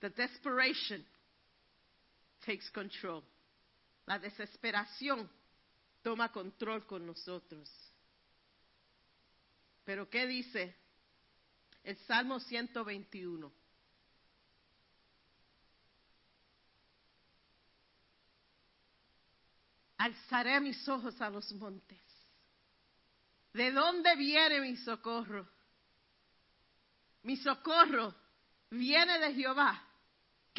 The 0.00 0.10
desperation 0.10 1.04
takes 2.44 2.70
control. 2.70 3.22
La 4.06 4.18
desesperación 4.18 5.28
toma 6.02 6.32
control 6.32 6.86
con 6.86 7.06
nosotros. 7.06 7.68
Pero 9.84 10.08
¿qué 10.08 10.26
dice 10.26 10.74
el 11.84 11.96
Salmo 12.06 12.40
121? 12.40 13.52
Alzaré 19.98 20.60
mis 20.60 20.88
ojos 20.88 21.20
a 21.20 21.28
los 21.28 21.52
montes. 21.52 22.00
¿De 23.52 23.70
dónde 23.70 24.16
viene 24.16 24.60
mi 24.60 24.76
socorro? 24.76 25.46
Mi 27.22 27.36
socorro 27.36 28.14
viene 28.70 29.18
de 29.18 29.34
Jehová, 29.34 29.89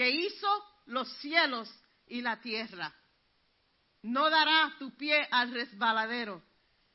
que 0.01 0.09
hizo 0.09 0.47
los 0.87 1.07
cielos 1.17 1.69
y 2.07 2.23
la 2.23 2.41
tierra. 2.41 2.91
No 4.01 4.31
dará 4.31 4.73
tu 4.79 4.97
pie 4.97 5.27
al 5.29 5.53
resbaladero, 5.53 6.41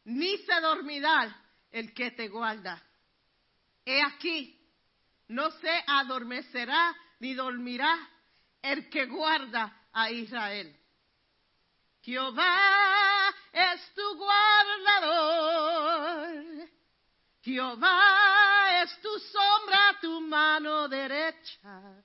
ni 0.07 0.37
se 0.39 0.61
dormirá 0.61 1.41
el 1.71 1.95
que 1.95 2.11
te 2.11 2.27
guarda. 2.27 2.83
He 3.85 4.03
aquí, 4.03 4.61
no 5.29 5.53
se 5.53 5.85
adormecerá 5.87 6.97
ni 7.21 7.35
dormirá 7.35 7.97
el 8.61 8.91
que 8.91 9.07
guarda 9.07 9.87
a 9.93 10.11
Israel. 10.11 10.77
Jehová 12.03 13.33
es 13.53 13.95
tu 13.95 14.17
guardador. 14.17 15.55
Jehová 17.41 18.83
es 18.83 19.01
tu 19.01 19.17
sombra, 19.21 19.97
tu 20.01 20.21
mano 20.23 20.89
derecha. 20.89 22.03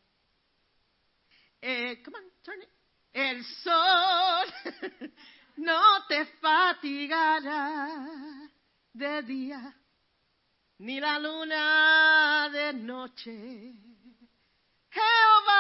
Eh, 1.62 1.96
come 2.04 2.16
on, 2.16 2.24
turn 2.44 2.62
it. 2.62 2.70
El 3.14 3.44
sol 3.64 4.48
no 5.58 6.06
te 6.08 6.26
fatigará 6.42 7.90
de 8.94 9.22
día, 9.22 9.76
ni 10.80 11.00
la 11.00 11.20
luna 11.20 12.50
de 12.52 12.74
noche. 12.74 13.76
Jehová 14.90 15.60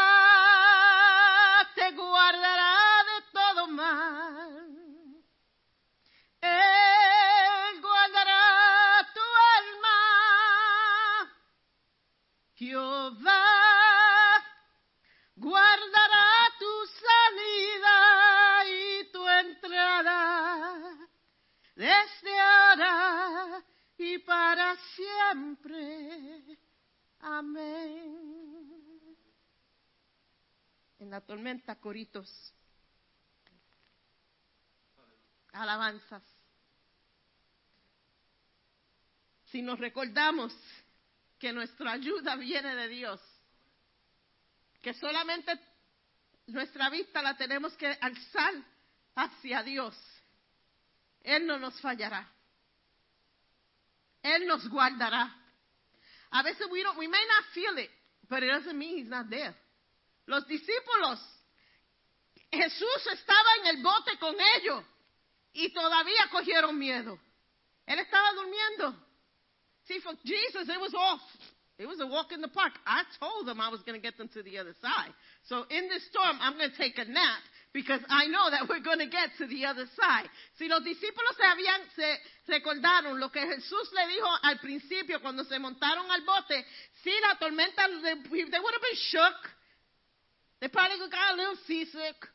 te 1.75 1.91
guardará 1.91 3.03
de 3.03 3.21
todo 3.31 3.67
mal. 3.67 5.21
Él 6.41 7.81
guardará 7.81 9.07
tu 9.13 9.21
alma. 9.59 9.99
Jehová 12.55 13.50
siempre. 25.29 26.57
Amén. 27.19 29.17
En 30.99 31.09
la 31.09 31.21
tormenta, 31.21 31.75
coritos. 31.75 32.53
Alabanzas. 35.53 36.23
Si 39.45 39.61
nos 39.61 39.79
recordamos 39.79 40.55
que 41.37 41.51
nuestra 41.51 41.91
ayuda 41.91 42.35
viene 42.35 42.73
de 42.75 42.87
Dios, 42.87 43.21
que 44.81 44.93
solamente 44.93 45.59
nuestra 46.47 46.89
vista 46.89 47.21
la 47.21 47.35
tenemos 47.35 47.75
que 47.75 47.87
alzar 47.99 48.53
hacia 49.15 49.61
Dios. 49.63 49.95
Él 51.21 51.45
no 51.45 51.59
nos 51.59 51.79
fallará. 51.81 52.31
Él 54.23 54.45
nos 54.47 54.67
guardará. 54.69 55.35
A 56.31 56.43
veces 56.43 56.67
we, 56.71 56.83
don't, 56.83 56.97
we 56.97 57.07
may 57.07 57.23
not 57.27 57.43
feel 57.53 57.77
it, 57.77 57.89
but 58.29 58.43
it 58.43 58.47
doesn't 58.47 58.77
mean 58.77 58.97
he's 58.97 59.09
not 59.09 59.29
there. 59.29 59.53
Los 60.27 60.47
discípulos, 60.47 61.19
Jesús 62.51 63.07
estaba 63.11 63.49
en 63.59 63.75
el 63.75 63.83
bote 63.83 64.17
con 64.19 64.35
ellos 64.57 64.85
y 65.53 65.73
todavía 65.73 66.29
cogieron 66.31 66.77
miedo. 66.77 67.19
Él 67.85 67.99
estaba 67.99 68.31
durmiendo. 68.33 68.95
See, 69.87 69.99
for 69.99 70.13
Jesus, 70.23 70.69
it 70.69 70.79
was 70.79 70.93
off. 70.93 71.21
It 71.81 71.89
was 71.89 71.97
a 71.97 72.05
walk 72.05 72.29
in 72.29 72.45
the 72.45 72.53
park. 72.53 72.77
I 72.85 73.01
told 73.17 73.49
them 73.49 73.57
I 73.57 73.73
was 73.73 73.81
going 73.81 73.97
to 73.97 74.03
get 74.03 74.13
them 74.13 74.29
to 74.37 74.45
the 74.45 74.61
other 74.61 74.77
side. 74.85 75.09
So 75.49 75.65
in 75.65 75.89
this 75.89 76.05
storm, 76.13 76.37
I'm 76.37 76.53
going 76.53 76.69
to 76.69 76.77
take 76.77 77.01
a 77.01 77.09
nap 77.09 77.41
because 77.73 78.05
I 78.05 78.29
know 78.29 78.53
that 78.53 78.69
we're 78.69 78.85
going 78.85 79.01
to 79.01 79.09
get 79.09 79.33
to 79.41 79.49
the 79.49 79.65
other 79.65 79.89
side. 79.97 80.29
Si 80.61 80.69
los 80.69 80.85
discípulos 80.85 81.33
se 81.33 81.41
habían 81.41 81.81
se 81.97 82.09
recordaron 82.53 83.17
lo 83.17 83.33
que 83.33 83.41
Jesús 83.41 83.89
le 83.97 84.13
dijo 84.13 84.29
al 84.45 84.61
principio 84.61 85.25
cuando 85.25 85.41
se 85.43 85.57
montaron 85.57 86.05
al 86.05 86.21
bote, 86.21 86.61
si 87.01 87.09
la 87.25 87.41
tormenta 87.41 87.89
they, 88.05 88.29
they 88.29 88.61
would 88.61 88.75
have 88.77 88.85
been 88.85 89.01
shook. 89.09 89.41
They 90.61 90.67
probably 90.69 91.01
got 91.09 91.33
a 91.33 91.35
little 91.35 91.57
seasick. 91.65 92.29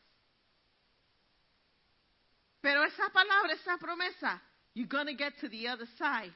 Pero 2.61 2.83
esa 2.83 3.15
palabra, 3.15 3.55
esa 3.55 3.79
promesa, 3.79 4.41
you're 4.75 4.89
going 4.89 5.07
to 5.07 5.15
get 5.15 5.39
to 5.39 5.49
the 5.49 5.69
other 5.69 5.87
side 5.97 6.35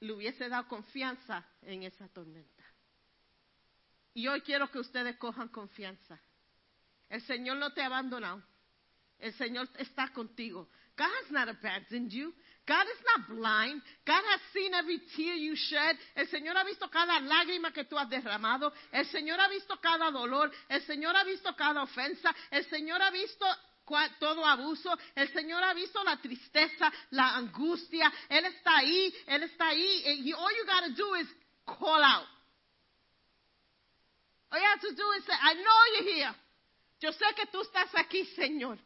le 0.00 0.12
hubiese 0.12 0.48
dado 0.48 0.66
confianza 0.66 1.46
en 1.62 1.82
esa 1.82 2.08
tormenta. 2.08 2.64
Y 4.14 4.26
hoy 4.26 4.40
quiero 4.40 4.70
que 4.70 4.78
ustedes 4.78 5.16
cojan 5.16 5.48
confianza. 5.48 6.18
El 7.08 7.22
Señor 7.22 7.58
no 7.58 7.72
te 7.72 7.82
ha 7.82 7.86
abandonado. 7.86 8.42
El 9.18 9.32
Señor 9.34 9.68
está 9.76 10.08
contigo. 10.12 10.68
God 10.96 11.08
has 11.22 11.30
not 11.30 11.48
abandoned 11.48 12.10
you. 12.10 12.34
God 12.66 12.86
is 12.86 13.02
not 13.04 13.28
blind. 13.28 13.82
God 14.06 14.22
has 14.30 14.40
seen 14.52 14.74
every 14.74 15.00
tear 15.16 15.34
you 15.34 15.54
shed. 15.56 15.96
El 16.14 16.28
Señor 16.28 16.56
ha 16.56 16.64
visto 16.64 16.88
cada 16.88 17.20
lágrima 17.20 17.72
que 17.72 17.84
tú 17.84 17.98
has 17.98 18.08
derramado. 18.08 18.72
El 18.92 19.06
Señor 19.06 19.40
ha 19.40 19.48
visto 19.48 19.78
cada 19.80 20.10
dolor. 20.10 20.50
El 20.68 20.82
Señor 20.82 21.16
ha 21.16 21.24
visto 21.24 21.54
cada 21.56 21.82
ofensa. 21.82 22.34
El 22.50 22.64
Señor 22.66 23.02
ha 23.02 23.10
visto 23.10 23.46
todo 24.18 24.44
abuso. 24.44 24.96
El 25.14 25.32
Señor 25.32 25.62
ha 25.62 25.74
visto 25.74 26.02
la 26.04 26.16
tristeza, 26.16 26.92
la 27.10 27.36
angustia. 27.36 28.12
Él 28.28 28.44
está 28.46 28.78
ahí, 28.78 29.14
Él 29.26 29.42
está 29.44 29.68
ahí. 29.68 30.02
And 30.06 30.34
all 30.34 30.50
you 30.56 30.66
got 30.66 30.84
to 30.84 30.94
do 30.94 31.14
is 31.14 31.28
call 31.66 32.02
out. 32.02 32.26
All 34.52 34.58
you 34.58 34.66
have 34.66 34.80
to 34.80 34.94
do 34.94 35.12
is 35.12 35.24
say, 35.24 35.34
I 35.34 35.54
know 35.54 35.80
you're 35.94 36.14
here. 36.14 36.34
Yo 37.00 37.12
sé 37.12 37.24
que 37.34 37.46
tú 37.46 37.60
estás 37.62 37.94
aquí, 37.94 38.24
Señor. 38.36 38.78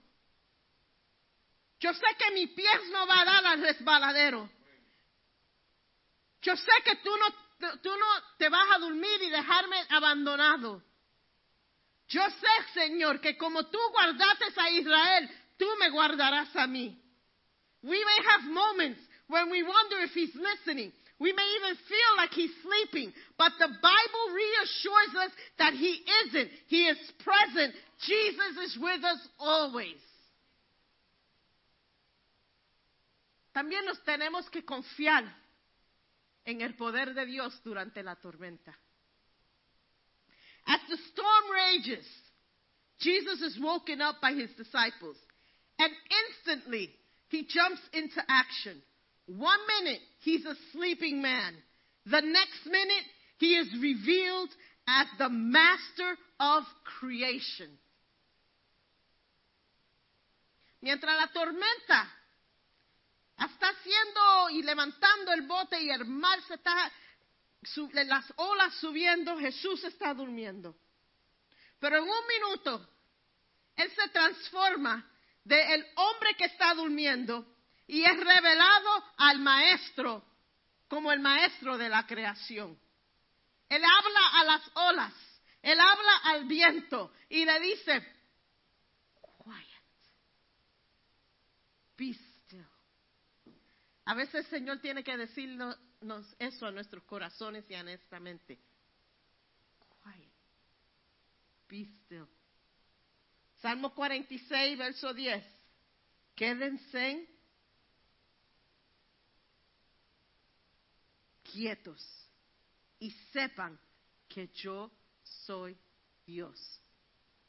Yo 1.80 1.92
sé 1.92 2.06
que 2.18 2.30
mi 2.32 2.46
pie 2.46 2.70
no 2.92 3.06
va 3.06 3.20
a 3.20 3.24
dar 3.24 3.46
al 3.46 3.60
resbaladero. 3.60 4.48
Yo 6.42 6.56
sé 6.56 6.72
que 6.84 6.96
tú 6.96 7.10
no, 7.16 7.78
tú 7.82 7.90
no 7.96 8.06
te 8.38 8.48
vas 8.48 8.66
a 8.74 8.78
dormir 8.78 9.22
y 9.22 9.30
dejarme 9.30 9.84
abandonado. 9.90 10.82
Yo 12.14 12.22
sé, 12.30 12.72
Señor, 12.74 13.20
que 13.20 13.36
como 13.36 13.64
tú 13.64 13.78
guardaste 13.90 14.44
a 14.56 14.70
Israel, 14.70 15.28
tú 15.58 15.66
me 15.80 15.90
guardarás 15.90 16.54
a 16.54 16.68
mí. 16.68 16.96
We 17.82 17.98
may 18.04 18.18
have 18.30 18.44
moments 18.44 19.00
when 19.26 19.50
we 19.50 19.64
wonder 19.64 19.98
if 20.04 20.12
he's 20.12 20.32
listening. 20.36 20.92
We 21.18 21.32
may 21.32 21.48
even 21.56 21.76
feel 21.88 22.16
like 22.16 22.32
he's 22.32 22.54
sleeping, 22.62 23.12
but 23.36 23.52
the 23.58 23.66
Bible 23.66 24.26
reassures 24.32 25.26
us 25.26 25.32
that 25.58 25.74
he 25.74 26.04
isn't. 26.26 26.50
He 26.68 26.86
is 26.86 26.98
present. 27.18 27.74
Jesus 28.06 28.58
is 28.64 28.78
with 28.78 29.02
us 29.02 29.28
always. 29.40 29.98
También 33.52 33.84
nos 33.86 33.98
tenemos 34.04 34.48
que 34.50 34.64
confiar 34.64 35.24
en 36.44 36.60
el 36.60 36.74
poder 36.76 37.12
de 37.12 37.26
Dios 37.26 37.60
durante 37.64 38.04
la 38.04 38.14
tormenta. 38.14 38.72
As 40.66 40.80
the 40.88 40.98
storm 41.12 41.44
rages, 41.52 42.06
Jesus 43.00 43.40
is 43.40 43.58
woken 43.60 44.00
up 44.00 44.16
by 44.20 44.32
his 44.32 44.50
disciples, 44.56 45.16
and 45.78 45.92
instantly 46.46 46.90
he 47.28 47.46
jumps 47.48 47.80
into 47.92 48.22
action. 48.28 48.80
One 49.26 49.58
minute, 49.80 50.00
he's 50.20 50.44
a 50.46 50.54
sleeping 50.72 51.20
man. 51.20 51.54
The 52.06 52.20
next 52.20 52.66
minute, 52.66 53.04
he 53.38 53.56
is 53.56 53.68
revealed 53.80 54.50
as 54.86 55.06
the 55.18 55.28
master 55.28 56.16
of 56.38 56.62
creation. 56.98 57.70
Mientras 60.82 61.16
la 61.16 61.28
tormenta 61.32 62.06
está 63.38 63.68
haciendo 63.68 64.50
y 64.50 64.62
levantando 64.62 65.32
el 65.32 65.42
bote 65.46 65.82
y 65.82 65.90
el 65.90 66.04
mar 66.04 66.38
se 66.46 66.54
está, 66.54 66.92
las 68.06 68.32
olas 68.36 68.74
subiendo, 68.74 69.38
Jesús 69.38 69.82
está 69.84 70.14
durmiendo. 70.14 70.76
Pero 71.78 71.98
en 71.98 72.04
un 72.04 72.26
minuto, 72.26 72.88
Él 73.76 73.90
se 73.90 74.08
transforma 74.08 75.10
del 75.44 75.86
hombre 75.96 76.34
que 76.36 76.46
está 76.46 76.74
durmiendo 76.74 77.46
y 77.86 78.02
es 78.02 78.16
revelado 78.16 79.04
al 79.18 79.40
maestro 79.40 80.24
como 80.88 81.12
el 81.12 81.20
maestro 81.20 81.76
de 81.76 81.88
la 81.88 82.06
creación. 82.06 82.78
Él 83.68 83.82
habla 83.84 84.40
a 84.40 84.44
las 84.44 84.70
olas, 84.74 85.14
Él 85.62 85.78
habla 85.78 86.16
al 86.24 86.44
viento 86.44 87.12
y 87.28 87.44
le 87.44 87.60
dice, 87.60 88.00
quiet, 89.42 89.82
be 91.96 92.12
still. 92.12 92.66
A 94.06 94.14
veces 94.14 94.34
el 94.34 94.46
Señor 94.46 94.80
tiene 94.80 95.02
que 95.02 95.16
decirnos 95.16 95.76
eso 96.38 96.66
a 96.66 96.70
nuestros 96.70 97.02
corazones 97.04 97.64
y 97.70 97.74
honestamente. 97.74 98.58
Quiet. 100.02 100.32
Be 101.68 101.86
still. 102.04 102.28
Salmo 103.60 103.94
46, 103.94 104.78
verso 104.78 105.14
10. 105.14 105.42
Quédense 106.34 107.28
quietos 111.42 112.02
y 112.98 113.10
sepan 113.32 113.78
que 114.28 114.48
yo 114.54 114.90
soy 115.22 115.76
Dios. 116.26 116.80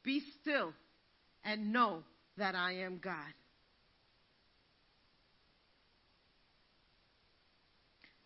Be 0.04 0.22
still 0.40 0.74
and 1.44 1.72
know 1.74 2.04
that 2.38 2.56
I 2.56 2.84
am 2.84 3.00
God. 3.00 3.34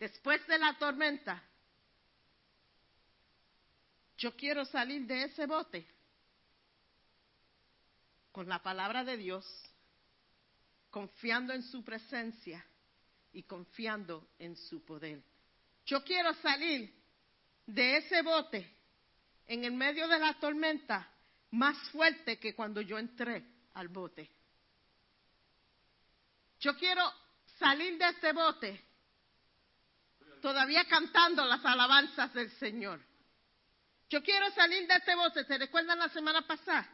Después 0.00 0.44
de 0.46 0.58
la 0.58 0.78
tormenta, 0.78 1.42
yo 4.16 4.34
quiero 4.34 4.64
salir 4.64 5.06
de 5.06 5.24
ese 5.24 5.44
bote 5.44 5.86
con 8.32 8.48
la 8.48 8.62
palabra 8.62 9.04
de 9.04 9.18
Dios, 9.18 9.46
confiando 10.88 11.52
en 11.52 11.62
su 11.62 11.84
presencia 11.84 12.64
y 13.34 13.42
confiando 13.42 14.26
en 14.38 14.56
su 14.56 14.82
poder. 14.86 15.22
Yo 15.84 16.02
quiero 16.02 16.32
salir 16.34 16.90
de 17.66 17.98
ese 17.98 18.22
bote 18.22 18.74
en 19.46 19.64
el 19.64 19.72
medio 19.72 20.08
de 20.08 20.18
la 20.18 20.32
tormenta 20.40 21.12
más 21.50 21.76
fuerte 21.90 22.38
que 22.38 22.54
cuando 22.54 22.80
yo 22.80 22.98
entré 22.98 23.44
al 23.74 23.88
bote. 23.88 24.30
Yo 26.58 26.74
quiero 26.74 27.02
salir 27.58 27.98
de 27.98 28.08
este 28.08 28.32
bote 28.32 28.89
todavía 30.40 30.84
cantando 30.86 31.44
las 31.44 31.64
alabanzas 31.64 32.32
del 32.34 32.50
Señor. 32.52 33.00
Yo 34.08 34.22
quiero 34.22 34.50
salir 34.50 34.86
de 34.86 34.94
este 34.94 35.14
bote. 35.14 35.44
¿Se 35.44 35.56
recuerdan 35.56 35.98
la 35.98 36.08
semana 36.08 36.46
pasada? 36.46 36.88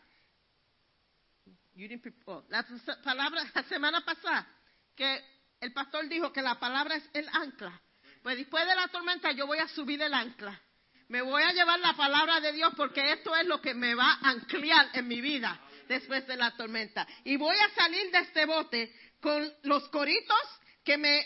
Oh, 2.24 2.42
la 2.48 2.64
palabra 3.02 3.44
la 3.54 3.62
semana 3.64 4.04
pasada 4.04 4.46
que 4.94 5.22
el 5.60 5.72
pastor 5.72 6.08
dijo 6.08 6.32
que 6.32 6.40
la 6.42 6.58
palabra 6.58 6.96
es 6.96 7.04
el 7.12 7.28
ancla. 7.28 7.80
Pues 8.22 8.38
después 8.38 8.66
de 8.66 8.74
la 8.74 8.88
tormenta 8.88 9.32
yo 9.32 9.46
voy 9.46 9.58
a 9.58 9.68
subir 9.68 10.00
el 10.00 10.12
ancla. 10.12 10.60
Me 11.08 11.22
voy 11.22 11.42
a 11.42 11.52
llevar 11.52 11.78
la 11.80 11.94
palabra 11.94 12.40
de 12.40 12.52
Dios 12.52 12.72
porque 12.76 13.12
esto 13.12 13.36
es 13.36 13.46
lo 13.46 13.60
que 13.60 13.74
me 13.74 13.94
va 13.94 14.18
a 14.20 14.30
anclear 14.30 14.90
en 14.94 15.06
mi 15.06 15.20
vida 15.20 15.60
después 15.86 16.26
de 16.26 16.36
la 16.36 16.56
tormenta. 16.56 17.06
Y 17.24 17.36
voy 17.36 17.56
a 17.56 17.74
salir 17.74 18.10
de 18.10 18.18
este 18.18 18.44
bote 18.46 18.92
con 19.20 19.48
los 19.62 19.88
coritos 19.90 20.60
que 20.82 20.98
me 20.98 21.24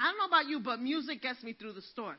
I 0.00 0.10
don't 0.10 0.18
know 0.18 0.26
about 0.26 0.48
you, 0.48 0.60
but 0.60 0.80
music 0.80 1.22
gets 1.22 1.42
me 1.42 1.52
through 1.52 1.72
the 1.72 1.82
storm. 1.82 2.16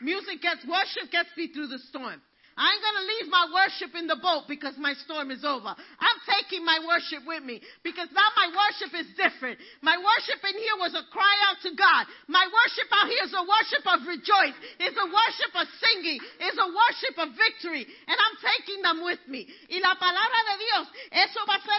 Music 0.00 0.42
gets, 0.42 0.66
worship 0.66 1.10
gets 1.12 1.28
me 1.36 1.48
through 1.52 1.68
the 1.68 1.78
storm. 1.78 2.20
I 2.54 2.70
ain't 2.70 2.82
going 2.86 2.98
to 3.02 3.06
leave 3.18 3.28
my 3.34 3.46
worship 3.50 3.92
in 3.98 4.06
the 4.06 4.14
boat 4.14 4.46
because 4.46 4.78
my 4.78 4.94
storm 5.02 5.34
is 5.34 5.42
over. 5.42 5.74
I'm 5.74 6.18
taking 6.38 6.62
my 6.62 6.78
worship 6.86 7.26
with 7.26 7.42
me 7.42 7.58
because 7.82 8.06
now 8.14 8.30
my 8.38 8.46
worship 8.54 8.94
is 8.94 9.10
different. 9.18 9.58
My 9.82 9.98
worship 9.98 10.38
in 10.38 10.54
here 10.54 10.78
was 10.78 10.94
a 10.94 11.02
cry 11.10 11.34
out 11.50 11.58
to 11.66 11.74
God. 11.74 12.06
My 12.30 12.46
worship 12.46 12.88
out 12.94 13.10
here 13.10 13.26
is 13.26 13.34
a 13.34 13.42
worship 13.42 13.84
of 13.90 13.98
rejoice. 14.06 14.54
It's 14.78 14.94
a 14.94 15.08
worship 15.10 15.52
of 15.58 15.66
singing. 15.82 16.22
It's 16.38 16.60
a 16.62 16.70
worship 16.70 17.16
of 17.26 17.28
victory. 17.34 17.90
And 18.06 18.14
I'm 18.14 18.36
taking 18.38 18.86
them 18.86 19.02
with 19.02 19.22
me. 19.26 19.50
Y 19.66 19.82
la 19.82 19.98
palabra 19.98 20.38
de 20.46 20.56
Dios, 20.62 20.84
eso 21.10 21.42
va 21.50 21.58
a 21.58 21.62
ser 21.66 21.74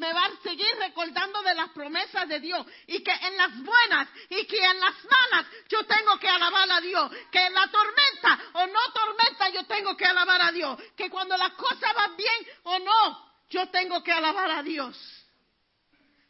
me 0.00 0.12
va 0.12 0.24
a 0.24 0.42
seguir 0.42 0.72
recordando 0.80 1.42
de 1.42 1.54
las 1.54 1.68
promesas 1.76 2.24
de 2.32 2.40
Dios. 2.40 2.64
Y 2.88 3.04
que 3.04 3.12
en 3.12 3.36
las 3.36 3.52
buenas 3.60 4.08
y 4.30 4.46
que 4.48 4.56
en 4.56 4.80
las 4.80 4.96
malas 5.04 5.44
yo 5.68 5.84
tengo 5.84 6.16
que 6.16 6.28
alabar 6.28 6.70
a 6.72 6.80
Dios. 6.80 7.12
Que 7.30 7.44
en 7.44 7.52
la 7.52 7.68
tormenta 7.68 8.40
o 8.54 8.66
no 8.66 8.92
tormenta 8.96 9.50
yo 9.52 9.64
tengo 9.66 9.97
que 9.98 10.06
alabar 10.06 10.40
a 10.40 10.52
Dios. 10.52 10.78
Que 10.96 11.10
cuando 11.10 11.36
las 11.36 11.52
cosas 11.52 11.94
van 11.94 12.16
bien 12.16 12.46
o 12.62 12.78
no, 12.78 13.32
yo 13.50 13.68
tengo 13.68 14.02
que 14.02 14.12
alabar 14.12 14.50
a 14.50 14.62
Dios. 14.62 14.96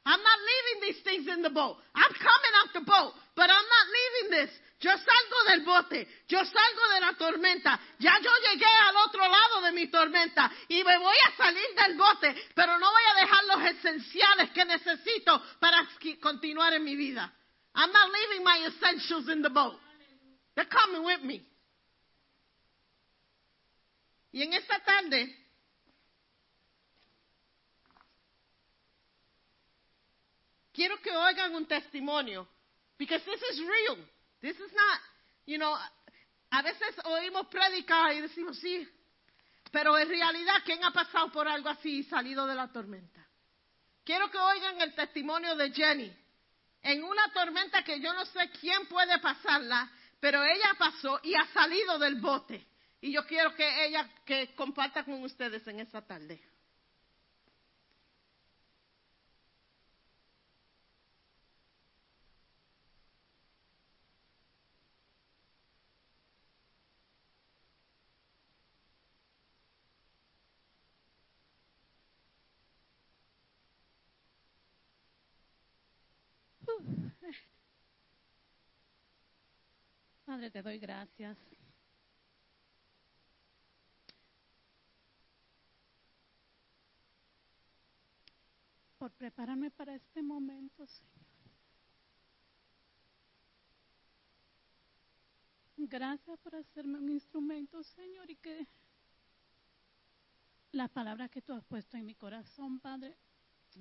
I'm 0.05 0.23
not 0.23 0.39
leaving 0.41 0.89
these 0.89 1.03
things 1.05 1.29
in 1.29 1.43
the 1.43 1.51
boat. 1.51 1.77
I'm 1.95 2.13
coming 2.15 2.55
out 2.65 2.73
the 2.73 2.81
boat, 2.81 3.13
but 3.37 3.51
I'm 3.51 3.69
not 3.69 3.87
leaving 3.93 4.31
this. 4.41 4.51
Yo 4.81 4.93
salgo 4.93 5.51
del 5.51 5.65
bote, 5.65 6.09
yo 6.29 6.39
salgo 6.39 6.89
de 6.95 7.01
la 7.01 7.13
tormenta, 7.15 7.81
ya 7.99 8.17
yo 8.23 8.31
llegué 8.47 8.65
al 8.65 8.97
otro 8.97 9.27
lado 9.27 9.61
de 9.63 9.73
mi 9.73 9.89
tormenta 9.89 10.49
y 10.69 10.85
me 10.85 10.99
voy 10.99 11.17
a 11.27 11.37
salir 11.37 11.75
del 11.75 11.97
bote, 11.97 12.33
pero 12.55 12.79
no 12.79 12.89
voy 12.89 13.03
a 13.11 13.21
dejar 13.21 13.45
los 13.45 13.63
esenciales 13.77 14.51
que 14.51 14.65
necesito 14.65 15.43
para 15.59 15.85
continuar 16.23 16.75
en 16.75 16.85
mi 16.85 16.95
vida. 16.95 17.33
I'm 17.75 17.91
not 17.93 18.11
leaving 18.13 18.45
my 18.45 18.67
essentials 18.69 19.29
in 19.29 19.43
the 19.43 19.51
boat. 19.51 19.75
They're 20.55 20.69
coming 20.69 21.05
with 21.05 21.23
me. 21.23 21.43
Y 24.33 24.43
en 24.43 24.53
esta 24.53 24.79
tarde, 24.81 25.35
quiero 30.73 31.01
que 31.01 31.11
oigan 31.11 31.55
un 31.55 31.67
testimonio, 31.67 32.49
because 32.99 33.25
this 33.25 33.43
is 33.53 33.61
real. 33.61 33.97
This 34.41 34.57
is 34.57 34.73
not, 34.73 35.01
you 35.47 35.59
know, 35.59 35.75
a 36.51 36.63
veces 36.63 36.95
oímos 37.05 37.47
predicar 37.49 38.15
y 38.15 38.21
decimos 38.21 38.59
sí, 38.59 38.89
pero 39.71 39.99
en 39.99 40.09
realidad, 40.09 40.63
¿quién 40.65 40.85
ha 40.85 40.93
pasado 40.93 41.31
por 41.33 41.49
algo 41.49 41.69
así 41.69 41.99
y 41.99 42.05
salido 42.05 42.47
de 42.47 42.55
la 42.55 42.71
tormenta? 42.73 43.27
Quiero 44.05 44.31
que 44.31 44.39
oigan 44.39 44.81
el 44.81 44.95
testimonio 44.95 45.55
de 45.55 45.71
Jenny. 45.73 46.17
En 46.81 47.05
una 47.05 47.31
tormenta 47.33 47.83
que 47.83 48.01
yo 48.01 48.15
no 48.15 48.25
sé 48.27 48.51
quién 48.61 48.87
puede 48.87 49.19
pasarla, 49.19 49.91
pero 50.21 50.43
ella 50.43 50.75
pasó 50.79 51.21
y 51.23 51.35
ha 51.35 51.47
salido 51.53 51.99
del 51.99 52.21
bote. 52.21 52.67
Y 53.01 53.13
yo 53.13 53.25
quiero 53.27 53.55
que 53.55 53.87
ella 53.87 54.09
que 54.25 54.55
comparta 54.55 55.05
con 55.05 55.23
ustedes 55.23 55.67
en 55.69 55.81
esta 55.81 56.03
tarde. 56.03 56.41
Padre, 80.27 80.51
te 80.51 80.63
doy 80.63 80.79
gracias. 80.79 81.39
Por 89.09 89.17
prepararme 89.17 89.71
para 89.71 89.95
este 89.95 90.23
momento, 90.23 90.87
Señor. 90.87 91.25
Gracias 95.79 96.39
por 96.41 96.55
hacerme 96.55 96.99
un 96.99 97.09
instrumento, 97.09 97.83
Señor, 97.83 98.31
y 98.31 98.37
que 98.37 98.67
las 100.73 100.91
palabras 100.91 101.31
que 101.31 101.41
tú 101.41 101.55
has 101.55 101.65
puesto 101.65 101.97
en 101.97 102.05
mi 102.05 102.17
corazón, 102.17 102.81
Padre, 102.81 103.17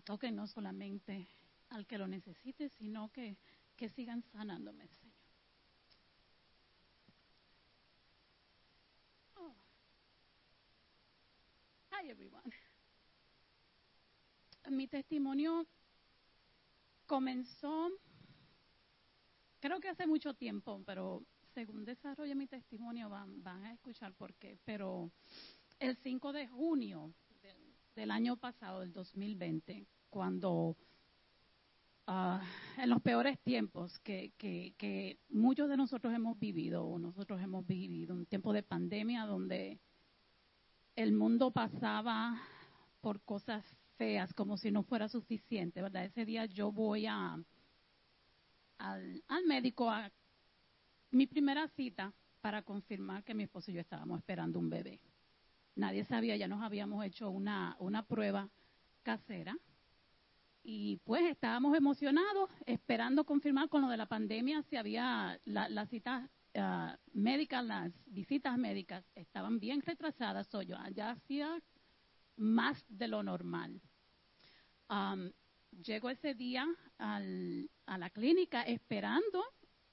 toquen 0.05 0.33
no 0.33 0.47
solamente 0.47 1.27
al 1.71 1.85
que 1.85 1.97
lo 1.97 2.07
necesite, 2.07 2.69
sino 2.69 3.11
que, 3.11 3.35
que 3.75 3.89
sigan 3.89 4.23
sanándome, 4.31 4.87
Señor. 4.87 5.13
Oh. 9.35 9.53
Everyone. 12.01 12.66
Mi 14.69 14.87
testimonio 14.87 15.65
comenzó, 17.05 17.89
creo 19.59 19.79
que 19.79 19.89
hace 19.89 20.05
mucho 20.05 20.33
tiempo, 20.33 20.83
pero 20.85 21.23
según 21.53 21.85
desarrolle 21.85 22.35
mi 22.35 22.47
testimonio 22.47 23.09
van, 23.09 23.41
van 23.43 23.63
a 23.65 23.73
escuchar 23.73 24.13
por 24.13 24.33
qué. 24.35 24.57
Pero 24.65 25.09
el 25.79 25.95
5 25.97 26.33
de 26.33 26.47
junio 26.47 27.13
del, 27.41 27.57
del 27.95 28.11
año 28.11 28.35
pasado, 28.35 28.81
del 28.81 28.91
2020, 28.91 29.87
cuando 30.09 30.75
ah, 32.05 32.41
en 32.77 32.89
los 32.89 33.01
peores 33.01 33.39
tiempos 33.39 33.97
que, 33.99 34.33
que, 34.37 34.73
que 34.77 35.17
muchos 35.29 35.69
de 35.69 35.77
nosotros 35.77 36.13
hemos 36.13 36.37
vivido, 36.37 36.85
o 36.85 36.99
nosotros 36.99 37.41
hemos 37.41 37.65
vivido, 37.65 38.15
un 38.15 38.25
tiempo 38.25 38.51
de 38.51 38.63
pandemia 38.63 39.25
donde 39.25 39.79
el 40.95 41.13
mundo 41.13 41.51
pasaba 41.51 42.41
por 43.01 43.21
cosas 43.21 43.63
feas 43.97 44.33
como 44.33 44.57
si 44.57 44.71
no 44.71 44.83
fuera 44.83 45.09
suficiente, 45.09 45.81
¿verdad? 45.81 46.05
Ese 46.05 46.25
día 46.25 46.45
yo 46.45 46.71
voy 46.71 47.05
a, 47.07 47.37
al, 48.77 49.23
médico 49.45 49.89
a 49.89 50.11
mi 51.11 51.27
primera 51.27 51.67
cita 51.69 52.13
para 52.41 52.61
confirmar 52.61 53.23
que 53.23 53.33
mi 53.33 53.43
esposo 53.43 53.71
y 53.71 53.75
yo 53.75 53.81
estábamos 53.81 54.19
esperando 54.19 54.59
un 54.59 54.69
bebé. 54.69 54.99
Nadie 55.75 56.05
sabía, 56.05 56.37
ya 56.37 56.47
nos 56.47 56.63
habíamos 56.63 57.03
hecho 57.05 57.29
una, 57.29 57.75
una 57.79 58.03
prueba 58.03 58.49
casera 59.03 59.57
y 60.63 60.97
pues 61.05 61.23
estábamos 61.23 61.75
emocionados 61.77 62.49
esperando 62.65 63.25
confirmar 63.25 63.69
con 63.69 63.81
lo 63.81 63.89
de 63.89 63.97
la 63.97 64.05
pandemia 64.05 64.63
si 64.63 64.75
había 64.75 65.39
las 65.45 65.71
la 65.71 65.85
citas 65.85 66.29
uh, 66.55 66.91
médicas, 67.13 67.63
las 67.63 67.91
visitas 68.07 68.57
médicas 68.57 69.05
estaban 69.15 69.59
bien 69.59 69.81
retrasadas, 69.81 70.53
o 70.53 70.61
yo 70.61 70.75
ya 70.93 71.11
hacía 71.11 71.61
más 72.37 72.83
de 72.87 73.07
lo 73.07 73.23
normal. 73.23 73.81
Um, 74.89 75.31
llego 75.83 76.09
ese 76.09 76.33
día 76.33 76.65
al, 76.97 77.69
a 77.85 77.97
la 77.97 78.09
clínica 78.09 78.63
esperando 78.63 79.43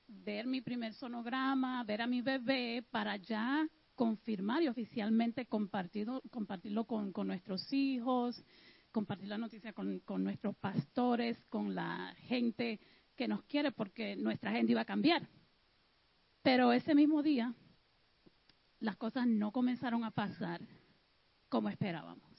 ver 0.07 0.47
mi 0.47 0.61
primer 0.61 0.95
sonograma, 0.95 1.83
ver 1.85 2.03
a 2.03 2.07
mi 2.07 2.21
bebé 2.21 2.85
para 2.91 3.16
ya 3.16 3.66
confirmar 3.95 4.62
y 4.62 4.69
oficialmente 4.69 5.47
compartirlo, 5.47 6.23
compartirlo 6.31 6.85
con, 6.85 7.12
nuestros 7.27 7.73
hijos, 7.73 8.43
compartir 8.93 9.29
la 9.29 9.39
noticia 9.39 9.73
con, 9.73 10.03
nuestros 10.19 10.57
pastores, 10.57 11.43
con 11.49 11.75
la 11.75 12.15
gente 12.19 12.81
que 13.16 13.29
nos 13.29 13.43
quiere, 13.45 13.73
porque 13.73 14.16
nuestra 14.16 14.53
gente 14.53 14.73
iba 14.73 14.83
a 14.83 14.87
cambiar. 14.87 15.29
Pero 16.43 16.73
ese 16.73 16.95
mismo 16.95 17.23
día, 17.23 17.55
las 18.81 18.97
cosas 18.97 19.27
no 19.27 19.53
comenzaron 19.53 20.05
a 20.05 20.11
pasar 20.11 20.61
como 21.49 21.69
esperábamos. 21.69 22.34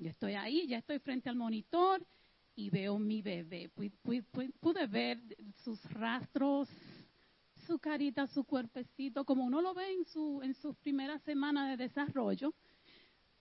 Yo 0.00 0.08
estoy 0.08 0.32
ahí, 0.32 0.66
ya 0.66 0.78
estoy 0.78 0.98
frente 0.98 1.28
al 1.28 1.36
monitor 1.36 2.02
y 2.56 2.70
veo 2.70 2.98
mi 2.98 3.20
bebé. 3.20 3.70
Pude, 4.58 4.86
ver 4.86 5.20
sus 5.62 5.78
rastros, 5.92 6.68
su 7.66 7.78
carita, 7.78 8.26
su 8.26 8.44
cuerpecito, 8.44 9.26
como 9.26 9.44
uno 9.44 9.60
lo 9.60 9.74
ve 9.74 9.92
en, 9.92 10.06
su, 10.06 10.40
en 10.42 10.54
sus 10.54 10.74
primeras 10.76 11.20
semanas 11.22 11.68
de 11.68 11.84
desarrollo. 11.84 12.54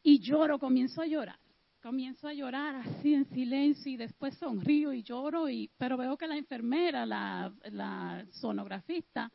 Y 0.04 0.20
lloro, 0.20 0.60
comienzo 0.60 1.02
a 1.02 1.08
llorar. 1.08 1.40
Comienzo 1.82 2.28
a 2.28 2.34
llorar 2.34 2.76
así 2.76 3.14
en 3.14 3.24
silencio 3.30 3.94
y 3.94 3.96
después 3.96 4.36
sonrío 4.38 4.92
y 4.92 5.02
lloro, 5.02 5.48
y, 5.48 5.72
pero 5.78 5.96
veo 5.96 6.18
que 6.18 6.28
la 6.28 6.36
enfermera, 6.36 7.06
la 7.06 8.26
sonografista, 8.32 9.32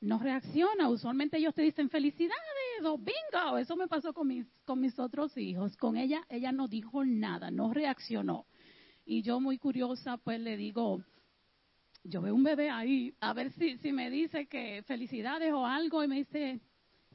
no 0.00 0.18
reacciona. 0.18 0.88
Usualmente 0.88 1.38
ellos 1.38 1.54
te 1.54 1.62
dicen 1.62 1.90
felicidades 1.90 2.84
o 2.84 2.96
bingo. 2.98 3.58
Eso 3.58 3.76
me 3.76 3.88
pasó 3.88 4.12
con 4.12 4.28
mis, 4.28 4.46
con 4.64 4.80
mis 4.80 4.98
otros 4.98 5.36
hijos. 5.36 5.76
Con 5.76 5.96
ella, 5.96 6.24
ella 6.28 6.52
no 6.52 6.68
dijo 6.68 7.04
nada, 7.04 7.50
no 7.50 7.72
reaccionó. 7.72 8.46
Y 9.04 9.22
yo 9.22 9.40
muy 9.40 9.58
curiosa, 9.58 10.16
pues 10.16 10.40
le 10.40 10.56
digo, 10.56 11.02
yo 12.04 12.22
veo 12.22 12.34
un 12.34 12.42
bebé 12.42 12.70
ahí, 12.70 13.14
a 13.20 13.32
ver 13.32 13.52
si, 13.52 13.76
si 13.78 13.92
me 13.92 14.10
dice 14.10 14.46
que 14.46 14.82
felicidades 14.86 15.52
o 15.52 15.66
algo. 15.66 16.02
Y 16.02 16.08
me 16.08 16.16
dice, 16.16 16.60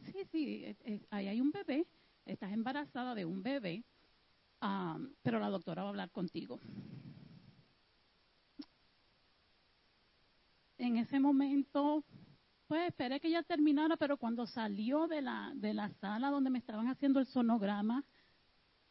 sí, 0.03 0.25
sí, 0.31 0.63
eh, 0.65 0.75
eh, 0.85 1.05
ahí 1.09 1.27
hay 1.27 1.41
un 1.41 1.51
bebé, 1.51 1.85
estás 2.25 2.51
embarazada 2.51 3.15
de 3.15 3.25
un 3.25 3.41
bebé, 3.41 3.83
um, 4.61 5.09
pero 5.23 5.39
la 5.39 5.49
doctora 5.49 5.83
va 5.83 5.89
a 5.89 5.91
hablar 5.91 6.11
contigo. 6.11 6.59
En 10.77 10.97
ese 10.97 11.19
momento 11.19 12.03
pues 12.67 12.87
esperé 12.87 13.19
que 13.19 13.27
ella 13.27 13.43
terminara, 13.43 13.97
pero 13.97 14.17
cuando 14.17 14.45
salió 14.47 15.07
de 15.07 15.21
la, 15.21 15.51
de 15.55 15.73
la 15.73 15.89
sala 16.01 16.29
donde 16.29 16.49
me 16.49 16.59
estaban 16.59 16.87
haciendo 16.87 17.19
el 17.19 17.25
sonograma, 17.27 18.03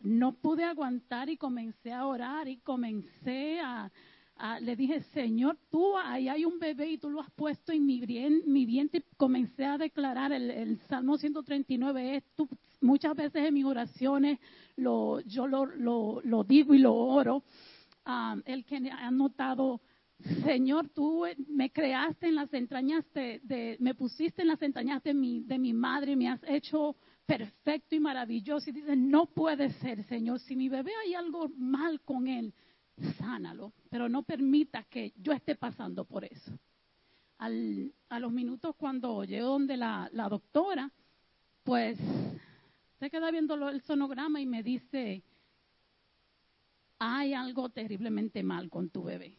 no 0.01 0.35
pude 0.35 0.65
aguantar 0.65 1.29
y 1.29 1.37
comencé 1.37 1.93
a 1.93 2.07
orar 2.07 2.47
y 2.47 2.59
comencé 2.59 3.61
a, 3.61 3.91
a 4.37 4.61
le 4.61 4.77
dije, 4.77 5.01
Señor, 5.13 5.59
tú 5.71 5.97
ahí 5.97 6.29
hay 6.29 6.45
un 6.45 6.59
bebé 6.59 6.91
y 6.91 6.99
tú 6.99 7.11
lo 7.11 7.21
has 7.21 7.31
puesto 7.31 7.73
en 7.73 7.87
mi, 7.87 8.01
bien, 8.01 8.43
mi 8.47 8.67
vientre 8.67 9.01
y 9.01 9.17
comencé 9.17 9.65
a 9.65 9.79
declarar 9.79 10.33
el, 10.33 10.51
el 10.51 10.79
Salmo 10.89 11.17
139, 11.17 12.17
es 12.17 12.25
tú, 12.37 12.49
muchas 12.81 13.17
veces 13.17 13.47
en 13.47 13.55
mis 13.55 13.65
oraciones 13.65 14.39
lo, 14.77 15.21
yo 15.21 15.47
lo, 15.47 15.67
lo, 15.67 16.21
lo 16.23 16.45
digo 16.45 16.75
y 16.75 16.79
lo 16.79 16.95
oro. 16.95 17.43
Um, 18.07 18.43
el 18.45 18.67
que 18.67 18.91
ha 18.91 19.11
notado 19.11 19.81
Señor, 20.45 20.89
tú 20.89 21.25
me 21.49 21.71
creaste 21.71 22.29
en 22.29 22.37
las 22.37 22.53
entrañas 22.55 23.05
de, 23.13 23.41
de, 23.43 23.77
me 23.81 23.95
pusiste 23.95 24.43
en 24.43 24.49
las 24.49 24.63
entrañas 24.63 25.03
de 25.03 25.13
mi, 25.13 25.43
de 25.43 25.59
mi 25.59 25.73
madre, 25.73 26.17
me 26.17 26.29
has 26.29 26.41
hecho 26.45 26.97
perfecto 27.27 27.95
y 27.95 28.01
maravilloso. 28.01 28.71
Y 28.71 28.73
dice, 28.73 28.97
no 28.97 29.27
puede 29.27 29.71
ser, 29.75 30.05
Señor, 30.05 30.41
si 30.41 30.57
mi 30.57 30.69
bebé 30.69 30.93
hay 31.05 31.15
algo 31.15 31.51
mal 31.57 32.01
con 32.03 32.27
él, 32.27 32.55
sánalo, 33.19 33.73
pero 33.91 34.09
no 34.09 34.23
permita 34.23 34.85
que 34.85 35.13
yo 35.17 35.33
esté 35.33 35.57
pasando 35.57 36.05
por 36.05 36.25
eso. 36.25 36.53
Al, 37.39 37.93
a 38.09 38.21
los 38.21 38.33
minutos 38.33 38.77
cuando 38.77 39.25
llego 39.25 39.49
donde 39.49 39.77
la, 39.77 40.09
la 40.13 40.29
doctora, 40.29 40.91
pues 41.65 41.99
se 42.99 43.11
queda 43.11 43.31
viendo 43.31 43.55
el 43.69 43.83
sonograma 43.83 44.41
y 44.41 44.47
me 44.47 44.63
dice, 44.63 45.23
hay 46.99 47.35
algo 47.35 47.69
terriblemente 47.69 48.43
mal 48.43 48.71
con 48.71 48.89
tu 48.89 49.03
bebé. 49.03 49.37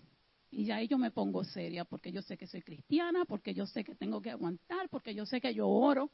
Y 0.56 0.72
ahí 0.72 0.88
yo 0.88 0.98
me 0.98 1.12
pongo 1.12 1.44
seria 1.44 1.84
porque 1.84 2.14
yo 2.14 2.22
sé 2.22 2.38
que 2.38 2.48
soy 2.48 2.62
cristiana, 2.62 3.26
porque 3.26 3.54
yo 3.54 3.66
sé 3.66 3.84
que 3.84 3.94
tengo 3.94 4.22
que 4.22 4.32
aguantar, 4.32 4.88
porque 4.88 5.14
yo 5.14 5.26
sé 5.26 5.42
que 5.42 5.54
yo 5.54 5.68
oro, 5.68 6.12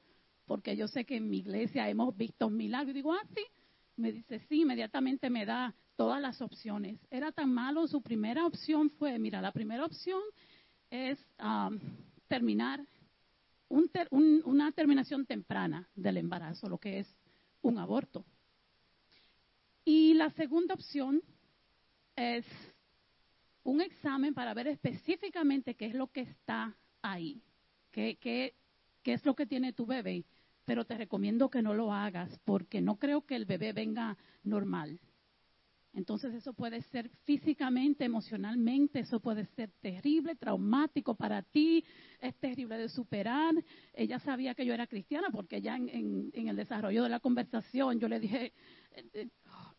porque 0.48 0.76
yo 0.76 0.88
sé 0.88 1.06
que 1.06 1.18
en 1.18 1.30
mi 1.30 1.38
iglesia 1.38 1.88
hemos 1.88 2.18
visto 2.18 2.50
milagros. 2.50 2.90
Y 2.90 2.94
digo, 2.94 3.14
ah, 3.14 3.22
sí. 3.36 3.44
Me 3.98 4.12
dice, 4.12 4.40
sí, 4.50 4.62
inmediatamente 4.62 5.30
me 5.30 5.46
da 5.46 5.76
todas 5.96 6.20
las 6.20 6.42
opciones. 6.42 7.00
Era 7.12 7.32
tan 7.32 7.54
malo, 7.54 7.88
su 7.88 8.02
primera 8.02 8.48
opción 8.48 8.90
fue, 8.90 9.20
mira, 9.20 9.44
la 9.44 9.52
primera 9.52 9.86
opción 9.86 10.24
es 10.90 11.20
um, 11.40 11.78
terminar 12.28 12.84
un 13.70 13.90
ter, 13.90 14.08
un, 14.10 14.42
una 14.46 14.72
terminación 14.72 15.28
temprana 15.28 15.88
del 15.94 16.18
embarazo, 16.18 16.68
lo 16.68 16.80
que 16.80 16.98
es 16.98 17.16
un 17.62 17.78
aborto. 17.78 18.26
Y 19.86 20.16
la 20.16 20.32
segunda 20.32 20.74
opción 20.74 21.22
es 22.16 22.44
un 23.64 23.82
examen 23.82 24.34
para 24.34 24.54
ver 24.54 24.68
específicamente 24.68 25.76
qué 25.76 25.88
es 25.88 25.94
lo 25.94 26.08
que 26.08 26.22
está 26.22 26.76
ahí, 27.02 27.42
qué, 27.92 28.18
qué, 28.20 28.56
qué 29.04 29.14
es 29.14 29.26
lo 29.26 29.36
que 29.36 29.46
tiene 29.46 29.74
tu 29.74 29.86
bebé. 29.86 30.26
Pero 30.66 30.86
te 30.86 30.98
recomiendo 30.98 31.50
que 31.50 31.62
no 31.62 31.74
lo 31.74 31.92
hagas 31.92 32.40
porque 32.46 32.82
no 32.82 32.98
creo 32.98 33.26
que 33.26 33.36
el 33.36 33.46
bebé 33.46 33.74
venga 33.74 34.18
normal. 34.44 35.00
Entonces 35.94 36.34
eso 36.34 36.54
puede 36.54 36.82
ser 36.84 37.10
físicamente, 37.26 38.06
emocionalmente, 38.06 39.00
eso 39.00 39.20
puede 39.20 39.46
ser 39.48 39.72
terrible, 39.82 40.36
traumático 40.36 41.16
para 41.16 41.42
ti, 41.42 41.84
es 42.22 42.34
terrible 42.36 42.78
de 42.78 42.88
superar. 42.88 43.54
Ella 43.94 44.20
sabía 44.20 44.56
que 44.56 44.66
yo 44.66 44.74
era 44.74 44.88
cristiana 44.88 45.28
porque 45.32 45.62
ya 45.62 45.76
en, 45.76 46.32
en, 46.34 46.48
el 46.48 46.56
desarrollo 46.56 47.04
de 47.04 47.10
la 47.10 47.20
conversación 47.20 48.00
yo 48.00 48.08
le 48.08 48.22
dije, 48.22 48.54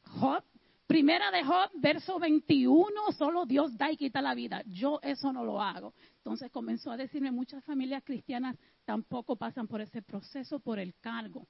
Job, 0.04 0.44
Primera 0.86 1.30
de 1.30 1.42
Job, 1.42 1.70
verso 1.74 2.18
21, 2.18 3.12
solo 3.16 3.46
Dios 3.46 3.76
da 3.78 3.90
y 3.90 3.96
quita 3.96 4.20
la 4.20 4.34
vida. 4.34 4.62
Yo 4.66 5.00
eso 5.02 5.32
no 5.32 5.44
lo 5.44 5.60
hago. 5.60 5.94
Entonces 6.18 6.50
comenzó 6.50 6.90
a 6.90 6.96
decirme, 6.96 7.30
muchas 7.30 7.64
familias 7.64 8.02
cristianas 8.04 8.56
tampoco 8.84 9.36
pasan 9.36 9.68
por 9.68 9.80
ese 9.80 10.02
proceso, 10.02 10.60
por 10.60 10.78
el 10.78 10.94
cargo. 11.00 11.48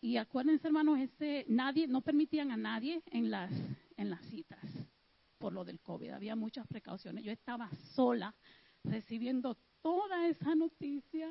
Y 0.00 0.16
acuérdense, 0.16 0.66
hermanos, 0.66 0.98
ese, 0.98 1.44
nadie, 1.48 1.86
no 1.86 2.00
permitían 2.00 2.50
a 2.50 2.56
nadie 2.56 3.02
en 3.06 3.30
las, 3.30 3.52
en 3.96 4.08
las 4.08 4.24
citas 4.26 4.60
por 5.40 5.52
lo 5.52 5.64
del 5.64 5.80
COVID. 5.80 6.10
Había 6.10 6.36
muchas 6.36 6.66
precauciones. 6.66 7.24
Yo 7.24 7.32
estaba 7.32 7.70
sola 7.94 8.34
recibiendo 8.84 9.56
toda 9.82 10.28
esa 10.28 10.54
noticia 10.54 11.30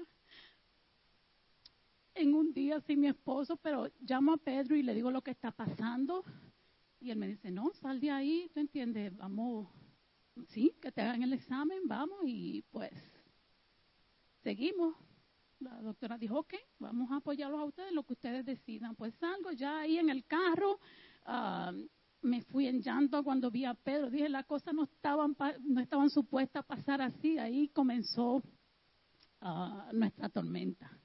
en 2.16 2.34
un 2.34 2.52
día 2.53 2.82
sin 2.82 2.99
mi 2.99 3.07
esposo, 3.07 3.56
pero 3.57 3.90
llamo 4.02 4.34
a 4.34 4.38
Pedro 4.38 4.76
y 4.76 4.84
le 4.84 4.94
digo 4.94 5.11
lo 5.11 5.22
que 5.22 5.32
está 5.32 5.52
pasando. 5.52 6.26
Y 7.01 7.11
él 7.11 7.17
me 7.17 7.27
dice, 7.27 7.49
no, 7.51 7.71
sal 7.81 7.99
de 7.99 8.11
ahí, 8.11 8.49
¿tú 8.53 8.59
entiendes? 8.59 9.15
Vamos, 9.15 9.69
sí, 10.49 10.76
que 10.81 10.91
te 10.91 11.01
hagan 11.01 11.23
el 11.23 11.34
examen, 11.34 11.88
vamos 11.88 12.19
y 12.26 12.63
pues 12.71 12.91
seguimos. 14.43 14.95
La 15.59 15.81
doctora 15.81 16.17
dijo, 16.17 16.39
ok, 16.39 16.53
vamos 16.80 17.11
a 17.11 17.17
apoyarlos 17.17 17.59
a 17.59 17.65
ustedes, 17.65 17.91
lo 17.91 18.03
que 18.03 18.13
ustedes 18.13 18.45
decidan. 18.45 18.95
Pues 18.95 19.13
salgo 19.15 19.51
ya 19.51 19.80
ahí 19.80 19.97
en 19.97 20.09
el 20.09 20.26
carro, 20.26 20.80
ah, 21.26 21.73
me 22.21 22.41
fui 22.43 22.67
en 22.67 22.81
llanto 22.81 23.23
cuando 23.23 23.51
vi 23.51 23.65
a 23.65 23.73
Pedro. 23.73 24.09
Dije, 24.09 24.30
las 24.30 24.45
cosas 24.45 24.73
no 24.73 24.84
estaban, 24.84 25.35
no 25.61 25.81
estaban 25.81 26.09
supuestas 26.09 26.63
a 26.63 26.67
pasar 26.67 27.01
así. 27.01 27.38
Ahí 27.38 27.69
comenzó 27.69 28.41
ah, 29.41 29.89
nuestra 29.93 30.30
tormenta. 30.30 30.97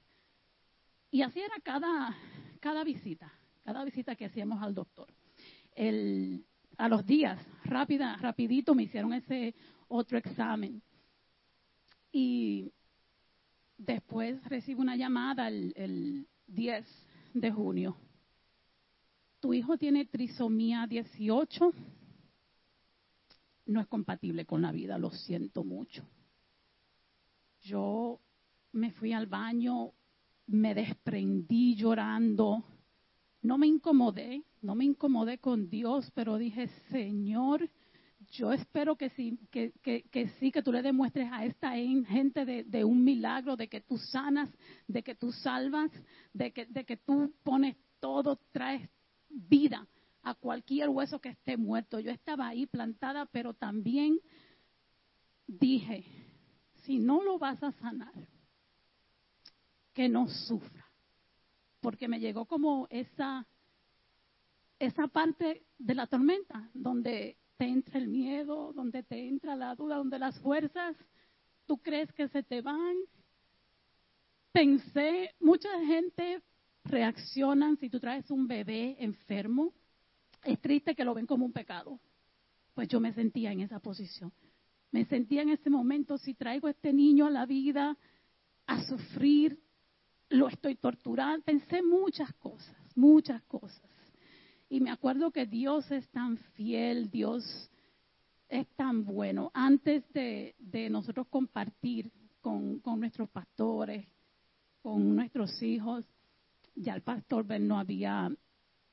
Y 1.11 1.21
así 1.21 1.39
era 1.39 1.55
cada, 1.63 2.15
cada 2.59 2.83
visita, 2.83 3.31
cada 3.63 3.85
visita 3.85 4.15
que 4.15 4.25
hacíamos 4.25 4.61
al 4.61 4.73
doctor. 4.73 5.13
A 5.75 6.87
los 6.87 7.05
días, 7.05 7.39
rápida, 7.65 8.15
rapidito, 8.17 8.73
me 8.73 8.83
hicieron 8.83 9.13
ese 9.13 9.55
otro 9.87 10.17
examen. 10.17 10.81
Y 12.11 12.71
después 13.77 14.41
recibo 14.45 14.81
una 14.81 14.95
llamada 14.95 15.47
el, 15.47 15.73
el 15.75 16.27
10 16.47 16.85
de 17.33 17.51
junio. 17.51 17.97
Tu 19.41 19.53
hijo 19.53 19.77
tiene 19.77 20.05
trisomía 20.05 20.87
18. 20.87 21.73
No 23.67 23.81
es 23.81 23.87
compatible 23.87 24.45
con 24.45 24.61
la 24.61 24.71
vida, 24.71 24.97
lo 24.97 25.11
siento 25.11 25.63
mucho. 25.63 26.07
Yo 27.61 28.19
me 28.71 28.91
fui 28.91 29.11
al 29.11 29.27
baño, 29.27 29.91
me 30.47 30.73
desprendí 30.73 31.75
llorando. 31.75 32.63
No 33.41 33.57
me 33.57 33.67
incomodé, 33.67 34.43
no 34.65 34.75
me 34.75 34.85
incomodé 34.85 35.37
con 35.37 35.69
Dios, 35.69 36.11
pero 36.13 36.37
dije, 36.37 36.67
Señor, 36.89 37.69
yo 38.31 38.51
espero 38.51 38.95
que 38.95 39.09
sí, 39.11 39.39
que, 39.51 39.71
sí, 40.39 40.51
que 40.51 40.63
tú 40.63 40.71
le 40.71 40.81
demuestres 40.81 41.29
a 41.31 41.45
esta 41.45 41.71
gente 41.71 42.45
de, 42.45 42.63
de, 42.63 42.83
un 42.83 43.03
milagro, 43.03 43.55
de 43.55 43.67
que 43.67 43.81
tú 43.81 43.97
sanas, 43.97 44.49
de 44.87 45.03
que 45.03 45.15
tú 45.15 45.31
salvas, 45.31 45.91
de 46.33 46.51
que, 46.51 46.65
de 46.65 46.83
que 46.83 46.97
tú 46.97 47.33
pones 47.43 47.77
todo, 47.99 48.39
traes 48.51 48.89
vida 49.29 49.87
a 50.23 50.33
cualquier 50.33 50.89
hueso 50.89 51.19
que 51.19 51.29
esté 51.29 51.55
muerto. 51.55 51.99
Yo 51.99 52.11
estaba 52.11 52.47
ahí 52.47 52.65
plantada, 52.65 53.27
pero 53.27 53.53
también 53.53 54.19
dije, 55.45 56.03
si 56.83 56.97
no 56.97 57.23
lo 57.23 57.37
vas 57.37 57.61
a 57.61 57.71
sanar, 57.73 58.13
que 59.93 60.09
no 60.09 60.27
sufra. 60.27 60.85
Porque 61.79 62.07
me 62.07 62.19
llegó 62.19 62.45
como 62.45 62.87
esa, 62.89 63.47
esa 64.79 65.07
parte 65.07 65.65
de 65.77 65.95
la 65.95 66.07
tormenta, 66.07 66.69
donde 66.73 67.37
te 67.57 67.65
entra 67.65 67.99
el 67.99 68.07
miedo, 68.07 68.73
donde 68.73 69.03
te 69.03 69.27
entra 69.27 69.55
la 69.55 69.75
duda, 69.75 69.97
donde 69.97 70.19
las 70.19 70.39
fuerzas, 70.39 70.95
tú 71.65 71.77
crees 71.77 72.11
que 72.13 72.27
se 72.27 72.43
te 72.43 72.61
van. 72.61 72.95
Pensé, 74.51 75.31
mucha 75.39 75.69
gente 75.85 76.41
reaccionan 76.83 77.77
si 77.77 77.89
tú 77.89 77.99
traes 77.99 78.29
un 78.29 78.47
bebé 78.47 78.95
enfermo. 78.99 79.73
Es 80.43 80.59
triste 80.59 80.95
que 80.95 81.05
lo 81.05 81.13
ven 81.13 81.25
como 81.25 81.45
un 81.45 81.53
pecado. 81.53 81.99
Pues 82.73 82.87
yo 82.89 82.99
me 82.99 83.13
sentía 83.13 83.51
en 83.51 83.61
esa 83.61 83.79
posición. 83.79 84.31
Me 84.91 85.05
sentía 85.05 85.41
en 85.41 85.49
ese 85.49 85.69
momento, 85.69 86.17
si 86.17 86.33
traigo 86.35 86.67
a 86.67 86.71
este 86.71 86.93
niño 86.93 87.25
a 87.25 87.31
la 87.31 87.45
vida 87.45 87.97
a 88.67 88.83
sufrir, 88.85 89.59
lo 90.29 90.47
estoy 90.47 90.75
torturando. 90.75 91.43
Pensé 91.43 91.81
muchas 91.81 92.33
cosas, 92.35 92.75
muchas 92.95 93.41
cosas. 93.43 93.81
Y 94.69 94.81
me 94.81 94.91
acuerdo 94.91 95.31
que 95.31 95.45
Dios 95.45 95.89
es 95.91 96.07
tan 96.09 96.37
fiel, 96.55 97.09
Dios 97.11 97.69
es 98.49 98.67
tan 98.75 99.05
bueno. 99.05 99.51
Antes 99.53 100.03
de, 100.13 100.55
nosotros 100.89 101.27
compartir 101.27 102.11
con, 102.41 102.81
nuestros 102.97 103.29
pastores, 103.29 104.05
con 104.81 105.15
nuestros 105.15 105.61
hijos, 105.61 106.05
ya 106.75 106.95
el 106.95 107.01
pastor 107.01 107.45
Ben 107.45 107.67
no 107.67 107.79
había 107.79 108.31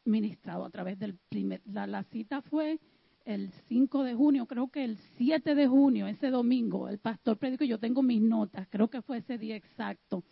ministrado 0.05 0.65
a 0.65 0.71
través 0.71 0.99
del 0.99 1.19
primer. 1.29 1.63
La, 1.67 2.03
cita 2.05 2.43
fue 2.43 2.79
el 3.25 3.51
5 3.69 4.03
de 4.03 4.15
junio, 4.15 4.47
creo 4.47 4.69
que 4.69 4.85
el 4.85 4.99
7 5.17 5.55
de 5.55 5.69
junio, 5.69 6.07
ese 6.07 6.31
domingo, 6.31 6.89
el 6.89 6.99
pastor 6.99 7.39
predicó, 7.39 7.65
yo 7.65 7.79
tengo 7.79 8.03
mis 8.03 8.21
notas, 8.21 8.67
creo 8.69 8.89
que 8.89 9.01
fue 9.03 9.19
ese 9.19 9.39
día 9.39 9.57
exacto 9.57 10.25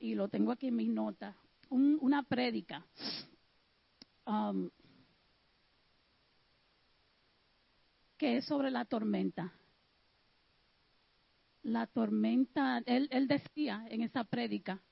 y 0.00 0.14
lo 0.14 0.28
tengo 0.28 0.52
aquí 0.52 0.68
en 0.68 0.76
mis 0.76 0.88
notas, 0.88 1.36
una 1.70 2.22
prédica. 2.22 2.86
Um, 4.26 4.70
que 8.18 8.36
es 8.36 8.44
sobre 8.44 8.70
la 8.70 8.84
tormenta. 8.84 9.52
La 11.62 11.86
tormenta, 11.86 12.82
él, 12.86 13.08
decía 13.28 13.86
en 13.88 14.02
esa 14.02 14.24
prédica, 14.24 14.82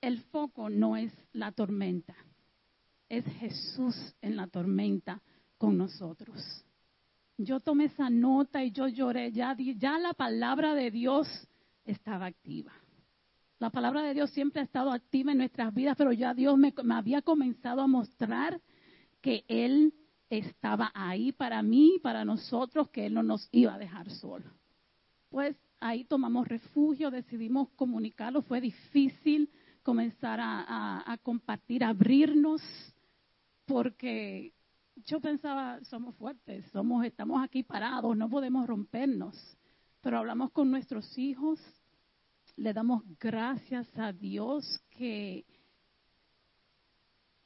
el 0.00 0.20
foco 0.24 0.70
no 0.70 0.96
es 0.96 1.12
la 1.32 1.52
tormenta, 1.52 2.14
es 3.08 3.24
Jesús 3.38 3.94
en 4.20 4.36
la 4.36 4.46
tormenta 4.46 5.20
con 5.58 5.76
nosotros. 5.76 6.64
Yo 7.38 7.60
tomé 7.60 7.86
esa 7.86 8.08
nota 8.08 8.64
y 8.64 8.70
yo 8.70 8.88
lloré, 8.88 9.32
ya 9.32 9.54
la 9.98 10.14
palabra 10.14 10.74
de 10.74 10.90
Dios 10.90 11.28
estaba 11.84 12.26
activa. 12.26 12.72
La 13.58 13.70
palabra 13.70 14.02
de 14.02 14.12
Dios 14.12 14.30
siempre 14.30 14.60
ha 14.60 14.64
estado 14.64 14.92
activa 14.92 15.32
en 15.32 15.38
nuestras 15.38 15.72
vidas, 15.72 15.96
pero 15.96 16.12
ya 16.12 16.34
Dios 16.34 16.58
me, 16.58 16.74
había 16.90 17.22
comenzado 17.22 17.80
a 17.80 17.86
mostrar 17.86 18.60
que 19.22 19.44
Él 19.48 19.94
estaba 20.30 20.90
ahí 20.94 21.32
para 21.32 21.62
mí, 21.62 21.98
para 22.02 22.24
nosotros, 22.24 22.88
que 22.90 23.06
Él 23.06 23.14
no 23.14 23.22
nos 23.22 23.48
iba 23.52 23.74
a 23.74 23.78
dejar 23.78 24.10
solos. 24.10 24.52
Pues 25.28 25.56
ahí 25.80 26.04
tomamos 26.04 26.48
refugio, 26.48 27.10
decidimos 27.10 27.68
comunicarlo, 27.76 28.42
fue 28.42 28.60
difícil 28.60 29.50
comenzar 29.82 30.40
a, 30.40 31.12
a 31.12 31.16
compartir, 31.18 31.84
abrirnos, 31.84 32.62
porque 33.66 34.52
yo 35.04 35.20
pensaba, 35.20 35.78
somos 35.84 36.14
fuertes, 36.16 36.64
somos, 36.72 37.04
estamos 37.04 37.42
aquí 37.42 37.62
parados, 37.62 38.16
no 38.16 38.28
podemos 38.28 38.66
rompernos, 38.66 39.36
pero 40.00 40.18
hablamos 40.18 40.50
con 40.52 40.70
nuestros 40.70 41.16
hijos, 41.18 41.60
le 42.56 42.72
damos 42.72 43.02
gracias 43.20 43.86
a 43.98 44.12
Dios 44.12 44.80
que 44.90 45.44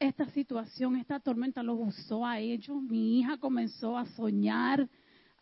esta 0.00 0.24
situación, 0.30 0.96
esta 0.96 1.20
tormenta 1.20 1.62
los 1.62 1.78
usó 1.78 2.26
a 2.26 2.38
ellos. 2.40 2.82
Mi 2.82 3.20
hija 3.20 3.36
comenzó 3.36 3.98
a 3.98 4.06
soñar, 4.06 4.88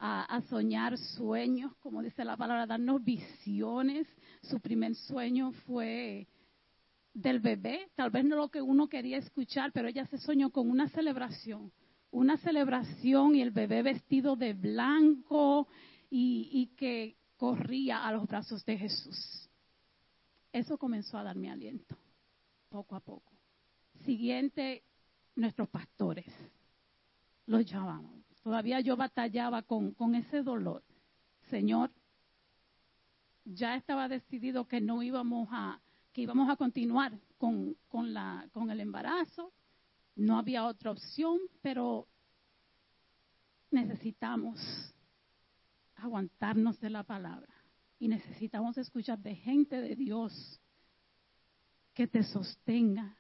a, 0.01 0.43
soñar 0.51 0.99
sueños, 0.99 1.75
como 1.77 2.03
dice 2.03 2.25
la 2.25 2.37
palabra, 2.37 2.67
darnos 2.67 3.03
visiones. 3.03 4.09
Su 4.43 4.59
primer 4.61 4.97
sueño 4.97 5.53
fue 5.65 6.27
del 7.15 7.39
bebé, 7.39 7.89
tal 7.95 8.11
vez 8.11 8.25
no 8.25 8.37
lo 8.37 8.49
que 8.49 8.61
uno 8.61 8.89
quería 8.89 9.19
escuchar, 9.19 9.73
pero 9.73 9.89
ella 9.89 10.07
se 10.07 10.19
soñó 10.19 10.51
con 10.51 10.69
una 10.69 10.89
celebración, 10.89 11.73
una 12.11 12.37
celebración 12.39 13.37
y 13.37 13.43
el 13.43 13.53
bebé 13.53 13.83
vestido 13.83 14.35
de 14.35 14.55
blanco 14.55 15.69
y, 16.11 16.73
que 16.77 17.17
corría 17.37 18.05
a 18.05 18.13
los 18.13 18.27
brazos 18.27 18.65
de 18.65 18.77
Jesús. 18.77 19.49
Eso 20.53 20.79
comenzó 20.79 21.17
a 21.17 21.23
darme 21.23 21.51
aliento, 21.51 21.97
poco 22.69 22.97
a 22.97 23.01
poco. 23.01 23.38
Siguiente, 24.05 24.83
nuestros 25.35 25.69
pastores. 25.69 26.27
Los 27.47 27.65
llamamos. 27.67 28.25
Todavía 28.43 28.81
yo 28.81 28.97
batallaba 28.97 29.63
con, 29.63 29.93
con 29.93 30.15
ese 30.15 30.43
dolor. 30.43 30.83
Señor, 31.51 31.91
ya 33.45 33.77
estaba 33.77 34.09
decidido 34.09 34.67
que 34.67 34.81
no 34.81 35.03
íbamos 35.03 35.49
a, 35.51 35.81
que 36.13 36.23
íbamos 36.23 36.49
a 36.51 36.57
continuar 36.57 37.19
con, 37.39 37.77
con, 37.89 38.13
la, 38.13 38.49
con 38.53 38.71
el 38.71 38.81
embarazo. 38.81 39.53
No 40.17 40.39
había 40.39 40.65
otra 40.65 40.91
opción, 40.91 41.39
pero 41.63 42.07
necesitamos 43.71 44.59
aguantarnos 45.97 46.81
de 46.81 46.91
la 46.91 47.03
palabra 47.03 47.53
y 47.99 48.09
necesitamos 48.09 48.79
escuchar 48.79 49.19
de 49.19 49.35
gente 49.35 49.81
de 49.81 49.97
Dios 49.97 50.61
que 51.95 52.07
te 52.07 52.23
sostenga, 52.23 53.18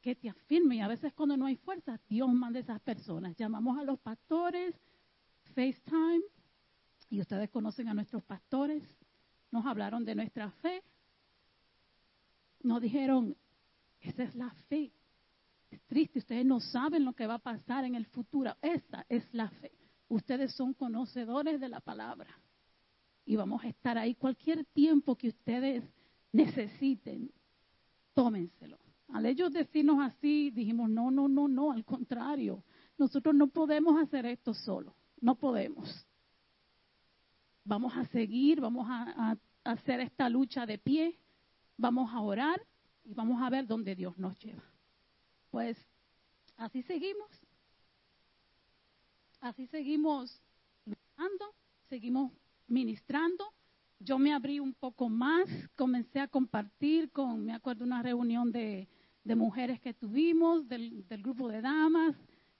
que 0.00 0.14
te 0.14 0.28
afirme. 0.28 0.76
Y 0.76 0.80
a 0.80 0.88
veces 0.88 1.12
cuando 1.12 1.36
no 1.36 1.46
hay 1.46 1.56
fuerza, 1.56 1.98
Dios 2.08 2.32
manda 2.32 2.58
esas 2.58 2.80
personas. 2.80 3.36
Llamamos 3.36 3.78
a 3.78 3.84
los 3.84 3.98
pastores, 4.00 4.74
FaceTime, 5.54 6.22
y 7.10 7.20
ustedes 7.20 7.50
conocen 7.50 7.88
a 7.88 7.94
nuestros 7.94 8.22
pastores, 8.22 8.82
nos 9.50 9.66
hablaron 9.66 10.04
de 10.04 10.14
nuestra 10.14 10.50
fe, 10.62 10.82
nos 12.62 12.80
dijeron, 12.80 13.36
esa 14.00 14.22
es 14.22 14.34
la 14.34 14.50
fe. 14.68 14.92
Es 15.70 15.80
triste, 15.82 16.18
ustedes 16.18 16.44
no 16.44 16.60
saben 16.60 17.04
lo 17.04 17.12
que 17.12 17.26
va 17.26 17.34
a 17.34 17.38
pasar 17.38 17.84
en 17.84 17.94
el 17.94 18.06
futuro. 18.06 18.56
Esa 18.62 19.06
es 19.08 19.26
la 19.32 19.48
fe. 19.48 19.72
Ustedes 20.08 20.52
son 20.54 20.74
conocedores 20.74 21.60
de 21.60 21.68
la 21.68 21.80
palabra. 21.80 22.30
Y 23.24 23.36
vamos 23.36 23.62
a 23.62 23.68
estar 23.68 23.96
ahí 23.96 24.14
cualquier 24.14 24.64
tiempo 24.66 25.16
que 25.16 25.28
ustedes 25.28 25.84
necesiten. 26.32 27.30
Tómenselo. 28.14 28.78
Al 29.12 29.26
ellos 29.26 29.52
decirnos 29.52 29.98
así, 30.00 30.50
dijimos, 30.50 30.88
no, 30.88 31.10
no, 31.10 31.28
no, 31.28 31.48
no, 31.48 31.72
al 31.72 31.84
contrario. 31.84 32.62
Nosotros 32.96 33.34
no 33.34 33.48
podemos 33.48 34.00
hacer 34.00 34.26
esto 34.26 34.54
solo. 34.54 34.94
No 35.20 35.34
podemos. 35.34 36.06
Vamos 37.64 37.96
a 37.96 38.06
seguir, 38.06 38.60
vamos 38.60 38.86
a, 38.88 39.32
a 39.64 39.72
hacer 39.72 40.00
esta 40.00 40.28
lucha 40.28 40.66
de 40.66 40.78
pie, 40.78 41.18
vamos 41.76 42.10
a 42.12 42.20
orar 42.20 42.60
y 43.04 43.14
vamos 43.14 43.42
a 43.42 43.50
ver 43.50 43.66
dónde 43.66 43.94
Dios 43.94 44.16
nos 44.18 44.38
lleva. 44.38 44.62
Pues 45.50 45.76
así 46.56 46.82
seguimos. 46.82 47.28
Así 49.40 49.66
seguimos 49.68 50.40
luchando, 50.84 51.54
seguimos 51.88 52.32
ministrando. 52.66 53.52
Yo 53.98 54.18
me 54.18 54.32
abrí 54.32 54.60
un 54.60 54.74
poco 54.74 55.08
más, 55.08 55.48
comencé 55.76 56.20
a 56.20 56.28
compartir 56.28 57.10
con, 57.10 57.44
me 57.44 57.52
acuerdo, 57.52 57.84
una 57.84 58.02
reunión 58.02 58.52
de, 58.52 58.88
de 59.24 59.34
mujeres 59.34 59.80
que 59.80 59.94
tuvimos, 59.94 60.68
del, 60.68 61.04
grupo 61.18 61.48
de 61.48 61.60
damas. 61.60 62.16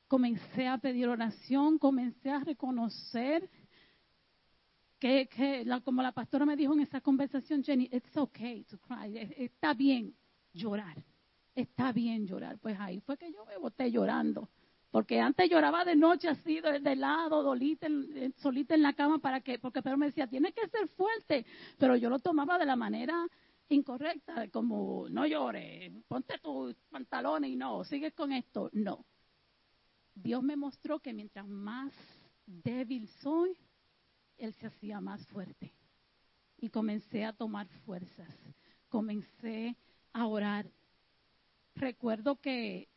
Comencé 0.08 0.66
a 0.66 0.78
pedir 0.78 1.08
oración, 1.08 1.78
comencé 1.78 2.30
a 2.30 2.40
reconocer 2.40 3.48
que, 4.98 5.28
que 5.28 5.64
como 5.84 6.02
la 6.02 6.12
pastora 6.12 6.44
me 6.44 6.56
dijo 6.56 6.74
en 6.74 6.80
esa 6.80 7.00
conversación, 7.00 7.62
Jenny, 7.62 7.88
it's 7.92 8.16
okay 8.16 8.64
to 8.64 8.78
cry, 8.78 9.16
está 9.36 9.72
bien 9.72 10.14
llorar, 10.52 11.02
está 11.54 11.92
bien 11.92 12.26
llorar. 12.26 12.58
Pues 12.58 12.76
ahí 12.78 13.00
fue 13.00 13.16
que 13.16 13.32
yo 13.32 13.46
me 13.46 13.56
boté 13.56 13.90
llorando, 13.90 14.50
porque 14.90 15.20
antes 15.20 15.48
lloraba 15.48 15.84
de 15.84 15.96
noche 15.96 16.28
así, 16.28 16.60
de, 16.60 16.96
lado, 16.96 17.42
dolita, 17.42 17.86
en- 17.86 18.34
solita 18.38 18.74
en 18.74 18.82
la 18.82 18.92
cama, 18.92 19.18
para 19.20 19.40
que, 19.40 19.58
porque 19.58 19.80
Pedro 19.80 19.96
me 19.96 20.06
decía, 20.06 20.26
tienes 20.26 20.52
que 20.52 20.68
ser 20.68 20.88
fuerte, 20.88 21.46
pero 21.78 21.96
yo 21.96 22.10
lo 22.10 22.18
tomaba 22.18 22.58
de 22.58 22.66
la 22.66 22.76
manera 22.76 23.26
incorrecta, 23.70 24.48
como 24.48 25.08
no 25.08 25.26
llores, 25.26 25.92
ponte 26.08 26.38
tus 26.38 26.74
pantalones 26.90 27.50
y 27.50 27.56
no, 27.56 27.84
sigues 27.84 28.12
con 28.14 28.32
esto, 28.32 28.68
no. 28.72 29.04
Dios 30.14 30.42
me 30.42 30.56
mostró 30.56 30.98
que 30.98 31.12
mientras 31.12 31.46
más 31.46 31.92
débil 32.46 33.08
soy, 33.22 33.56
Él 34.36 34.52
se 34.54 34.66
hacía 34.66 35.00
más 35.00 35.26
fuerte. 35.28 35.72
Y 36.58 36.68
comencé 36.68 37.24
a 37.24 37.32
tomar 37.32 37.68
fuerzas, 37.86 38.34
comencé 38.88 39.76
a 40.12 40.26
orar. 40.26 40.66
Recuerdo 41.74 42.36
que 42.36 42.88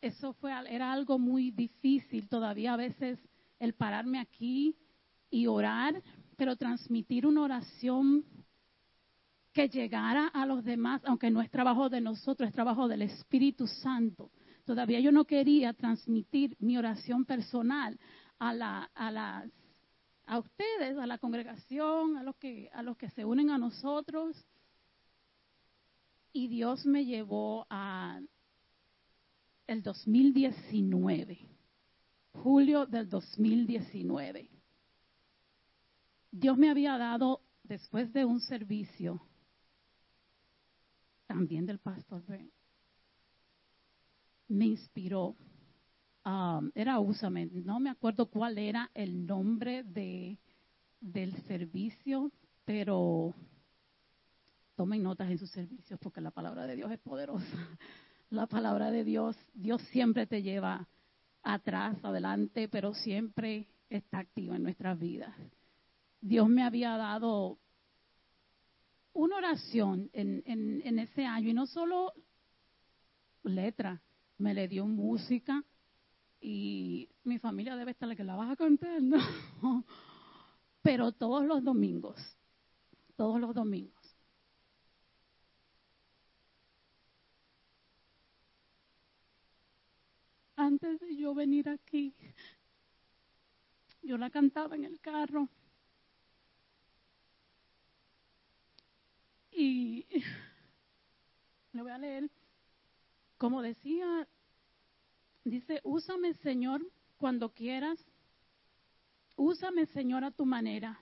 eso 0.00 0.32
fue, 0.34 0.52
era 0.70 0.92
algo 0.92 1.18
muy 1.18 1.50
difícil 1.50 2.28
todavía 2.28 2.74
a 2.74 2.78
veces 2.78 3.18
el 3.58 3.74
pararme 3.74 4.18
aquí 4.18 4.76
y 5.30 5.46
orar, 5.46 6.02
pero 6.36 6.56
transmitir 6.56 7.26
una 7.26 7.42
oración 7.42 8.24
que 9.54 9.68
llegara 9.68 10.26
a 10.26 10.44
los 10.44 10.64
demás, 10.64 11.00
aunque 11.04 11.30
no 11.30 11.40
es 11.40 11.48
trabajo 11.48 11.88
de 11.88 12.00
nosotros, 12.00 12.48
es 12.48 12.54
trabajo 12.54 12.88
del 12.88 13.02
Espíritu 13.02 13.68
Santo. 13.68 14.32
Todavía 14.64 14.98
yo 14.98 15.12
no 15.12 15.24
quería 15.24 15.72
transmitir 15.72 16.56
mi 16.58 16.76
oración 16.76 17.24
personal 17.24 17.98
a, 18.40 18.52
la, 18.52 18.90
a, 18.94 19.10
las, 19.12 19.48
a 20.26 20.40
ustedes, 20.40 20.98
a 20.98 21.06
la 21.06 21.18
congregación, 21.18 22.16
a 22.16 22.24
los, 22.24 22.34
que, 22.36 22.68
a 22.74 22.82
los 22.82 22.96
que 22.96 23.08
se 23.10 23.24
unen 23.24 23.50
a 23.50 23.58
nosotros. 23.58 24.36
Y 26.32 26.48
Dios 26.48 26.84
me 26.84 27.04
llevó 27.04 27.64
a 27.70 28.20
el 29.68 29.82
2019, 29.84 31.38
julio 32.32 32.86
del 32.86 33.08
2019. 33.08 34.50
Dios 36.32 36.58
me 36.58 36.70
había 36.70 36.98
dado, 36.98 37.42
después 37.62 38.12
de 38.12 38.24
un 38.24 38.40
servicio, 38.40 39.22
también 41.26 41.66
del 41.66 41.78
pastor 41.78 42.24
Ben, 42.26 42.50
me 44.48 44.66
inspiró. 44.66 45.36
um, 46.24 46.70
era 46.74 46.98
Úsame, 47.00 47.46
no 47.46 47.80
me 47.80 47.90
acuerdo 47.90 48.26
cuál 48.26 48.58
era 48.58 48.90
el 48.94 49.26
nombre 49.26 49.82
de, 49.84 50.38
del 51.00 51.34
servicio, 51.44 52.30
pero 52.64 53.34
tomen 54.74 55.02
notas 55.02 55.30
en 55.30 55.38
sus 55.38 55.50
servicios 55.50 55.98
porque 56.00 56.20
la 56.20 56.30
palabra 56.30 56.66
de 56.66 56.76
Dios 56.76 56.90
es 56.90 56.98
poderosa. 56.98 57.44
La 58.30 58.46
palabra 58.46 58.90
de 58.90 59.04
Dios, 59.04 59.36
Dios 59.52 59.80
siempre 59.92 60.26
te 60.26 60.42
lleva 60.42 60.88
atrás, 61.42 61.96
adelante, 62.02 62.68
pero 62.68 62.92
siempre 62.94 63.68
está 63.88 64.18
activa 64.18 64.56
en 64.56 64.62
nuestras 64.64 64.98
vidas. 64.98 65.36
Dios 66.20 66.48
me 66.48 66.64
había 66.64 66.96
dado 66.96 67.58
una 69.14 69.36
oración 69.36 70.10
en, 70.12 70.42
en, 70.44 70.82
en 70.84 70.98
ese 70.98 71.24
año 71.24 71.48
y 71.48 71.54
no 71.54 71.66
solo 71.66 72.12
letra, 73.44 74.02
me 74.38 74.52
le 74.54 74.68
dio 74.68 74.86
música 74.86 75.64
y 76.40 77.08
mi 77.22 77.38
familia 77.38 77.76
debe 77.76 77.92
estar 77.92 78.08
la 78.08 78.16
que 78.16 78.24
la 78.24 78.36
vas 78.36 78.50
a 78.50 78.56
cantar, 78.56 79.00
¿no? 79.00 79.18
Pero 80.82 81.12
todos 81.12 81.44
los 81.44 81.64
domingos, 81.64 82.20
todos 83.16 83.40
los 83.40 83.54
domingos. 83.54 83.94
Antes 90.56 91.00
de 91.00 91.16
yo 91.16 91.34
venir 91.34 91.68
aquí, 91.68 92.14
yo 94.02 94.18
la 94.18 94.30
cantaba 94.30 94.76
en 94.76 94.84
el 94.84 95.00
carro. 95.00 95.48
Y 99.56 100.04
le 101.72 101.82
voy 101.82 101.92
a 101.92 101.98
leer, 101.98 102.28
como 103.38 103.62
decía, 103.62 104.26
dice, 105.44 105.80
úsame 105.84 106.34
Señor 106.34 106.84
cuando 107.18 107.50
quieras, 107.50 107.98
úsame 109.36 109.86
Señor 109.86 110.24
a 110.24 110.32
tu 110.32 110.44
manera, 110.44 111.00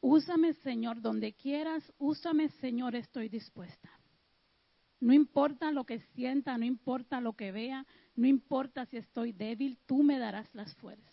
úsame 0.00 0.54
Señor 0.54 1.00
donde 1.00 1.32
quieras, 1.32 1.82
úsame 1.98 2.48
Señor, 2.60 2.94
estoy 2.94 3.28
dispuesta. 3.28 3.90
No 5.00 5.12
importa 5.12 5.70
lo 5.72 5.84
que 5.84 5.98
sienta, 6.14 6.56
no 6.56 6.64
importa 6.64 7.20
lo 7.20 7.34
que 7.34 7.52
vea, 7.52 7.84
no 8.14 8.26
importa 8.26 8.86
si 8.86 8.96
estoy 8.96 9.32
débil, 9.32 9.78
tú 9.86 10.02
me 10.02 10.18
darás 10.18 10.48
las 10.54 10.74
fuerzas. 10.76 11.12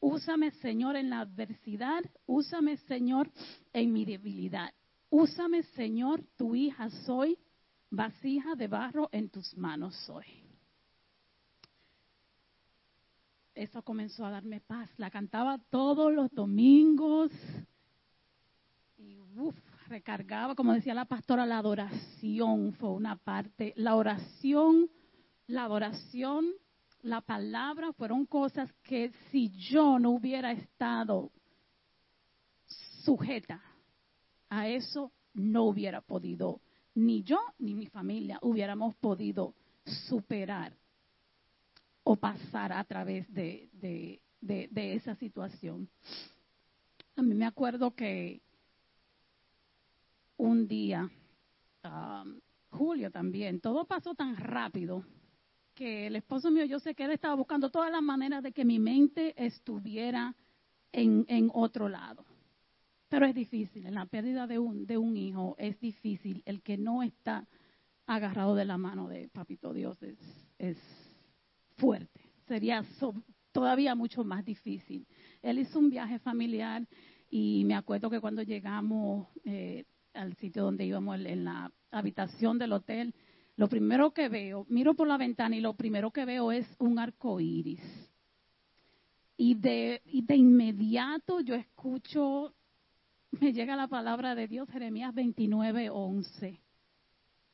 Úsame, 0.00 0.50
Señor, 0.50 0.96
en 0.96 1.10
la 1.10 1.20
adversidad, 1.20 2.04
úsame, 2.26 2.76
Señor, 2.76 3.30
en 3.72 3.92
mi 3.92 4.04
debilidad. 4.04 4.72
Úsame, 5.10 5.62
Señor, 5.62 6.22
tu 6.36 6.54
hija 6.54 6.90
soy, 7.06 7.38
vasija 7.90 8.54
de 8.54 8.68
barro 8.68 9.08
en 9.12 9.30
tus 9.30 9.56
manos 9.56 9.94
soy. 10.06 10.26
Eso 13.54 13.82
comenzó 13.82 14.24
a 14.24 14.30
darme 14.30 14.60
paz. 14.60 14.90
La 14.98 15.10
cantaba 15.10 15.58
todos 15.70 16.12
los 16.12 16.30
domingos 16.30 17.32
y 18.98 19.18
uf, 19.36 19.56
recargaba, 19.88 20.54
como 20.54 20.74
decía 20.74 20.94
la 20.94 21.06
pastora, 21.06 21.46
la 21.46 21.58
adoración 21.58 22.74
fue 22.74 22.90
una 22.90 23.16
parte. 23.16 23.72
La 23.76 23.96
oración, 23.96 24.90
la 25.46 25.64
adoración, 25.64 26.52
la 27.00 27.20
palabra 27.22 27.92
fueron 27.94 28.26
cosas 28.26 28.70
que 28.82 29.10
si 29.30 29.48
yo 29.50 29.98
no 29.98 30.10
hubiera 30.10 30.52
estado 30.52 31.32
sujeta 33.04 33.60
a 34.50 34.68
eso, 34.68 35.12
no 35.34 35.64
hubiera 35.64 36.00
podido, 36.00 36.60
ni 36.94 37.22
yo 37.22 37.38
ni 37.58 37.74
mi 37.74 37.86
familia 37.86 38.38
hubiéramos 38.42 38.94
podido 38.96 39.54
superar 39.84 40.76
o 42.04 42.16
pasar 42.16 42.72
a 42.72 42.82
través 42.84 43.32
de, 43.32 43.68
de, 44.40 44.94
esa 44.94 45.14
situación. 45.16 45.88
A 47.16 47.22
mí 47.22 47.34
me 47.34 47.46
acuerdo 47.46 47.94
que 47.94 48.40
un 50.36 50.66
día, 50.66 51.10
um, 51.84 52.40
Julio 52.70 53.10
también, 53.10 53.60
todo 53.60 53.84
pasó 53.84 54.14
tan 54.14 54.36
rápido 54.36 55.04
que 55.74 56.06
el 56.06 56.16
esposo 56.16 56.50
mío, 56.50 56.64
yo 56.64 56.80
sé 56.80 56.94
que 56.94 57.04
él 57.04 57.12
estaba 57.12 57.34
buscando 57.34 57.70
todas 57.70 57.90
las 57.92 58.02
maneras 58.02 58.42
de 58.42 58.52
que 58.52 58.64
mi 58.64 58.78
mente 58.78 59.34
estuviera 59.36 60.34
en, 60.92 61.24
en 61.28 61.50
otro 61.52 61.88
lado. 61.88 62.24
Pero 63.08 63.26
es 63.26 63.34
difícil, 63.34 63.86
en 63.86 63.94
la 63.94 64.06
pérdida 64.06 64.46
de 64.46 64.58
un, 64.58 64.86
de 64.86 64.98
un 64.98 65.16
hijo 65.16 65.54
es 65.58 65.80
difícil 65.80 66.42
el 66.44 66.62
que 66.62 66.76
no 66.76 67.02
está 67.02 67.46
agarrado 68.06 68.54
de 68.54 68.64
la 68.64 68.76
mano 68.78 69.08
de 69.08 69.28
Papito 69.28 69.72
Dios 69.72 70.02
es, 70.02 70.18
es 70.58 70.76
fuerte. 71.76 72.20
Sería 72.46 72.82
so- 72.98 73.14
todavía 73.52 73.94
mucho 73.94 74.24
más 74.24 74.44
difícil. 74.44 75.06
Él 75.42 75.58
hizo 75.58 75.78
un 75.78 75.90
viaje 75.90 76.18
familiar 76.18 76.86
y 77.30 77.64
me 77.64 77.74
acuerdo 77.74 78.10
que 78.10 78.20
cuando 78.20 78.42
llegamos 78.42 79.28
eh, 79.44 79.84
al 80.14 80.34
sitio 80.36 80.64
donde 80.64 80.84
íbamos, 80.84 81.18
en- 81.20 81.44
la 81.44 81.72
habitación 81.90 82.58
del 82.58 82.72
hotel, 82.72 83.14
lo 83.56 83.68
primero 83.68 84.12
que 84.12 84.28
veo, 84.28 84.66
miro 84.68 84.94
por 84.94 85.08
la 85.08 85.16
ventana 85.16 85.56
y 85.56 85.60
lo 85.60 85.74
primero 85.74 86.10
que 86.10 86.24
veo 86.24 86.52
es 86.52 86.66
un 86.78 86.98
arco 86.98 87.40
iris. 87.40 87.80
Y 89.36 89.54
de, 89.54 90.02
y 90.04 90.22
de 90.22 90.36
inmediato 90.36 91.40
yo 91.40 91.54
escucho, 91.54 92.54
me 93.40 93.52
llega 93.52 93.76
la 93.76 93.88
palabra 93.88 94.34
de 94.34 94.48
Dios, 94.48 94.68
Jeremías 94.70 95.14
29, 95.14 95.90
11, 95.90 96.60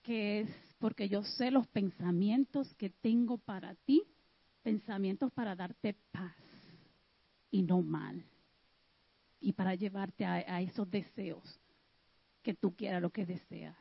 que 0.02 0.40
es 0.40 0.50
porque 0.78 1.08
yo 1.08 1.22
sé 1.22 1.50
los 1.50 1.66
pensamientos 1.68 2.72
que 2.74 2.90
tengo 2.90 3.38
para 3.38 3.74
ti, 3.74 4.02
pensamientos 4.62 5.32
para 5.32 5.56
darte 5.56 5.96
paz 6.12 6.36
y 7.50 7.62
no 7.62 7.82
mal, 7.82 8.24
y 9.40 9.52
para 9.52 9.74
llevarte 9.74 10.24
a, 10.24 10.60
esos 10.60 10.90
deseos 10.90 11.42
que 12.42 12.54
tú 12.54 12.74
quieras 12.74 13.02
lo 13.02 13.10
que 13.10 13.26
deseas. 13.26 13.76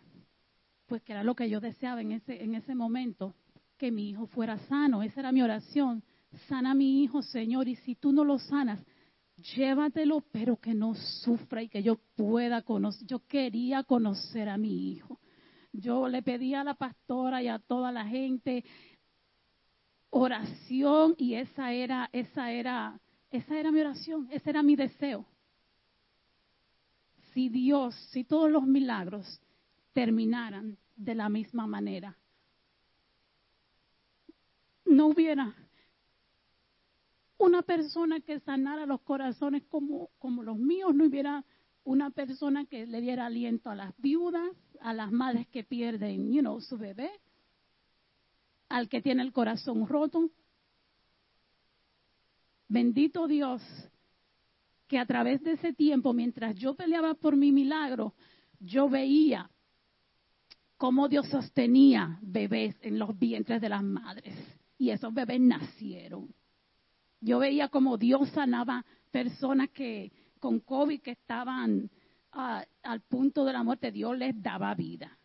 Pues 0.85 1.01
que 1.01 1.13
era 1.13 1.23
lo 1.23 1.35
que 1.35 1.49
yo 1.49 1.59
deseaba 1.59 2.01
en 2.01 2.11
ese, 2.11 2.43
en 2.43 2.55
ese 2.55 2.75
momento, 2.75 3.33
que 3.77 3.91
mi 3.91 4.09
hijo 4.09 4.27
fuera 4.27 4.57
sano. 4.67 5.01
Esa 5.03 5.21
era 5.21 5.31
mi 5.31 5.41
oración. 5.41 6.03
Sana 6.47 6.71
a 6.71 6.75
mi 6.75 7.03
hijo, 7.03 7.21
Señor, 7.21 7.67
y 7.67 7.75
si 7.77 7.95
tú 7.95 8.11
no 8.11 8.23
lo 8.23 8.39
sanas, 8.39 8.83
llévatelo, 9.55 10.21
pero 10.31 10.57
que 10.57 10.73
no 10.73 10.95
sufra 10.95 11.61
y 11.61 11.69
que 11.69 11.83
yo 11.83 11.97
pueda 12.15 12.61
conocer. 12.61 13.07
Yo 13.07 13.19
quería 13.27 13.83
conocer 13.83 14.49
a 14.49 14.57
mi 14.57 14.91
hijo. 14.91 15.19
Yo 15.71 16.07
le 16.07 16.21
pedí 16.21 16.53
a 16.53 16.63
la 16.63 16.75
pastora 16.75 17.41
y 17.41 17.47
a 17.47 17.59
toda 17.59 17.91
la 17.91 18.05
gente 18.05 18.63
oración 20.09 21.15
y 21.17 21.33
esa 21.33 21.73
era, 21.73 22.09
esa 22.13 22.51
era, 22.51 22.99
esa 23.31 23.59
era 23.59 23.71
mi 23.71 23.79
oración, 23.81 24.27
ese 24.31 24.51
era 24.51 24.61
mi 24.61 24.75
deseo. 24.75 25.25
Si 27.33 27.49
Dios, 27.49 27.95
si 28.11 28.23
todos 28.23 28.51
los 28.51 28.63
milagros 28.63 29.41
terminaran 29.91 30.77
de 30.95 31.15
la 31.15 31.29
misma 31.29 31.65
manera, 31.65 32.15
no 34.85 35.07
hubiera 35.07 35.55
una 37.43 37.61
persona 37.61 38.19
que 38.21 38.39
sanara 38.39 38.85
los 38.85 39.01
corazones 39.01 39.63
como, 39.69 40.09
como 40.19 40.43
los 40.43 40.57
míos, 40.57 40.95
no 40.95 41.05
hubiera 41.05 41.43
una 41.83 42.09
persona 42.09 42.65
que 42.65 42.85
le 42.85 43.01
diera 43.01 43.25
aliento 43.25 43.69
a 43.69 43.75
las 43.75 43.93
viudas, 43.97 44.49
a 44.79 44.93
las 44.93 45.11
madres 45.11 45.47
que 45.47 45.63
pierden, 45.63 46.31
you 46.31 46.41
know, 46.41 46.59
su 46.61 46.77
bebé, 46.77 47.11
al 48.69 48.87
que 48.87 49.01
tiene 49.01 49.23
el 49.23 49.33
corazón 49.33 49.87
roto. 49.87 50.29
Bendito 52.69 53.27
Dios, 53.27 53.61
que 54.87 54.97
a 54.97 55.05
través 55.05 55.43
de 55.43 55.53
ese 55.53 55.73
tiempo, 55.73 56.13
mientras 56.13 56.55
yo 56.55 56.75
peleaba 56.75 57.13
por 57.13 57.35
mi 57.35 57.51
milagro, 57.51 58.13
yo 58.59 58.89
veía 58.89 59.49
cómo 60.77 61.09
Dios 61.09 61.27
sostenía 61.27 62.19
bebés 62.21 62.75
en 62.81 62.99
los 62.99 63.17
vientres 63.19 63.61
de 63.61 63.69
las 63.69 63.83
madres. 63.83 64.35
Y 64.77 64.89
esos 64.91 65.13
bebés 65.13 65.39
nacieron. 65.41 66.33
Yo 67.23 67.39
veía 67.39 67.69
cómo 67.69 67.97
Dios 67.97 68.29
sanaba 68.31 68.85
personas 69.09 69.69
que 69.69 70.11
con 70.39 70.59
COVID 70.59 71.01
que 71.01 71.11
estaban 71.11 71.89
ah, 72.33 72.65
al 72.83 72.99
punto 72.99 73.45
de 73.45 73.53
la 73.53 73.63
muerte, 73.63 73.93
Dios 73.93 74.17
les 74.17 74.41
daba 74.41 74.75
vida. 74.75 75.17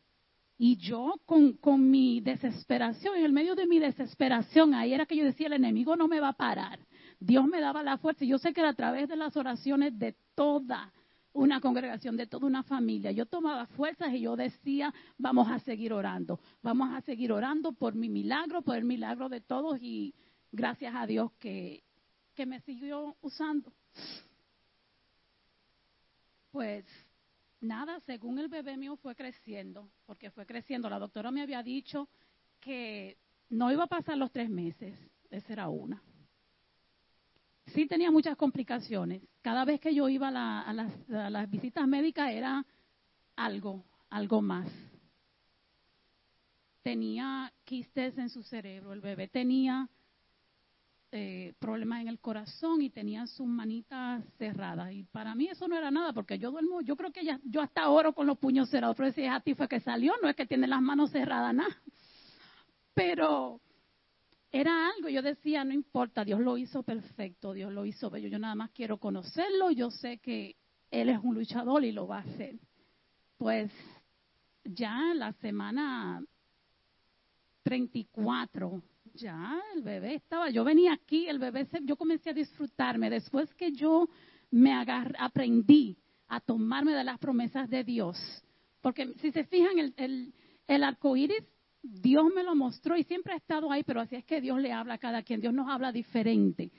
Y 0.56 0.76
yo 0.76 1.20
con, 1.26 1.54
con 1.54 1.90
mi 1.90 2.20
desesperación, 2.20 3.16
en 3.16 3.24
el 3.24 3.32
medio 3.32 3.56
de 3.56 3.66
mi 3.66 3.80
desesperación, 3.80 4.74
ahí 4.74 4.92
era 4.92 5.06
que 5.06 5.16
yo 5.16 5.24
decía, 5.24 5.48
el 5.48 5.54
enemigo 5.54 5.96
no 5.96 6.06
me 6.06 6.20
va 6.20 6.28
a 6.28 6.32
parar. 6.34 6.78
Dios 7.18 7.46
me 7.48 7.60
daba 7.60 7.82
la 7.82 7.98
fuerza. 7.98 8.24
Y 8.24 8.28
yo 8.28 8.38
sé 8.38 8.52
que 8.52 8.60
era 8.60 8.70
a 8.70 8.74
través 8.74 9.08
de 9.08 9.16
las 9.16 9.36
oraciones 9.36 9.98
de 9.98 10.14
toda 10.36 10.92
una 11.32 11.60
congregación, 11.60 12.16
de 12.16 12.28
toda 12.28 12.46
una 12.46 12.62
familia, 12.62 13.12
yo 13.12 13.26
tomaba 13.26 13.66
fuerzas 13.66 14.12
y 14.12 14.22
yo 14.22 14.34
decía, 14.34 14.92
vamos 15.18 15.48
a 15.48 15.60
seguir 15.60 15.92
orando, 15.92 16.40
vamos 16.62 16.90
a 16.92 17.00
seguir 17.02 17.32
orando 17.32 17.72
por 17.72 17.94
mi 17.94 18.08
milagro, 18.08 18.62
por 18.62 18.76
el 18.76 18.84
milagro 18.84 19.28
de 19.28 19.40
todos 19.40 19.78
y 19.80 20.14
gracias 20.50 20.94
a 20.96 21.06
Dios 21.06 21.30
que, 21.38 21.84
que 22.38 22.46
me 22.46 22.60
siguió 22.60 23.16
usando. 23.20 23.72
Pues 26.52 26.84
nada, 27.60 27.98
según 28.06 28.38
el 28.38 28.46
bebé 28.46 28.76
mío 28.76 28.96
fue 28.96 29.16
creciendo, 29.16 29.90
porque 30.06 30.30
fue 30.30 30.46
creciendo. 30.46 30.88
La 30.88 31.00
doctora 31.00 31.32
me 31.32 31.42
había 31.42 31.64
dicho 31.64 32.08
que 32.60 33.18
no 33.48 33.72
iba 33.72 33.82
a 33.82 33.88
pasar 33.88 34.16
los 34.16 34.30
tres 34.30 34.48
meses, 34.48 34.94
esa 35.30 35.52
era 35.52 35.68
una. 35.68 36.00
Sí 37.74 37.86
tenía 37.88 38.12
muchas 38.12 38.36
complicaciones. 38.36 39.20
Cada 39.42 39.64
vez 39.64 39.80
que 39.80 39.92
yo 39.92 40.08
iba 40.08 40.28
a, 40.28 40.30
la- 40.30 40.60
a 40.62 40.72
las, 40.72 41.10
a 41.10 41.30
las 41.30 41.50
visitas 41.50 41.88
médicas 41.88 42.30
era 42.30 42.64
algo, 43.34 43.84
algo 44.10 44.40
más. 44.42 44.70
Tenía 46.84 47.52
quistes 47.64 48.16
en 48.16 48.30
su 48.30 48.44
cerebro, 48.44 48.92
el 48.92 49.00
bebé 49.00 49.26
tenía 49.26 49.88
eh, 51.10 51.54
problemas 51.58 52.02
en 52.02 52.08
el 52.08 52.18
corazón 52.18 52.82
y 52.82 52.90
tenía 52.90 53.26
sus 53.26 53.46
manitas 53.46 54.22
cerradas. 54.36 54.92
Y 54.92 55.04
para 55.04 55.34
mí 55.34 55.48
eso 55.48 55.66
no 55.66 55.76
era 55.76 55.90
nada, 55.90 56.12
porque 56.12 56.38
yo 56.38 56.50
duermo, 56.50 56.80
yo 56.82 56.96
creo 56.96 57.12
que 57.12 57.24
ya, 57.24 57.40
yo 57.44 57.62
hasta 57.62 57.88
oro 57.88 58.12
con 58.12 58.26
los 58.26 58.38
puños 58.38 58.68
cerrados, 58.68 58.96
pero 58.96 59.12
si 59.12 59.22
es 59.22 59.30
a 59.30 59.40
ti 59.40 59.54
fue 59.54 59.68
que 59.68 59.80
salió, 59.80 60.12
no 60.22 60.28
es 60.28 60.36
que 60.36 60.46
tiene 60.46 60.66
las 60.66 60.82
manos 60.82 61.10
cerradas, 61.10 61.54
nada. 61.54 61.76
Pero 62.92 63.60
era 64.50 64.90
algo, 64.90 65.08
yo 65.08 65.22
decía, 65.22 65.64
no 65.64 65.72
importa, 65.72 66.24
Dios 66.24 66.40
lo 66.40 66.58
hizo 66.58 66.82
perfecto, 66.82 67.52
Dios 67.52 67.72
lo 67.72 67.86
hizo 67.86 68.10
bello, 68.10 68.28
yo 68.28 68.38
nada 68.38 68.54
más 68.54 68.70
quiero 68.72 68.98
conocerlo, 68.98 69.70
yo 69.70 69.90
sé 69.90 70.18
que 70.18 70.56
Él 70.90 71.08
es 71.08 71.18
un 71.22 71.34
luchador 71.34 71.84
y 71.84 71.92
lo 71.92 72.06
va 72.06 72.18
a 72.18 72.22
hacer. 72.22 72.56
Pues 73.36 73.70
ya 74.64 75.14
la 75.14 75.32
semana 75.34 76.22
34, 77.62 78.82
ya 79.18 79.60
el 79.74 79.82
bebé 79.82 80.14
estaba, 80.14 80.50
yo 80.50 80.64
venía 80.64 80.92
aquí, 80.92 81.28
el 81.28 81.38
bebé, 81.38 81.66
se- 81.66 81.84
yo 81.84 81.96
comencé 81.96 82.30
a 82.30 82.32
disfrutarme, 82.32 83.10
después 83.10 83.52
que 83.54 83.72
yo 83.72 84.08
me 84.50 84.72
agar, 84.72 85.14
aprendí 85.18 85.98
a 86.28 86.40
tomarme 86.40 86.92
de 86.92 87.04
las 87.04 87.18
promesas 87.18 87.68
de 87.68 87.84
Dios, 87.84 88.16
porque 88.80 89.12
si 89.20 89.30
se 89.32 89.44
fijan, 89.44 89.78
el, 89.78 89.94
el, 89.96 90.32
el 90.66 90.84
arco 90.84 91.16
iris, 91.16 91.44
Dios 91.82 92.24
me 92.34 92.42
lo 92.42 92.54
mostró 92.54 92.96
y 92.96 93.04
siempre 93.04 93.32
ha 93.32 93.36
estado 93.36 93.70
ahí, 93.70 93.82
pero 93.82 94.00
así 94.00 94.16
es 94.16 94.24
que 94.24 94.40
Dios 94.40 94.60
le 94.60 94.72
habla 94.72 94.94
a 94.94 94.98
cada 94.98 95.22
quien, 95.22 95.40
Dios 95.40 95.54
nos 95.54 95.68
habla 95.68 95.92
diferente. 95.92 96.70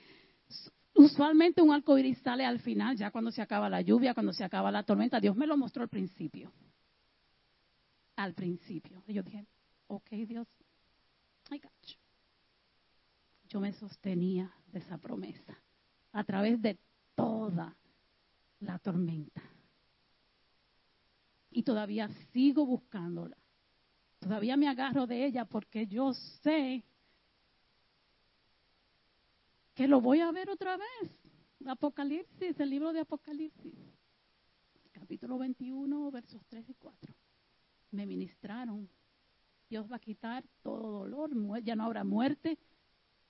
Usualmente 0.94 1.62
un 1.62 1.72
arco 1.72 1.96
iris 1.96 2.18
sale 2.18 2.44
al 2.44 2.60
final, 2.60 2.96
ya 2.96 3.10
cuando 3.10 3.30
se 3.30 3.40
acaba 3.42 3.68
la 3.68 3.80
lluvia, 3.80 4.14
cuando 4.14 4.32
se 4.32 4.44
acaba 4.44 4.70
la 4.70 4.82
tormenta, 4.82 5.20
Dios 5.20 5.36
me 5.36 5.46
lo 5.46 5.56
mostró 5.56 5.82
al 5.82 5.88
principio. 5.88 6.52
Al 8.16 8.34
principio. 8.34 9.02
Y 9.06 9.14
yo 9.14 9.22
dije, 9.22 9.46
ok, 9.86 10.10
Dios, 10.26 10.46
I 11.50 11.58
got. 11.58 11.72
Yo 13.50 13.58
me 13.58 13.72
sostenía 13.72 14.50
de 14.72 14.78
esa 14.78 14.96
promesa 14.96 15.60
a 16.12 16.22
través 16.22 16.62
de 16.62 16.78
toda 17.16 17.76
la 18.60 18.78
tormenta. 18.78 19.42
Y 21.50 21.64
todavía 21.64 22.08
sigo 22.32 22.64
buscándola. 22.64 23.36
Todavía 24.20 24.56
me 24.56 24.68
agarro 24.68 25.06
de 25.06 25.24
ella 25.26 25.44
porque 25.44 25.88
yo 25.88 26.14
sé 26.14 26.84
que 29.74 29.88
lo 29.88 30.00
voy 30.00 30.20
a 30.20 30.30
ver 30.30 30.48
otra 30.48 30.76
vez. 30.76 31.10
Apocalipsis, 31.66 32.58
el 32.60 32.70
libro 32.70 32.92
de 32.92 33.00
Apocalipsis, 33.00 33.74
capítulo 34.92 35.38
21, 35.38 36.10
versos 36.12 36.40
3 36.48 36.68
y 36.68 36.74
4. 36.74 37.14
Me 37.90 38.06
ministraron. 38.06 38.88
Dios 39.68 39.90
va 39.90 39.96
a 39.96 40.00
quitar 40.00 40.44
todo 40.62 41.00
dolor, 41.00 41.30
ya 41.62 41.74
no 41.74 41.84
habrá 41.84 42.04
muerte. 42.04 42.58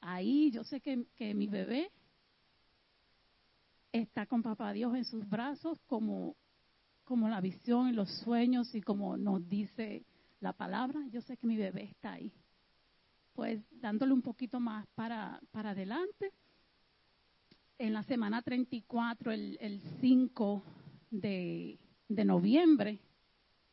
Ahí 0.00 0.50
yo 0.50 0.64
sé 0.64 0.80
que, 0.80 1.34
mi 1.34 1.46
bebé 1.46 1.90
está 3.92 4.26
con 4.26 4.42
papá 4.42 4.72
Dios 4.72 4.94
en 4.94 5.04
sus 5.04 5.28
brazos 5.28 5.78
como, 5.86 6.36
como 7.04 7.28
la 7.28 7.40
visión 7.40 7.88
y 7.88 7.92
los 7.92 8.10
sueños 8.20 8.74
y 8.74 8.80
como 8.80 9.16
nos 9.16 9.46
dice 9.48 10.04
la 10.40 10.52
palabra. 10.52 11.00
Yo 11.10 11.20
sé 11.20 11.36
que 11.36 11.46
mi 11.46 11.56
bebé 11.56 11.84
está 11.84 12.12
ahí. 12.12 12.32
Pues 13.34 13.62
dándole 13.70 14.12
un 14.12 14.22
poquito 14.22 14.58
más 14.58 14.86
para, 14.94 15.40
para 15.50 15.70
adelante. 15.70 16.32
En 17.78 17.92
la 17.92 18.02
semana 18.04 18.42
34, 18.42 19.32
el, 19.32 19.58
el 19.60 19.80
5 20.00 20.62
de, 21.10 21.78
de 22.08 22.24
noviembre, 22.24 23.00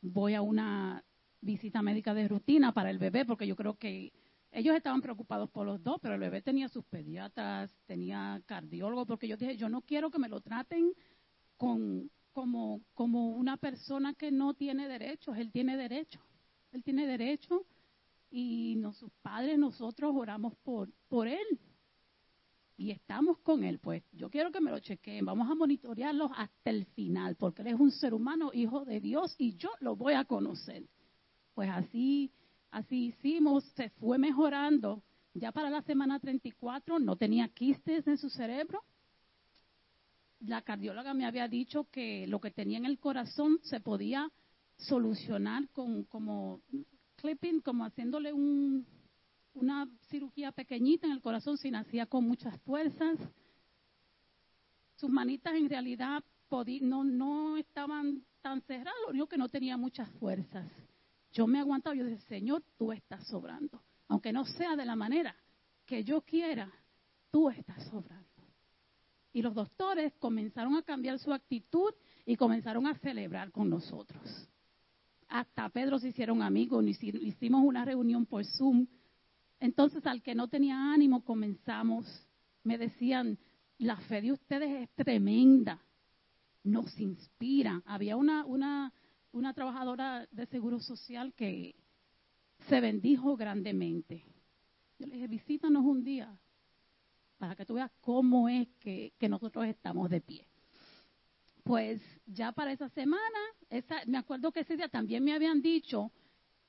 voy 0.01 0.33
a 0.33 0.41
una 0.41 1.03
visita 1.41 1.81
médica 1.81 2.13
de 2.13 2.27
rutina 2.27 2.73
para 2.73 2.89
el 2.89 2.99
bebé, 2.99 3.25
porque 3.25 3.47
yo 3.47 3.55
creo 3.55 3.77
que 3.77 4.11
ellos 4.51 4.75
estaban 4.75 5.01
preocupados 5.01 5.49
por 5.49 5.65
los 5.65 5.83
dos, 5.83 5.97
pero 6.01 6.15
el 6.15 6.19
bebé 6.19 6.41
tenía 6.41 6.69
sus 6.69 6.85
pediatras, 6.85 7.71
tenía 7.85 8.41
cardiólogo, 8.45 9.05
porque 9.05 9.27
yo 9.27 9.37
dije, 9.37 9.57
yo 9.57 9.69
no 9.69 9.81
quiero 9.81 10.09
que 10.09 10.19
me 10.19 10.29
lo 10.29 10.41
traten 10.41 10.93
con, 11.57 12.09
como, 12.31 12.81
como 12.93 13.29
una 13.29 13.57
persona 13.57 14.13
que 14.13 14.31
no 14.31 14.53
tiene 14.53 14.87
derechos, 14.87 15.37
él 15.37 15.51
tiene 15.51 15.75
derechos. 15.77 16.21
él 16.71 16.83
tiene 16.83 17.05
derecho 17.05 17.65
y 18.29 18.75
nos, 18.77 18.97
sus 18.97 19.11
padres, 19.21 19.57
nosotros 19.57 20.13
oramos 20.15 20.55
por, 20.63 20.89
por 21.07 21.27
él 21.27 21.59
y 22.77 22.91
estamos 22.91 23.39
con 23.39 23.63
él. 23.63 23.79
Pues 23.79 24.03
yo 24.11 24.29
quiero 24.29 24.51
que 24.51 24.61
me 24.61 24.71
lo 24.71 24.79
chequeen, 24.79 25.25
vamos 25.25 25.49
a 25.49 25.55
monitorearlo 25.55 26.29
hasta 26.35 26.69
el 26.69 26.85
final, 26.85 27.35
porque 27.35 27.63
él 27.63 27.69
es 27.69 27.79
un 27.79 27.91
ser 27.91 28.13
humano, 28.13 28.51
hijo 28.53 28.85
de 28.85 29.01
Dios, 29.01 29.35
y 29.37 29.55
yo 29.55 29.69
lo 29.79 29.95
voy 29.95 30.13
a 30.13 30.25
conocer. 30.25 30.83
Pues 31.53 31.69
así, 31.69 32.31
así 32.71 33.07
hicimos, 33.07 33.63
se 33.75 33.89
fue 33.91 34.17
mejorando. 34.17 35.03
Ya 35.33 35.51
para 35.51 35.69
la 35.69 35.81
semana 35.83 36.19
34 36.19 36.99
no 36.99 37.15
tenía 37.15 37.47
quistes 37.49 38.07
en 38.07 38.17
su 38.17 38.29
cerebro. 38.29 38.83
La 40.39 40.61
cardióloga 40.61 41.13
me 41.13 41.25
había 41.25 41.47
dicho 41.47 41.87
que 41.91 42.27
lo 42.27 42.39
que 42.39 42.51
tenía 42.51 42.77
en 42.77 42.85
el 42.85 42.99
corazón 42.99 43.59
se 43.63 43.79
podía 43.79 44.31
solucionar 44.77 45.67
con 45.69 46.03
como 46.03 46.61
clipping, 47.15 47.61
como 47.61 47.85
haciéndole 47.85 48.31
un, 48.33 48.85
una 49.53 49.87
cirugía 50.09 50.51
pequeñita 50.51 51.07
en 51.07 51.13
el 51.13 51.21
corazón 51.21 51.57
si 51.57 51.71
nacía 51.71 52.05
con 52.05 52.23
muchas 52.27 52.59
fuerzas. 52.61 53.17
Sus 54.95 55.09
manitas 55.09 55.53
en 55.55 55.69
realidad 55.69 56.23
no, 56.81 57.57
estaban 57.57 58.23
tan 58.41 58.61
cerradas, 58.61 58.93
lo 59.13 59.27
que 59.27 59.37
no 59.37 59.49
tenía 59.49 59.77
muchas 59.77 60.09
fuerzas. 60.11 60.65
Yo 61.31 61.47
me 61.47 61.59
aguantaba, 61.59 61.95
yo 61.95 62.05
dije, 62.05 62.21
Señor, 62.27 62.63
tú 62.77 62.91
estás 62.91 63.25
sobrando. 63.27 63.81
Aunque 64.07 64.31
no 64.31 64.45
sea 64.45 64.75
de 64.75 64.85
la 64.85 64.95
manera 64.95 65.35
que 65.85 66.03
yo 66.03 66.21
quiera, 66.21 66.71
tú 67.31 67.49
estás 67.49 67.83
sobrando. 67.85 68.25
Y 69.33 69.41
los 69.41 69.53
doctores 69.53 70.13
comenzaron 70.19 70.75
a 70.75 70.83
cambiar 70.83 71.19
su 71.19 71.31
actitud 71.33 71.93
y 72.25 72.35
comenzaron 72.35 72.87
a 72.87 72.97
celebrar 72.99 73.51
con 73.51 73.69
nosotros. 73.69 74.49
Hasta 75.27 75.69
Pedro 75.69 75.99
se 75.99 76.09
hicieron 76.09 76.41
amigos, 76.41 76.83
hicimos 76.87 77.63
una 77.63 77.85
reunión 77.85 78.25
por 78.25 78.45
Zoom 78.45 78.87
entonces, 79.59 80.05
al 80.05 80.21
que 80.21 80.35
no 80.35 80.47
tenía 80.47 80.93
ánimo, 80.93 81.23
comenzamos. 81.23 82.05
Me 82.63 82.77
decían, 82.77 83.37
la 83.77 83.97
fe 83.97 84.21
de 84.21 84.31
ustedes 84.31 84.83
es 84.83 84.89
tremenda, 84.95 85.81
nos 86.63 86.99
inspira. 86.99 87.81
Había 87.85 88.17
una, 88.17 88.45
una, 88.45 88.93
una 89.31 89.53
trabajadora 89.53 90.27
de 90.31 90.45
Seguro 90.47 90.79
Social 90.79 91.33
que 91.33 91.75
se 92.67 92.81
bendijo 92.81 93.35
grandemente. 93.35 94.23
Yo 94.99 95.07
le 95.07 95.15
dije, 95.15 95.27
visítanos 95.27 95.83
un 95.83 96.03
día 96.03 96.37
para 97.37 97.55
que 97.55 97.65
tú 97.65 97.75
veas 97.75 97.91
cómo 98.01 98.49
es 98.49 98.67
que, 98.79 99.13
que 99.19 99.29
nosotros 99.29 99.65
estamos 99.65 100.09
de 100.09 100.21
pie. 100.21 100.47
Pues 101.63 102.01
ya 102.25 102.51
para 102.51 102.71
esa 102.71 102.89
semana, 102.89 103.39
esa, 103.69 104.01
me 104.05 104.17
acuerdo 104.17 104.51
que 104.51 104.61
ese 104.61 104.77
día 104.77 104.87
también 104.87 105.23
me 105.23 105.33
habían 105.33 105.61
dicho 105.61 106.11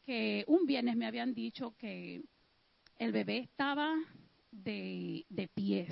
que 0.05 0.45
un 0.47 0.67
viernes 0.67 0.97
me 0.97 1.07
habían 1.07 1.35
dicho 1.35 1.75
que 1.79 2.23
el 2.99 3.13
bebé 3.13 3.39
estaba 3.39 3.95
de, 4.51 5.25
de 5.29 5.49
pies. 5.49 5.91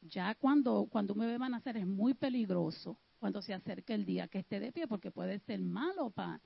Ya 0.00 0.34
cuando, 0.36 0.86
cuando 0.90 1.14
un 1.14 1.20
bebé 1.20 1.38
va 1.38 1.46
a 1.46 1.50
nacer 1.50 1.76
es 1.76 1.86
muy 1.86 2.14
peligroso 2.14 2.98
cuando 3.18 3.42
se 3.42 3.54
acerque 3.54 3.94
el 3.94 4.04
día 4.04 4.28
que 4.28 4.38
esté 4.38 4.60
de 4.60 4.72
pie, 4.72 4.86
porque 4.86 5.10
puede 5.10 5.38
ser 5.40 5.60
malo, 5.60 6.10
para 6.10 6.40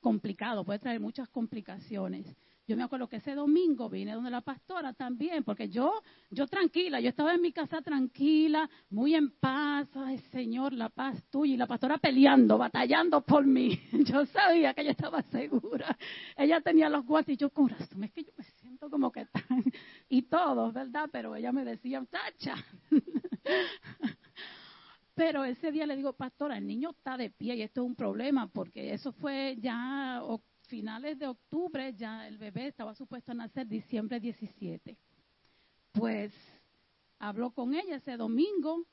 complicado, 0.00 0.64
puede 0.64 0.78
traer 0.78 1.00
muchas 1.00 1.28
complicaciones. 1.28 2.26
Yo 2.66 2.76
me 2.76 2.84
acuerdo 2.84 3.08
que 3.08 3.16
ese 3.16 3.34
domingo 3.34 3.88
vine 3.90 4.12
donde 4.12 4.30
la 4.30 4.42
pastora 4.42 4.92
también, 4.92 5.42
porque 5.42 5.68
yo, 5.68 5.92
yo 6.30 6.46
tranquila, 6.46 7.00
yo 7.00 7.08
estaba 7.08 7.34
en 7.34 7.40
mi 7.40 7.50
casa 7.50 7.82
tranquila, 7.82 8.70
muy 8.90 9.16
en 9.16 9.30
paz, 9.32 9.88
ay 9.96 10.18
Señor, 10.30 10.72
la 10.72 10.88
paz 10.88 11.20
tuya, 11.30 11.54
y 11.54 11.56
la 11.56 11.66
pastora 11.66 11.98
peleando, 11.98 12.58
batallando 12.58 13.22
por 13.22 13.44
mí. 13.44 13.80
Yo 14.06 14.24
sabía 14.26 14.72
que 14.72 14.82
ella 14.82 14.92
estaba 14.92 15.20
segura. 15.22 15.98
Ella 16.36 16.60
tenía 16.60 16.88
los 16.88 17.04
guantes 17.04 17.34
y 17.34 17.36
yo, 17.36 17.50
corazón, 17.50 18.04
es 18.04 18.12
que 18.12 18.22
yo 18.22 18.32
me 18.36 18.44
siento 18.44 18.88
como 18.88 19.10
que 19.10 19.26
tan, 19.26 19.64
y 20.08 20.22
todos, 20.22 20.72
¿verdad? 20.72 21.08
Pero 21.10 21.34
ella 21.34 21.50
me 21.50 21.64
decía, 21.64 22.04
tacha. 22.08 22.54
Pero 25.14 25.44
ese 25.44 25.72
día 25.72 25.86
le 25.86 25.96
digo, 25.96 26.12
pastora, 26.12 26.56
el 26.56 26.66
niño 26.66 26.90
está 26.90 27.16
de 27.16 27.30
pie 27.30 27.56
y 27.56 27.62
esto 27.62 27.82
es 27.82 27.86
un 27.86 27.94
problema 27.94 28.46
porque 28.46 28.92
eso 28.92 29.12
fue 29.12 29.56
ya 29.60 30.22
finales 30.70 31.18
de 31.18 31.26
octubre, 31.26 31.92
ya 31.94 32.28
el 32.28 32.38
bebé 32.38 32.68
estaba 32.68 32.94
supuesto 32.94 33.32
a 33.32 33.34
nacer 33.34 33.66
diciembre 33.66 34.20
17. 34.20 34.96
Pues 35.92 36.32
hablo 37.18 37.50
con 37.50 37.74
ella 37.74 37.96
ese 37.96 38.16
domingo, 38.16 38.86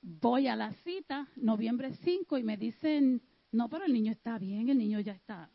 voy 0.00 0.46
a 0.46 0.54
la 0.54 0.72
cita, 0.84 1.28
noviembre 1.36 1.92
5, 1.92 2.38
y 2.38 2.44
me 2.44 2.56
dicen, 2.56 3.20
no, 3.50 3.68
pero 3.68 3.84
el 3.84 3.92
niño 3.92 4.12
está 4.12 4.38
bien, 4.38 4.68
el 4.68 4.78
niño 4.78 5.00
ya 5.00 5.12
está, 5.12 5.50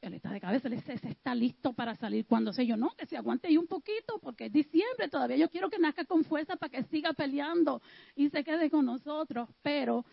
él 0.00 0.14
está 0.14 0.30
de 0.30 0.40
cabeza, 0.40 0.68
él 0.68 0.74
está 0.74 1.34
listo 1.34 1.72
para 1.72 1.94
salir 1.96 2.26
cuando 2.26 2.52
sé 2.52 2.66
yo, 2.66 2.76
no, 2.76 2.90
que 2.96 3.06
se 3.06 3.16
aguante 3.16 3.48
ahí 3.48 3.56
un 3.56 3.66
poquito, 3.66 4.18
porque 4.20 4.46
es 4.46 4.52
diciembre 4.52 5.08
todavía, 5.08 5.36
yo 5.36 5.50
quiero 5.50 5.68
que 5.68 5.78
nazca 5.78 6.04
con 6.04 6.24
fuerza 6.24 6.56
para 6.56 6.70
que 6.70 6.82
siga 6.84 7.12
peleando 7.12 7.82
y 8.16 8.30
se 8.30 8.42
quede 8.42 8.70
con 8.70 8.86
nosotros, 8.86 9.48
pero 9.62 10.04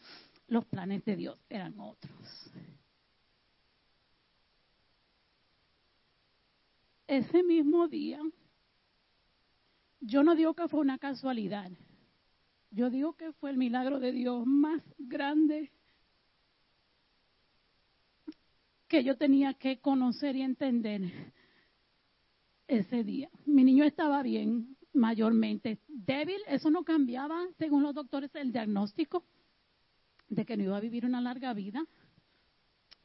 los 0.48 0.66
planes 0.66 1.04
de 1.06 1.16
Dios 1.16 1.40
eran 1.50 1.80
otros. 1.80 2.48
ese 7.08 7.42
mismo 7.42 7.88
día, 7.88 8.20
yo 10.02 10.24
no 10.24 10.36
digo 10.36 10.54
que 10.54 10.68
fue 10.68 10.82
una 10.82 11.00
casualidad, 11.00 11.72
yo 12.70 12.90
digo 12.90 13.14
que 13.14 13.32
fue 13.34 13.50
el 13.50 13.58
milagro 13.58 14.00
de 14.00 14.12
Dios 14.12 14.46
más 14.46 14.84
grande 14.98 15.72
que 18.88 19.04
yo 19.04 19.18
tenía 19.18 19.54
que 19.54 19.80
conocer 19.80 20.36
y 20.36 20.42
entender 20.42 21.02
ese 22.68 23.04
día. 23.04 23.30
Mi 23.46 23.64
niño 23.64 23.84
estaba 23.84 24.24
bien, 24.24 24.78
mayormente 24.94 25.80
débil, 25.88 26.40
eso 26.48 26.70
no 26.70 26.84
cambiaba, 26.84 27.46
según 27.58 27.84
los 27.84 27.94
doctores, 27.94 28.34
el 28.36 28.52
diagnóstico 28.52 29.24
de 30.30 30.46
que 30.46 30.58
no 30.58 30.64
iba 30.64 30.78
a 30.78 30.82
vivir 30.82 31.06
una 31.06 31.22
larga 31.22 31.54
vida. 31.54 31.86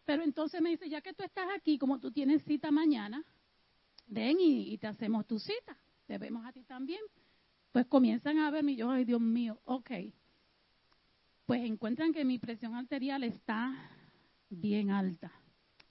Pero 0.04 0.22
entonces 0.22 0.60
me 0.60 0.70
dice, 0.70 0.88
ya 0.88 1.00
que 1.00 1.12
tú 1.12 1.22
estás 1.22 1.46
aquí, 1.56 1.78
como 1.78 2.00
tú 2.00 2.10
tienes 2.10 2.42
cita 2.44 2.70
mañana, 2.70 3.24
ven 4.06 4.36
y, 4.40 4.76
te 4.78 4.88
hacemos 4.88 5.26
tu 5.26 5.38
cita, 5.38 5.76
te 6.06 6.18
vemos 6.18 6.44
a 6.44 6.52
ti 6.52 6.64
también. 6.64 7.00
Pues 7.70 7.86
comienzan 7.86 8.38
a 8.38 8.50
verme 8.50 8.72
y 8.72 8.76
yo, 8.76 8.90
ay 8.90 9.04
Dios 9.04 9.20
mío, 9.20 9.60
ok. 9.64 9.90
Pues 11.46 11.62
encuentran 11.64 12.12
que 12.12 12.24
mi 12.24 12.38
presión 12.38 12.74
arterial 12.74 13.22
está 13.24 13.90
bien 14.50 14.90
alta 14.90 15.32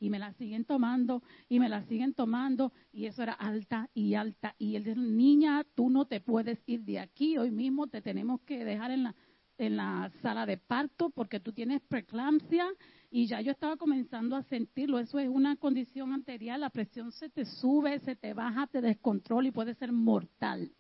y 0.02 0.10
me 0.10 0.20
la 0.20 0.34
siguen 0.34 0.66
tomando 0.66 1.22
y 1.48 1.60
me 1.60 1.70
la 1.70 1.84
siguen 1.84 2.14
tomando 2.14 2.74
y 2.92 3.06
eso 3.06 3.22
era 3.22 3.34
alta 3.34 3.88
y 3.94 4.16
alta 4.16 4.56
y 4.58 4.76
él 4.76 4.84
dice, 4.84 5.00
niña, 5.00 5.64
tú 5.76 5.90
no 5.90 6.06
te 6.06 6.20
puedes 6.20 6.60
ir 6.66 6.82
de 6.82 7.00
aquí, 7.00 7.38
hoy 7.38 7.52
mismo 7.52 7.88
te 7.88 8.02
tenemos 8.02 8.42
que 8.42 8.66
dejar 8.66 8.90
en 8.90 9.04
la, 9.04 9.16
en 9.60 9.78
la 9.78 10.12
sala 10.24 10.48
de 10.48 10.58
parto 10.58 11.12
porque 11.12 11.40
tú 11.40 11.54
tienes 11.54 11.82
preeclampsia 11.82 12.66
y 13.12 13.28
ya 13.28 13.42
yo 13.42 13.52
estaba 13.52 13.78
comenzando 13.78 14.36
a 14.36 14.44
sentirlo. 14.44 14.98
Eso 14.98 15.20
es 15.20 15.30
una 15.30 15.56
condición 15.58 16.14
anterior, 16.14 16.58
la 16.58 16.72
presión 16.72 17.12
se 17.12 17.30
te 17.30 17.46
sube, 17.46 18.00
se 18.00 18.16
te 18.16 18.34
baja, 18.34 18.66
te 18.68 18.82
descontrola 18.82 19.50
y 19.50 19.52
puede 19.52 19.76
ser 19.76 19.92
mortal. 19.92 20.72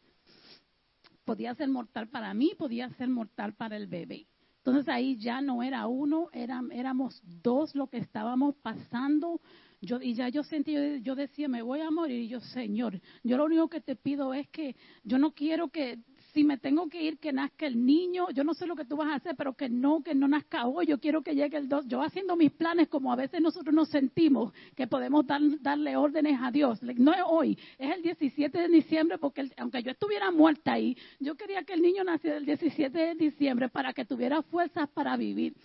Podía 1.25 1.53
ser 1.53 1.69
mortal 1.69 2.07
para 2.09 2.33
mí, 2.33 2.53
podía 2.57 2.89
ser 2.95 3.09
mortal 3.09 3.53
para 3.53 3.77
el 3.77 3.85
bebé. 3.85 4.25
Entonces 4.63 4.87
ahí 4.89 5.17
ya 5.17 5.41
no 5.41 5.63
era 5.63 5.87
uno, 5.87 6.29
éramos 6.33 7.19
dos 7.41 7.73
lo 7.73 7.87
que 7.87 7.97
estábamos 7.97 8.53
pasando. 8.61 9.41
Yo, 9.81 9.99
y 9.99 10.13
ya 10.13 10.29
yo 10.29 10.43
sentí, 10.43 11.01
yo 11.01 11.15
decía, 11.15 11.47
me 11.47 11.63
voy 11.63 11.81
a 11.81 11.89
morir. 11.89 12.19
Y 12.19 12.27
yo, 12.27 12.39
Señor, 12.39 13.01
yo 13.23 13.37
lo 13.37 13.45
único 13.45 13.69
que 13.69 13.81
te 13.81 13.95
pido 13.95 14.35
es 14.35 14.47
que 14.49 14.75
yo 15.03 15.17
no 15.17 15.31
quiero 15.31 15.69
que 15.69 15.97
si 16.33 16.43
me 16.43 16.57
tengo 16.57 16.87
que 16.87 17.01
ir, 17.01 17.17
que 17.19 17.33
nazca 17.33 17.65
el 17.65 17.85
niño, 17.85 18.29
yo 18.33 18.43
no 18.43 18.53
sé 18.53 18.65
lo 18.65 18.75
que 18.75 18.85
tú 18.85 18.95
vas 18.95 19.09
a 19.09 19.15
hacer, 19.15 19.35
pero 19.35 19.53
que 19.53 19.69
no, 19.69 20.01
que 20.01 20.15
no 20.15 20.27
nazca 20.27 20.65
hoy, 20.65 20.85
yo 20.85 20.99
quiero 20.99 21.21
que 21.21 21.35
llegue 21.35 21.57
el 21.57 21.67
2. 21.67 21.87
Yo 21.87 22.01
haciendo 22.01 22.35
mis 22.35 22.51
planes, 22.51 22.87
como 22.87 23.11
a 23.11 23.15
veces 23.15 23.41
nosotros 23.41 23.73
nos 23.73 23.89
sentimos 23.89 24.53
que 24.75 24.87
podemos 24.87 25.25
darle 25.27 25.97
órdenes 25.97 26.39
a 26.41 26.51
Dios. 26.51 26.81
No 26.81 27.13
es 27.13 27.21
hoy, 27.27 27.57
es 27.77 27.95
el 27.95 28.01
17 28.01 28.57
de 28.57 28.67
diciembre, 28.69 29.17
porque 29.17 29.49
aunque 29.57 29.83
yo 29.83 29.91
estuviera 29.91 30.31
muerta 30.31 30.73
ahí, 30.73 30.97
yo 31.19 31.35
quería 31.35 31.63
que 31.63 31.73
el 31.73 31.81
niño 31.81 32.03
naciera 32.03 32.37
el 32.37 32.45
17 32.45 32.97
de 32.97 33.15
diciembre 33.15 33.69
para 33.69 33.93
que 33.93 34.05
tuviera 34.05 34.41
fuerzas 34.43 34.89
para 34.89 35.17
vivir. 35.17 35.55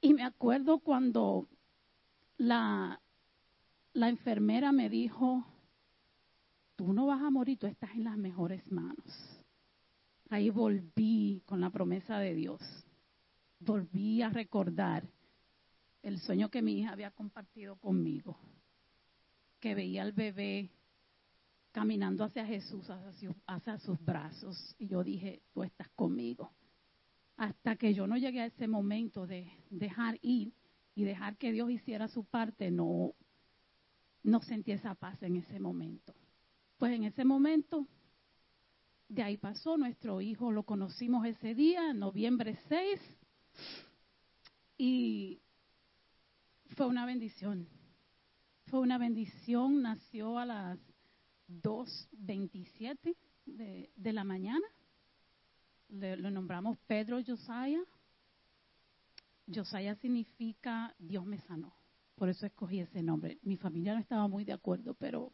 Y 0.00 0.14
me 0.14 0.22
acuerdo 0.22 0.78
cuando 0.78 1.48
la, 2.36 3.00
la 3.92 4.08
enfermera 4.08 4.72
me 4.72 4.88
dijo, 4.88 5.44
tú 6.78 6.92
no 6.92 7.06
vas 7.06 7.20
a 7.20 7.30
morir, 7.30 7.58
tú 7.58 7.66
estás 7.66 7.90
en 7.96 8.04
las 8.04 8.16
mejores 8.16 8.64
manos. 8.70 9.44
Ahí 10.30 10.48
volví 10.48 11.42
con 11.44 11.60
la 11.60 11.70
promesa 11.70 12.20
de 12.20 12.36
Dios. 12.36 12.60
Volví 13.58 14.22
a 14.22 14.30
recordar 14.30 15.02
el 16.02 16.20
sueño 16.20 16.50
que 16.50 16.62
mi 16.62 16.78
hija 16.78 16.92
había 16.92 17.10
compartido 17.10 17.74
conmigo, 17.78 18.38
que 19.58 19.74
veía 19.74 20.02
al 20.02 20.12
bebé 20.12 20.70
caminando 21.72 22.22
hacia 22.22 22.46
Jesús, 22.46 22.88
hacia, 23.48 23.78
sus 23.78 24.00
brazos. 24.04 24.76
Y 24.78 24.86
yo 24.86 25.02
dije, 25.02 25.42
tú 25.52 25.64
estás 25.64 25.88
conmigo. 25.96 26.52
Hasta 27.38 27.74
que 27.74 27.92
yo 27.92 28.06
no 28.06 28.16
llegué 28.16 28.42
a 28.42 28.46
ese 28.46 28.68
momento 28.68 29.26
de 29.26 29.50
dejar 29.70 30.16
ir 30.22 30.52
y 30.94 31.02
dejar 31.02 31.38
que 31.38 31.50
Dios 31.50 31.72
hiciera 31.72 32.06
su 32.06 32.24
parte, 32.24 32.70
no, 32.70 33.14
no 34.22 34.40
sentí 34.42 34.70
esa 34.70 34.94
paz 34.94 35.20
en 35.24 35.34
ese 35.34 35.58
momento. 35.58 36.14
Pues 36.78 36.92
en 36.92 37.02
ese 37.02 37.24
momento, 37.24 37.88
de 39.08 39.24
ahí 39.24 39.36
pasó, 39.36 39.76
nuestro 39.76 40.20
hijo 40.20 40.52
lo 40.52 40.62
conocimos 40.62 41.26
ese 41.26 41.52
día, 41.56 41.92
noviembre 41.92 42.56
6, 42.68 43.00
y 44.78 45.40
fue 46.76 46.86
una 46.86 47.04
bendición. 47.04 47.68
Fue 48.66 48.78
una 48.78 48.96
bendición, 48.96 49.82
nació 49.82 50.38
a 50.38 50.46
las 50.46 50.78
2.27 51.48 53.16
de, 53.46 53.90
de 53.96 54.12
la 54.12 54.22
mañana. 54.22 54.66
Le, 55.88 56.16
lo 56.16 56.30
nombramos 56.30 56.78
Pedro 56.86 57.18
Josiah. 57.26 57.82
Josiah 59.52 59.96
significa 59.96 60.94
Dios 61.00 61.26
me 61.26 61.38
sanó. 61.38 61.74
Por 62.14 62.28
eso 62.28 62.46
escogí 62.46 62.78
ese 62.78 63.02
nombre. 63.02 63.40
Mi 63.42 63.56
familia 63.56 63.94
no 63.94 64.00
estaba 64.00 64.28
muy 64.28 64.44
de 64.44 64.52
acuerdo, 64.52 64.94
pero 64.94 65.32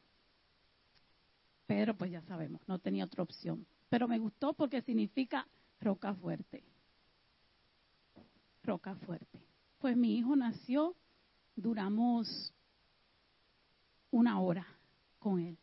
Pedro, 1.66 1.96
pues 1.96 2.10
ya 2.10 2.22
sabemos, 2.22 2.60
no 2.66 2.78
tenía 2.78 3.04
otra 3.04 3.22
opción. 3.22 3.66
Pero 3.88 4.08
me 4.08 4.18
gustó 4.18 4.52
porque 4.52 4.82
significa 4.82 5.46
roca 5.80 6.14
fuerte. 6.14 6.64
Roca 8.62 8.94
fuerte. 8.94 9.40
Pues 9.78 9.96
mi 9.96 10.16
hijo 10.16 10.36
nació, 10.36 10.96
duramos 11.54 12.52
una 14.10 14.40
hora 14.40 14.66
con 15.18 15.40
él. 15.40 15.58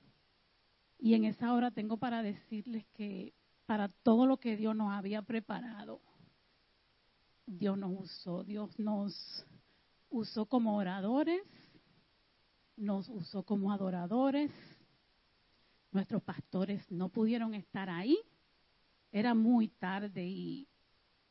Y 1.00 1.16
en 1.16 1.26
esa 1.26 1.54
hora 1.54 1.72
tengo 1.72 1.98
para 1.98 2.22
decirles 2.22 2.86
que 2.94 3.34
para 3.66 3.88
todo 3.88 4.26
lo 4.26 4.38
que 4.38 4.58
Dios 4.58 4.76
nos 4.76 4.92
había 4.92 5.22
preparado, 5.22 6.02
Dios 7.46 7.78
nos 7.78 7.92
usó, 8.00 8.44
Dios 8.44 8.78
nos 8.78 9.46
usó 10.10 10.46
como 10.46 10.78
oradores, 10.78 11.42
nos 12.78 13.10
usó 13.10 13.44
como 13.44 13.72
adoradores. 13.72 14.52
Nuestros 15.92 16.24
pastores 16.24 16.90
no 16.92 17.10
pudieron 17.10 17.54
estar 17.54 17.90
ahí, 17.90 18.18
era 19.12 19.34
muy 19.34 19.68
tarde 19.68 20.26
y 20.26 20.68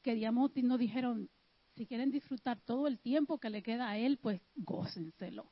queríamos, 0.02 0.50
nos 0.56 0.78
dijeron, 0.78 1.30
si 1.76 1.86
quieren 1.86 2.10
disfrutar 2.10 2.60
todo 2.60 2.86
el 2.86 2.98
tiempo 2.98 3.38
que 3.38 3.50
le 3.50 3.62
queda 3.62 3.88
a 3.88 3.98
él, 3.98 4.18
pues 4.18 4.40
gócenselo 4.56 5.50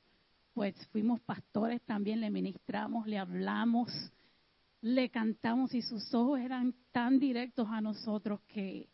pues 0.58 0.74
fuimos 0.88 1.20
pastores 1.20 1.80
también, 1.82 2.20
le 2.20 2.30
ministramos, 2.30 3.06
le 3.06 3.16
hablamos, 3.16 3.92
le 4.80 5.08
cantamos 5.08 5.72
y 5.72 5.82
sus 5.82 6.12
ojos 6.12 6.40
eran 6.40 6.74
tan 6.90 7.20
directos 7.20 7.68
a 7.70 7.80
nosotros 7.80 8.40
que, 8.48 8.88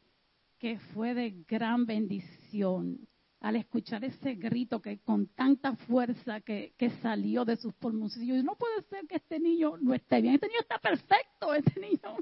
que 0.59 0.78
fue 0.93 1.15
de 1.15 1.31
gran 1.49 1.86
bendición 1.86 3.09
al 3.44 3.56
escuchar 3.56 4.02
ese 4.02 4.36
grito 4.36 4.80
que 4.80 5.00
con 5.00 5.26
tanta 5.26 5.76
fuerza 5.76 6.40
que, 6.40 6.72
salió 7.02 7.44
de 7.44 7.56
sus 7.56 7.74
pulmoncillos. 7.74 8.42
No 8.42 8.56
puede 8.56 8.80
ser 8.88 9.06
que 9.06 9.16
este 9.16 9.38
niño 9.38 9.76
no 9.76 9.92
esté 9.92 10.22
bien, 10.22 10.36
este 10.36 10.48
niño 10.48 10.60
está 10.60 10.78
perfecto, 10.78 11.52
este 11.52 11.78
niño. 11.78 12.16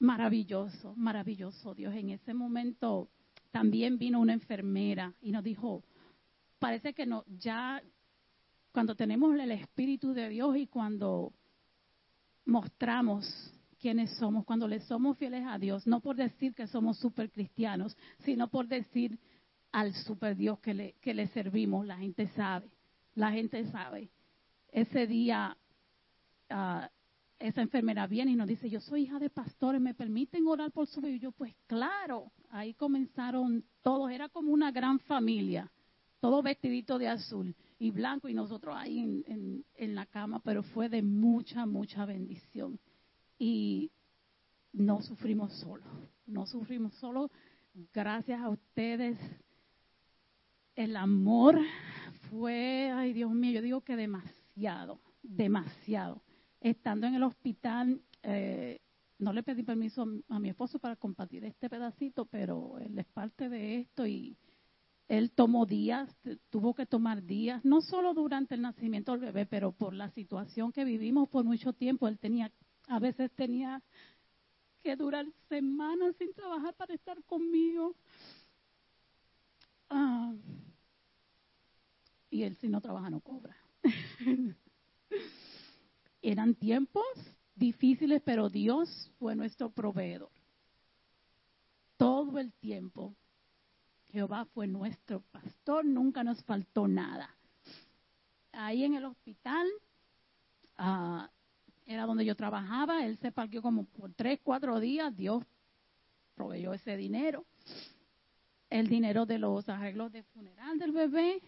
Maravilloso, 0.00 0.96
maravilloso 0.96 1.76
Dios. 1.76 1.94
En 1.94 2.10
ese 2.10 2.34
momento 2.34 3.08
también 3.52 3.98
vino 3.98 4.18
una 4.18 4.32
enfermera 4.32 5.14
y 5.22 5.30
nos 5.30 5.44
dijo, 5.44 5.84
parece 6.58 6.92
que 6.92 7.06
no, 7.06 7.24
ya 7.28 7.80
cuando 8.72 8.96
tenemos 8.96 9.38
el 9.38 9.52
Espíritu 9.52 10.12
de 10.12 10.28
Dios 10.28 10.56
y 10.56 10.66
cuando 10.66 11.32
mostramos 12.46 13.59
quiénes 13.80 14.10
somos, 14.18 14.44
cuando 14.44 14.68
le 14.68 14.80
somos 14.80 15.16
fieles 15.18 15.44
a 15.46 15.58
Dios, 15.58 15.86
no 15.86 16.00
por 16.00 16.16
decir 16.16 16.54
que 16.54 16.66
somos 16.66 16.98
super 16.98 17.30
cristianos, 17.30 17.96
sino 18.24 18.48
por 18.48 18.68
decir 18.68 19.18
al 19.72 19.94
super 19.94 20.36
Dios 20.36 20.58
que 20.60 20.74
le, 20.74 20.92
que 21.00 21.14
le 21.14 21.28
servimos, 21.28 21.86
la 21.86 21.96
gente 21.96 22.28
sabe, 22.28 22.68
la 23.14 23.30
gente 23.30 23.64
sabe. 23.70 24.10
Ese 24.70 25.06
día 25.06 25.56
uh, 26.50 26.86
esa 27.38 27.62
enfermera 27.62 28.06
viene 28.06 28.32
y 28.32 28.36
nos 28.36 28.46
dice, 28.46 28.68
yo 28.68 28.80
soy 28.80 29.04
hija 29.04 29.18
de 29.18 29.30
pastores, 29.30 29.80
¿me 29.80 29.94
permiten 29.94 30.46
orar 30.46 30.70
por 30.70 30.86
su 30.86 31.00
bebé? 31.00 31.16
Y 31.16 31.20
yo, 31.20 31.32
pues 31.32 31.54
claro, 31.66 32.30
ahí 32.50 32.74
comenzaron 32.74 33.64
todos, 33.82 34.10
era 34.10 34.28
como 34.28 34.52
una 34.52 34.70
gran 34.70 34.98
familia 35.00 35.70
todo 36.20 36.42
vestidito 36.42 36.98
de 36.98 37.08
azul 37.08 37.54
y 37.78 37.90
blanco 37.90 38.28
y 38.28 38.34
nosotros 38.34 38.76
ahí 38.78 38.98
en, 38.98 39.64
en, 39.74 39.94
la 39.94 40.06
cama, 40.06 40.40
pero 40.44 40.62
fue 40.62 40.88
de 40.88 41.02
mucha, 41.02 41.64
mucha 41.66 42.04
bendición. 42.04 42.78
Y 43.40 43.90
no 44.74 45.00
sufrimos 45.00 45.54
solo, 45.54 45.84
no 46.26 46.46
sufrimos 46.46 46.94
solo. 46.96 47.30
Gracias 47.94 48.38
a 48.38 48.50
ustedes, 48.50 49.18
el 50.76 50.94
amor 50.94 51.58
fue, 52.28 52.92
ay 52.94 53.14
Dios 53.14 53.32
mío, 53.32 53.52
yo 53.52 53.62
digo 53.62 53.80
que 53.80 53.96
demasiado, 53.96 55.00
demasiado. 55.22 56.20
Estando 56.60 57.06
en 57.06 57.14
el 57.14 57.22
hospital, 57.22 58.02
eh, 58.22 58.78
no 59.18 59.32
le 59.32 59.42
pedí 59.42 59.62
permiso 59.62 60.06
a 60.28 60.38
mi 60.38 60.50
esposo 60.50 60.78
para 60.78 60.96
compartir 60.96 61.42
este 61.46 61.70
pedacito, 61.70 62.26
pero 62.26 62.78
él 62.78 62.98
es 62.98 63.06
parte 63.06 63.48
de 63.48 63.80
esto 63.80 64.06
y 64.06 64.36
él 65.08 65.30
tomó 65.32 65.64
días, 65.64 66.14
tuvo 66.50 66.74
que 66.74 66.84
tomar 66.84 67.22
días, 67.24 67.64
no 67.64 67.80
solo 67.80 68.12
durante 68.12 68.54
el 68.54 68.60
nacimiento 68.60 69.12
del 69.12 69.20
bebé, 69.22 69.46
pero 69.46 69.72
por 69.72 69.94
la 69.94 70.10
situación 70.10 70.72
que 70.72 70.84
vivimos 70.84 71.28
por 71.30 71.44
mucho 71.44 71.72
tiempo, 71.72 72.06
él 72.06 72.18
tenía, 72.18 72.52
a 72.90 72.98
veces 72.98 73.30
tenía 73.32 73.80
que 74.82 74.96
durar 74.96 75.24
semanas 75.48 76.16
sin 76.18 76.34
trabajar 76.34 76.74
para 76.74 76.92
estar 76.92 77.22
conmigo. 77.24 77.94
Ah, 79.88 80.34
y 82.30 82.42
él 82.42 82.56
si 82.56 82.68
no 82.68 82.80
trabaja 82.80 83.08
no 83.08 83.20
cobra. 83.20 83.56
Eran 86.22 86.54
tiempos 86.56 87.04
difíciles, 87.54 88.22
pero 88.24 88.48
Dios 88.48 89.10
fue 89.20 89.36
nuestro 89.36 89.70
proveedor. 89.70 90.30
Todo 91.96 92.38
el 92.38 92.52
tiempo 92.54 93.14
Jehová 94.06 94.46
fue 94.46 94.66
nuestro 94.66 95.20
pastor, 95.30 95.84
nunca 95.84 96.24
nos 96.24 96.42
faltó 96.42 96.88
nada. 96.88 97.36
Ahí 98.50 98.82
en 98.82 98.94
el 98.94 99.04
hospital, 99.04 99.68
ah, 100.76 101.30
era 101.90 102.06
donde 102.06 102.24
yo 102.24 102.36
trabajaba, 102.36 103.04
él 103.04 103.18
se 103.18 103.32
parqueó 103.32 103.62
como 103.62 103.84
por 103.84 104.12
tres, 104.14 104.38
cuatro 104.42 104.78
días, 104.78 105.14
Dios 105.16 105.44
proveyó 106.34 106.72
ese 106.72 106.96
dinero. 106.96 107.44
El 108.68 108.86
dinero 108.86 109.26
de 109.26 109.38
los 109.38 109.68
arreglos 109.68 110.12
de 110.12 110.22
funeral 110.22 110.78
del 110.78 110.92
bebé, 110.92 111.42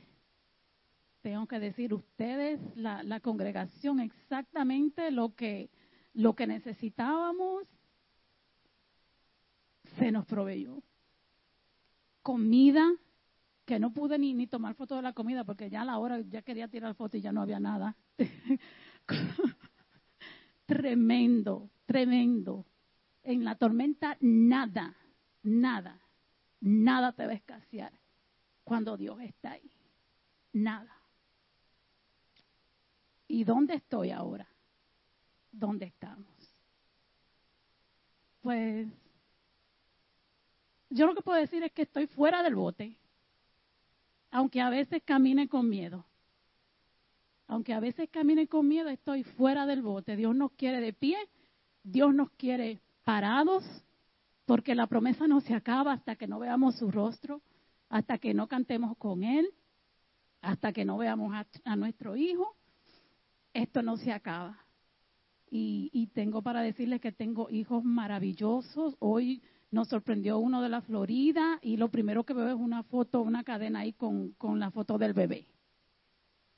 tengo 1.20 1.46
que 1.46 1.60
decir 1.60 1.94
ustedes, 1.94 2.60
la, 2.74 3.04
la 3.04 3.20
congregación, 3.20 4.00
exactamente 4.00 5.12
lo 5.12 5.34
que, 5.36 5.70
lo 6.12 6.34
que 6.34 6.48
necesitábamos, 6.48 7.64
se 9.96 10.10
nos 10.10 10.26
proveyó 10.26 10.82
comida, 12.22 12.90
que 13.64 13.78
no 13.78 13.92
pude 13.92 14.18
ni, 14.18 14.34
ni 14.34 14.48
tomar 14.48 14.74
foto 14.74 14.96
de 14.96 15.02
la 15.02 15.12
comida 15.12 15.44
porque 15.44 15.70
ya 15.70 15.82
a 15.82 15.84
la 15.84 15.98
hora 15.98 16.20
ya 16.20 16.42
quería 16.42 16.66
tirar 16.66 16.94
foto 16.94 17.16
y 17.16 17.20
ya 17.20 17.30
no 17.30 17.42
había 17.42 17.60
nada. 17.60 17.96
tremendo, 20.66 21.70
tremendo. 21.86 22.66
En 23.22 23.44
la 23.44 23.54
tormenta 23.54 24.16
nada, 24.20 24.96
nada, 25.42 26.00
nada 26.60 27.12
te 27.12 27.26
va 27.26 27.32
a 27.32 27.36
escasear 27.36 27.92
cuando 28.64 28.96
Dios 28.96 29.20
está 29.20 29.52
ahí. 29.52 29.70
Nada. 30.52 30.96
¿Y 33.28 33.44
dónde 33.44 33.74
estoy 33.74 34.10
ahora? 34.10 34.48
¿Dónde 35.50 35.86
estamos? 35.86 36.26
Pues 38.42 38.88
yo 40.90 41.06
lo 41.06 41.14
que 41.14 41.22
puedo 41.22 41.38
decir 41.38 41.62
es 41.62 41.72
que 41.72 41.82
estoy 41.82 42.06
fuera 42.06 42.42
del 42.42 42.54
bote, 42.54 42.98
aunque 44.30 44.60
a 44.60 44.68
veces 44.68 45.02
camine 45.04 45.48
con 45.48 45.68
miedo. 45.68 46.04
Aunque 47.52 47.74
a 47.74 47.80
veces 47.80 48.08
camine 48.10 48.46
con 48.46 48.66
miedo, 48.66 48.88
estoy 48.88 49.24
fuera 49.24 49.66
del 49.66 49.82
bote. 49.82 50.16
Dios 50.16 50.34
nos 50.34 50.52
quiere 50.52 50.80
de 50.80 50.94
pie, 50.94 51.18
Dios 51.84 52.14
nos 52.14 52.30
quiere 52.30 52.80
parados, 53.04 53.62
porque 54.46 54.74
la 54.74 54.86
promesa 54.86 55.26
no 55.26 55.42
se 55.42 55.52
acaba 55.52 55.92
hasta 55.92 56.16
que 56.16 56.26
no 56.26 56.38
veamos 56.38 56.76
su 56.76 56.90
rostro, 56.90 57.42
hasta 57.90 58.16
que 58.16 58.32
no 58.32 58.48
cantemos 58.48 58.96
con 58.96 59.22
Él, 59.22 59.50
hasta 60.40 60.72
que 60.72 60.86
no 60.86 60.96
veamos 60.96 61.34
a, 61.64 61.76
nuestro 61.76 62.16
hijo. 62.16 62.56
Esto 63.52 63.82
no 63.82 63.98
se 63.98 64.12
acaba. 64.12 64.58
Y, 65.50 65.90
y 65.92 66.06
tengo 66.06 66.40
para 66.40 66.62
decirles 66.62 67.02
que 67.02 67.12
tengo 67.12 67.50
hijos 67.50 67.84
maravillosos. 67.84 68.96
Hoy 68.98 69.42
nos 69.70 69.88
sorprendió 69.88 70.38
uno 70.38 70.62
de 70.62 70.70
la 70.70 70.80
Florida 70.80 71.58
y 71.60 71.76
lo 71.76 71.90
primero 71.90 72.24
que 72.24 72.32
veo 72.32 72.48
es 72.48 72.58
una 72.58 72.82
foto, 72.82 73.20
una 73.20 73.44
cadena 73.44 73.80
ahí 73.80 73.92
con 73.92 74.58
la 74.58 74.70
foto 74.70 74.96
del 74.96 75.12
bebé. 75.12 75.51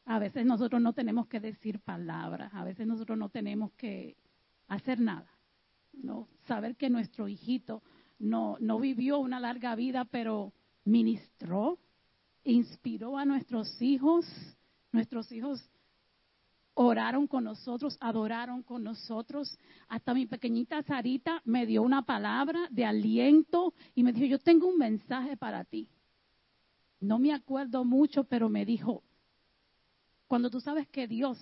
A 0.06 0.18
veces 0.18 0.44
nosotros 0.44 0.82
no 0.82 0.92
tenemos 0.92 1.26
que 1.28 1.40
decir 1.40 1.80
palabras, 1.80 2.52
a 2.52 2.64
veces 2.64 2.86
nosotros 2.86 3.16
no 3.16 3.30
tenemos 3.30 3.72
que 3.72 4.16
hacer 4.68 5.00
nada. 5.00 5.30
No 5.92 6.28
saber 6.46 6.76
que 6.76 6.90
nuestro 6.90 7.28
hijito 7.28 7.82
no, 8.18 8.56
no 8.60 8.78
vivió 8.78 9.18
una 9.18 9.40
larga 9.40 9.74
vida, 9.74 10.04
pero 10.04 10.52
ministró, 10.84 11.78
inspiró 12.44 13.16
a 13.16 13.24
nuestros 13.24 13.80
hijos. 13.80 14.26
Nuestros 14.92 15.30
hijos 15.32 15.70
oraron 16.74 17.26
con 17.26 17.44
nosotros, 17.44 17.96
adoraron 18.00 18.62
con 18.62 18.84
nosotros. 18.84 19.58
Hasta 19.88 20.14
mi 20.14 20.26
pequeñita 20.26 20.82
Sarita 20.82 21.40
me 21.44 21.66
dio 21.66 21.82
una 21.82 22.02
palabra 22.02 22.68
de 22.70 22.84
aliento 22.84 23.74
y 23.94 24.02
me 24.02 24.12
dijo, 24.12 24.26
yo 24.26 24.38
tengo 24.38 24.68
un 24.68 24.78
mensaje 24.78 25.36
para 25.36 25.64
ti. 25.64 25.88
No 27.00 27.18
me 27.18 27.32
acuerdo 27.32 27.84
mucho, 27.84 28.24
pero 28.24 28.48
me 28.48 28.64
dijo, 28.64 29.02
cuando 30.26 30.50
tú 30.50 30.60
sabes 30.60 30.88
que 30.88 31.06
Dios 31.06 31.38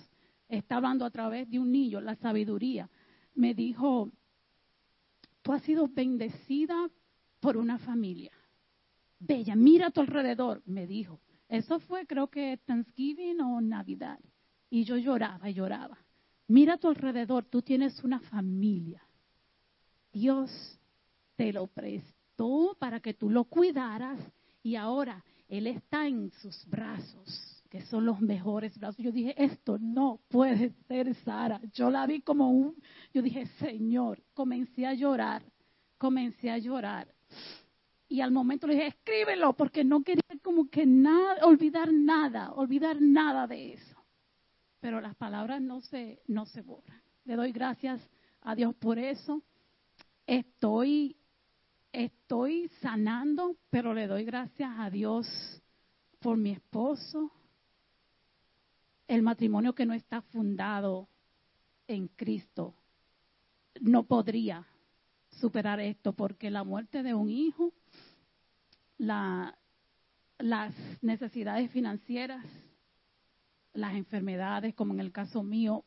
está 0.47 0.77
hablando 0.77 1.05
a 1.05 1.11
través 1.11 1.49
de 1.49 1.59
un 1.59 1.71
niño, 1.71 2.01
la 2.01 2.15
sabiduría, 2.15 2.89
me 3.35 3.53
dijo, 3.53 4.11
tú 5.41 5.53
has 5.53 5.63
sido 5.63 5.87
bendecida 5.87 6.89
por 7.39 7.57
una 7.57 7.77
familia. 7.79 8.31
Bella, 9.19 9.55
mira 9.55 9.87
a 9.87 9.91
tu 9.91 10.01
alrededor, 10.01 10.61
me 10.65 10.85
dijo. 10.85 11.19
Eso 11.47 11.79
fue 11.79 12.05
creo 12.05 12.27
que 12.27 12.59
Thanksgiving 12.65 13.41
o 13.41 13.61
Navidad. 13.61 14.19
Y 14.69 14.85
yo 14.85 14.97
lloraba 14.97 15.49
lloraba. 15.49 15.97
Mira 16.47 16.73
a 16.73 16.77
tu 16.77 16.87
alrededor, 16.87 17.45
tú 17.45 17.61
tienes 17.61 18.03
una 18.03 18.19
familia. 18.19 19.01
Dios 20.11 20.51
te 21.35 21.53
lo 21.53 21.67
prestó 21.67 22.75
para 22.79 22.99
que 22.99 23.13
tú 23.13 23.29
lo 23.29 23.45
cuidaras 23.45 24.19
y 24.61 24.75
ahora 24.75 25.23
Él 25.47 25.67
está 25.67 26.07
en 26.07 26.31
sus 26.31 26.65
brazos, 26.67 27.52
que 27.73 27.81
son 27.81 28.05
los 28.05 28.21
mejores 28.21 28.77
brazos. 28.77 29.03
Yo 29.03 29.11
dije, 29.11 29.33
esto 29.43 29.77
no 29.81 30.21
puede 30.29 30.69
ser 30.87 31.13
Sara. 31.25 31.59
Yo 31.73 31.89
la 31.89 32.05
vi 32.05 32.21
como 32.21 32.49
un, 32.49 32.81
yo 33.13 33.21
dije, 33.21 33.47
Señor, 33.59 34.23
comencé 34.33 34.85
a 34.85 34.93
llorar, 34.93 35.43
comencé 35.97 36.49
a 36.51 36.57
llorar. 36.59 37.13
Y 38.07 38.21
al 38.21 38.31
momento 38.31 38.67
le 38.67 38.75
dije, 38.75 38.87
escríbelo, 38.87 39.53
porque 39.53 39.83
no 39.83 40.03
quería 40.03 40.23
como 40.41 40.69
que 40.69 40.85
nada, 40.85 41.45
olvidar 41.45 41.91
nada, 41.91 42.53
olvidar 42.53 43.01
nada 43.01 43.47
de 43.47 43.73
eso 43.73 43.93
pero 44.83 44.99
las 44.99 45.15
palabras 45.15 45.61
no 45.61 45.79
se, 45.79 46.21
no 46.27 46.45
se 46.45 46.61
borran. 46.61 47.01
Le 47.23 47.37
doy 47.37 47.53
gracias 47.53 48.01
a 48.41 48.53
Dios 48.53 48.75
por 48.75 48.99
eso. 48.99 49.41
Estoy, 50.27 51.15
estoy 51.93 52.67
sanando, 52.81 53.55
pero 53.69 53.93
le 53.93 54.07
doy 54.07 54.25
gracias 54.25 54.69
a 54.77 54.89
Dios 54.89 55.25
por 56.19 56.35
mi 56.35 56.51
esposo. 56.51 57.31
El 59.07 59.21
matrimonio 59.21 59.73
que 59.73 59.85
no 59.85 59.93
está 59.93 60.21
fundado 60.21 61.09
en 61.87 62.07
Cristo 62.07 62.75
no 63.81 64.03
podría 64.03 64.65
superar 65.29 65.79
esto 65.79 66.13
porque 66.13 66.49
la 66.49 66.63
muerte 66.63 67.03
de 67.03 67.13
un 67.13 67.29
hijo, 67.29 67.73
la, 68.97 69.57
las 70.37 70.73
necesidades 71.01 71.71
financieras, 71.71 72.45
las 73.73 73.95
enfermedades, 73.95 74.75
como 74.75 74.93
en 74.93 74.99
el 74.99 75.11
caso 75.11 75.43
mío, 75.43 75.83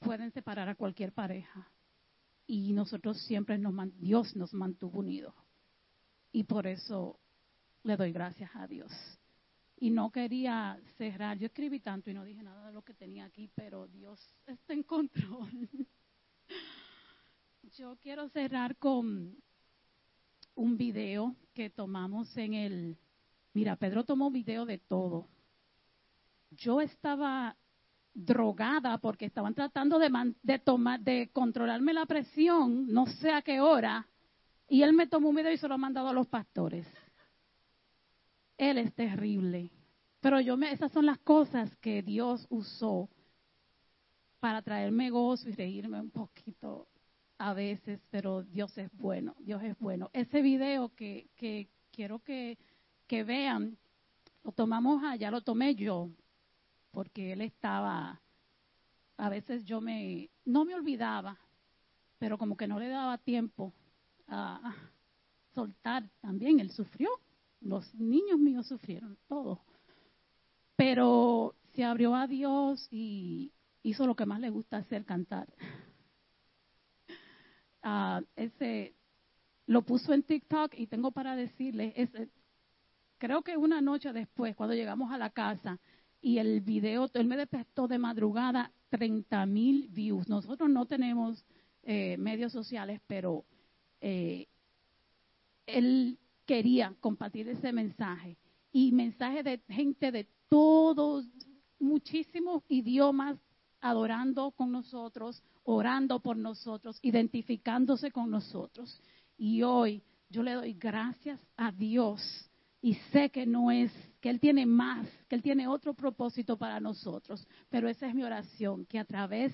pueden 0.00 0.30
separar 0.32 0.68
a 0.68 0.74
cualquier 0.74 1.12
pareja. 1.12 1.68
Y 2.46 2.72
nosotros 2.72 3.20
siempre 3.22 3.58
nos, 3.58 3.74
Dios 3.98 4.36
nos 4.36 4.54
mantuvo 4.54 5.00
unidos. 5.00 5.34
Y 6.32 6.44
por 6.44 6.66
eso 6.66 7.18
le 7.82 7.96
doy 7.96 8.12
gracias 8.12 8.50
a 8.54 8.66
Dios. 8.66 8.92
Y 9.80 9.90
no 9.90 10.10
quería 10.10 10.78
cerrar, 10.96 11.38
yo 11.38 11.46
escribí 11.46 11.80
tanto 11.80 12.10
y 12.10 12.14
no 12.14 12.24
dije 12.24 12.42
nada 12.42 12.66
de 12.66 12.72
lo 12.72 12.82
que 12.82 12.94
tenía 12.94 13.24
aquí, 13.24 13.48
pero 13.54 13.86
Dios 13.86 14.34
está 14.46 14.72
en 14.72 14.82
control. 14.82 15.68
yo 17.76 17.96
quiero 18.00 18.28
cerrar 18.30 18.76
con 18.76 19.36
un 20.54 20.76
video 20.76 21.36
que 21.54 21.70
tomamos 21.70 22.36
en 22.36 22.54
el... 22.54 22.96
Mira, 23.54 23.76
Pedro 23.76 24.04
tomó 24.04 24.30
video 24.30 24.66
de 24.66 24.78
todo 24.78 25.28
yo 26.50 26.80
estaba 26.80 27.56
drogada 28.14 28.98
porque 28.98 29.26
estaban 29.26 29.54
tratando 29.54 29.98
de, 29.98 30.34
de, 30.42 30.58
tomar, 30.58 31.00
de 31.00 31.30
controlarme 31.32 31.92
la 31.92 32.06
presión, 32.06 32.86
no 32.88 33.06
sé 33.06 33.32
a 33.32 33.42
qué 33.42 33.60
hora, 33.60 34.06
y 34.68 34.82
él 34.82 34.92
me 34.92 35.06
tomó 35.06 35.28
un 35.28 35.36
video 35.36 35.52
y 35.52 35.58
se 35.58 35.68
lo 35.68 35.74
ha 35.74 35.78
mandado 35.78 36.08
a 36.08 36.12
los 36.12 36.26
pastores. 36.26 36.86
Él 38.58 38.78
es 38.78 38.92
terrible. 38.92 39.70
Pero 40.20 40.40
yo 40.40 40.56
me, 40.56 40.72
esas 40.72 40.90
son 40.92 41.06
las 41.06 41.18
cosas 41.18 41.74
que 41.76 42.02
Dios 42.02 42.46
usó 42.50 43.08
para 44.40 44.62
traerme 44.62 45.10
gozo 45.10 45.48
y 45.48 45.52
reírme 45.52 46.00
un 46.00 46.10
poquito 46.10 46.88
a 47.38 47.54
veces, 47.54 48.00
pero 48.10 48.42
Dios 48.42 48.76
es 48.78 48.90
bueno, 48.92 49.36
Dios 49.38 49.62
es 49.62 49.78
bueno. 49.78 50.10
Ese 50.12 50.42
video 50.42 50.94
que, 50.94 51.28
que 51.36 51.68
quiero 51.92 52.18
que, 52.18 52.58
que 53.06 53.22
vean, 53.22 53.78
lo 54.42 54.50
tomamos 54.50 55.02
allá, 55.04 55.30
lo 55.30 55.40
tomé 55.40 55.76
yo, 55.76 56.10
porque 56.90 57.32
él 57.32 57.42
estaba, 57.42 58.20
a 59.16 59.28
veces 59.28 59.64
yo 59.64 59.80
me, 59.80 60.30
no 60.44 60.64
me 60.64 60.74
olvidaba, 60.74 61.38
pero 62.18 62.38
como 62.38 62.56
que 62.56 62.66
no 62.66 62.80
le 62.80 62.88
daba 62.88 63.18
tiempo 63.18 63.72
a 64.26 64.74
soltar 65.54 66.08
también, 66.20 66.58
él 66.58 66.70
sufrió, 66.70 67.08
los 67.60 67.94
niños 67.94 68.38
míos 68.38 68.66
sufrieron, 68.66 69.16
todo. 69.28 69.60
Pero 70.76 71.54
se 71.74 71.84
abrió 71.84 72.14
a 72.14 72.26
Dios 72.26 72.88
y 72.90 73.52
hizo 73.82 74.06
lo 74.06 74.14
que 74.14 74.26
más 74.26 74.40
le 74.40 74.50
gusta 74.50 74.78
hacer, 74.78 75.04
cantar. 75.04 75.48
Uh, 77.82 78.24
ese 78.36 78.94
lo 79.66 79.82
puso 79.82 80.14
en 80.14 80.22
TikTok 80.22 80.72
y 80.76 80.86
tengo 80.86 81.10
para 81.12 81.36
decirle, 81.36 81.92
ese, 81.94 82.30
creo 83.18 83.42
que 83.42 83.56
una 83.56 83.82
noche 83.82 84.12
después, 84.12 84.56
cuando 84.56 84.74
llegamos 84.74 85.12
a 85.12 85.18
la 85.18 85.30
casa, 85.30 85.78
y 86.20 86.38
el 86.38 86.60
video, 86.62 87.08
él 87.14 87.26
me 87.26 87.36
despertó 87.36 87.86
de 87.86 87.98
madrugada 87.98 88.72
30 88.90 89.46
mil 89.46 89.88
views. 89.88 90.28
Nosotros 90.28 90.68
no 90.68 90.86
tenemos 90.86 91.44
eh, 91.84 92.16
medios 92.18 92.52
sociales, 92.52 93.00
pero 93.06 93.44
eh, 94.00 94.46
él 95.66 96.18
quería 96.48 96.94
compartir 97.00 97.46
ese 97.46 97.72
mensaje 97.74 98.38
y 98.72 98.90
mensaje 98.90 99.42
de 99.42 99.60
gente 99.68 100.10
de 100.10 100.26
todos, 100.48 101.26
muchísimos 101.78 102.62
idiomas 102.68 103.38
adorando 103.82 104.50
con 104.52 104.72
nosotros, 104.72 105.42
orando 105.62 106.20
por 106.20 106.38
nosotros, 106.38 106.98
identificándose 107.02 108.10
con 108.10 108.30
nosotros. 108.30 108.98
Y 109.36 109.62
hoy 109.62 110.02
yo 110.30 110.42
le 110.42 110.54
doy 110.54 110.72
gracias 110.72 111.38
a 111.54 111.70
Dios 111.70 112.50
y 112.80 112.94
sé 113.12 113.28
que 113.28 113.44
no 113.44 113.70
es, 113.70 113.92
que 114.22 114.30
Él 114.30 114.40
tiene 114.40 114.64
más, 114.64 115.06
que 115.28 115.36
Él 115.36 115.42
tiene 115.42 115.68
otro 115.68 115.92
propósito 115.92 116.56
para 116.56 116.80
nosotros. 116.80 117.46
Pero 117.68 117.90
esa 117.90 118.08
es 118.08 118.14
mi 118.14 118.22
oración, 118.22 118.86
que 118.86 118.98
a 118.98 119.04
través, 119.04 119.52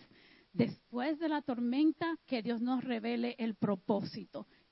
después 0.53 1.19
de 1.19 1.29
la 1.29 1.43
tormenta, 1.43 2.15
que 2.25 2.41
Dios 2.41 2.61
nos 2.61 2.85
revele 2.85 3.35
el 3.41 3.57
propósito. 3.57 4.47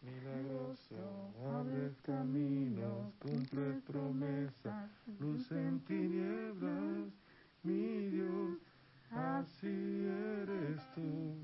Milagroso, 0.00 0.94
abres 1.52 1.92
caminos, 2.02 3.12
cumples 3.18 3.82
promesas, 3.82 4.88
luz 5.18 5.50
en 5.50 5.80
tinieblas, 5.80 7.12
mi 7.64 8.08
Dios, 8.08 8.58
así 9.10 9.66
eres 9.66 10.80
tú. 10.94 11.34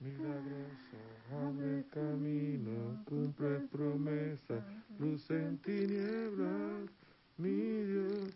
Milagroso, 0.00 0.98
abre 1.30 1.84
caminos, 1.90 2.98
cumples 3.04 3.62
promesas, 3.70 4.64
luz 4.98 5.30
en 5.30 5.58
tinieblas, 5.58 6.90
mi 7.38 7.82
Dios, 7.84 8.32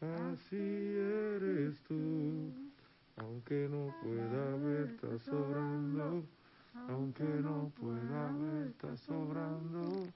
así 0.00 0.56
eres 0.56 1.78
tú. 1.82 2.50
Aunque 3.16 3.68
no 3.70 3.94
pueda 4.02 4.56
ver, 4.56 4.88
está 4.88 5.18
sobrando. 5.18 6.24
Aunque 6.74 7.24
no 7.24 7.70
pueda 7.70 8.32
ver, 8.32 8.68
está 8.68 8.96
sobrando. 8.96 10.06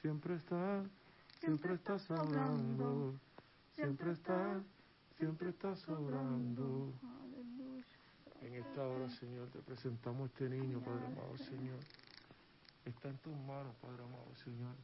Siempre 0.00 0.36
está, 0.36 0.84
siempre 1.40 1.74
está 1.74 1.98
sobrando. 1.98 3.14
Siempre 3.74 4.12
está, 4.12 4.62
siempre 5.16 5.50
está 5.50 5.76
sobrando. 5.76 6.92
En 8.40 8.54
esta 8.54 8.86
hora, 8.86 9.08
Señor, 9.10 9.48
te 9.48 9.58
presentamos 9.60 10.30
este 10.30 10.48
niño, 10.48 10.80
Padre 10.80 11.06
amado, 11.06 11.36
Señor. 11.38 11.80
Está 12.84 13.08
en 13.08 13.18
tus 13.18 13.36
manos, 13.36 13.74
Padre 13.82 14.02
amado, 14.02 14.34
Señor. 14.44 14.74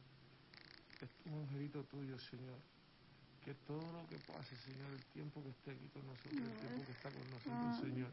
Es 1.01 1.09
un 1.25 1.39
angelito 1.39 1.83
tuyo, 1.83 2.17
Señor 2.19 2.74
que 3.45 3.53
todo 3.53 3.85
lo 3.93 4.07
que 4.09 4.17
pase, 4.25 4.55
Señor, 4.57 4.89
el 4.89 5.05
tiempo 5.13 5.43
que 5.43 5.49
esté 5.49 5.69
aquí 5.69 5.87
con 5.93 6.03
nosotros, 6.07 6.33
el 6.33 6.57
tiempo 6.65 6.83
que 6.83 6.91
está 6.91 7.11
con 7.11 7.29
nosotros, 7.29 7.77
Señor, 7.77 8.09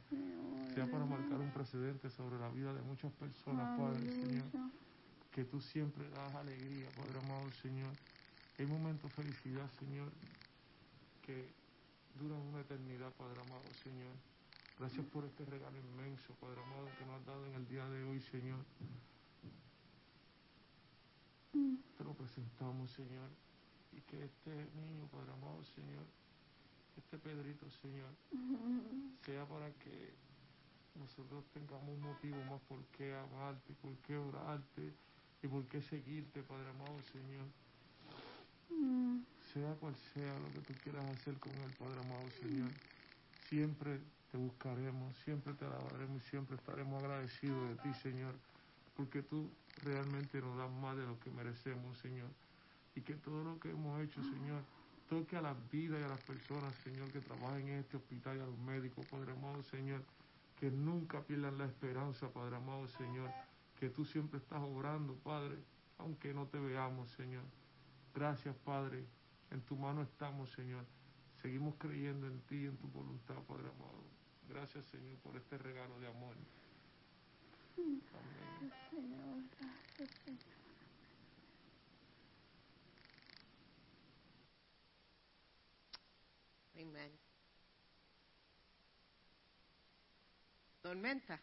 sea 0.74 0.86
para 0.90 1.06
marcar 1.06 1.40
un 1.40 1.50
precedente 1.50 2.10
sobre 2.10 2.38
la 2.38 2.50
vida 2.50 2.74
de 2.74 2.82
muchas 2.82 3.10
personas, 3.12 3.78
Padre, 3.80 4.12
Señor. 4.12 4.44
Que 5.32 5.44
tú 5.44 5.58
siempre 5.62 6.06
das 6.10 6.34
alegría, 6.34 6.86
Padre 6.90 7.18
amado, 7.24 7.50
Señor. 7.62 7.94
Hay 8.58 8.66
momentos 8.66 9.08
de 9.08 9.22
felicidad, 9.22 9.70
Señor, 9.78 10.12
que 11.22 11.48
duran 12.20 12.38
una 12.52 12.60
eternidad, 12.60 13.10
Padre 13.14 13.40
amado, 13.40 13.64
Señor. 13.82 14.12
Gracias 14.78 15.06
por 15.06 15.24
este 15.24 15.46
regalo 15.46 15.78
inmenso, 15.78 16.34
Padre 16.34 16.60
amado, 16.60 16.90
que 16.98 17.06
nos 17.06 17.20
has 17.20 17.24
dado 17.24 17.46
en 17.46 17.54
el 17.54 17.66
día 17.68 17.88
de 17.88 18.04
hoy, 18.04 18.20
Señor. 18.20 18.62
Te 21.96 22.04
lo 22.04 22.12
presentamos, 22.12 22.90
Señor. 22.90 23.30
Y 23.92 24.00
que 24.02 24.24
este 24.24 24.50
niño, 24.74 25.06
Padre 25.10 25.32
amado, 25.32 25.62
Señor, 25.64 26.04
este 26.96 27.18
Pedrito, 27.18 27.68
Señor, 27.70 28.10
sea 29.24 29.46
para 29.46 29.70
que 29.72 30.14
nosotros 30.94 31.44
tengamos 31.52 31.88
un 31.88 32.02
motivo 32.02 32.36
más 32.44 32.60
por 32.68 32.82
qué 32.96 33.14
amarte, 33.14 33.74
por 33.80 33.94
qué 33.98 34.16
orarte 34.16 34.92
y 35.42 35.48
por 35.48 35.64
qué 35.66 35.82
seguirte, 35.82 36.42
Padre 36.42 36.70
amado, 36.70 37.02
Señor. 37.12 37.46
Sea 39.52 39.74
cual 39.74 39.94
sea 40.14 40.38
lo 40.38 40.52
que 40.52 40.60
tú 40.60 40.74
quieras 40.82 41.04
hacer 41.10 41.38
con 41.38 41.52
él, 41.52 41.72
Padre 41.78 42.00
amado, 42.00 42.30
Señor. 42.40 42.70
Siempre 43.48 44.00
te 44.30 44.38
buscaremos, 44.38 45.14
siempre 45.24 45.52
te 45.54 45.66
alabaremos 45.66 46.22
y 46.22 46.28
siempre 46.30 46.56
estaremos 46.56 47.02
agradecidos 47.02 47.68
de 47.68 47.76
ti, 47.82 47.94
Señor, 48.00 48.34
porque 48.96 49.22
tú 49.22 49.50
realmente 49.82 50.40
nos 50.40 50.56
das 50.56 50.70
más 50.70 50.96
de 50.96 51.04
lo 51.04 51.18
que 51.20 51.30
merecemos, 51.30 51.98
Señor. 51.98 52.30
Y 52.94 53.00
que 53.00 53.14
todo 53.14 53.42
lo 53.42 53.58
que 53.58 53.70
hemos 53.70 54.00
hecho, 54.02 54.22
Señor, 54.22 54.62
toque 55.08 55.36
a 55.36 55.42
las 55.42 55.56
vidas 55.70 56.00
y 56.00 56.04
a 56.04 56.08
las 56.08 56.22
personas, 56.22 56.74
Señor, 56.84 57.10
que 57.10 57.20
trabajan 57.20 57.68
en 57.68 57.78
este 57.80 57.96
hospital 57.96 58.38
y 58.38 58.40
a 58.40 58.46
los 58.46 58.58
médicos, 58.58 59.06
Padre 59.06 59.32
amado, 59.32 59.62
Señor, 59.62 60.02
que 60.58 60.70
nunca 60.70 61.22
pierdan 61.22 61.58
la 61.58 61.66
esperanza, 61.66 62.30
Padre 62.30 62.56
amado, 62.56 62.88
Señor, 62.88 63.30
que 63.78 63.90
tú 63.90 64.04
siempre 64.04 64.38
estás 64.38 64.62
obrando, 64.62 65.14
Padre, 65.16 65.56
aunque 65.98 66.32
no 66.32 66.46
te 66.46 66.58
veamos, 66.58 67.10
Señor. 67.10 67.42
Gracias, 68.14 68.54
Padre, 68.64 69.04
en 69.50 69.60
tu 69.62 69.76
mano 69.76 70.02
estamos, 70.02 70.50
Señor. 70.50 70.84
Seguimos 71.40 71.74
creyendo 71.78 72.26
en 72.26 72.40
ti 72.42 72.56
y 72.56 72.66
en 72.66 72.76
tu 72.76 72.88
voluntad, 72.88 73.36
Padre 73.48 73.68
amado. 73.68 74.04
Gracias, 74.48 74.84
Señor, 74.86 75.16
por 75.18 75.36
este 75.36 75.58
regalo 75.58 75.98
de 75.98 76.06
amor. 76.08 76.36
Amén. 77.76 78.02
Amén. 86.74 87.18
Tormenta. 90.80 91.40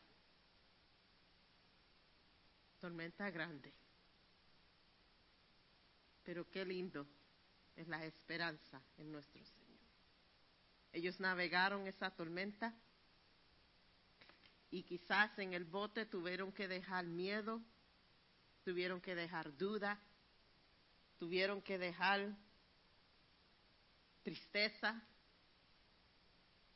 Tormenta 2.80 3.30
grande. 3.30 3.74
Pero 6.24 6.50
qué 6.50 6.66
lindo 6.66 7.08
es 7.76 7.88
la 7.88 8.04
esperanza 8.06 8.82
en 8.98 9.12
nuestro 9.12 9.44
Señor. 9.46 9.80
Ellos 10.92 11.20
navegaron 11.20 11.88
esa 11.88 12.10
tormenta 12.12 12.74
y 14.72 14.84
quizás 14.84 15.38
en 15.40 15.54
el 15.54 15.66
bote 15.66 16.06
tuvieron 16.06 16.52
que 16.52 16.68
dejar 16.68 17.06
miedo, 17.06 17.62
tuvieron 18.64 19.02
que 19.02 19.16
dejar 19.16 19.56
duda, 19.58 20.00
tuvieron 21.18 21.62
que 21.62 21.78
dejar 21.78 22.36
tristeza. 24.24 25.02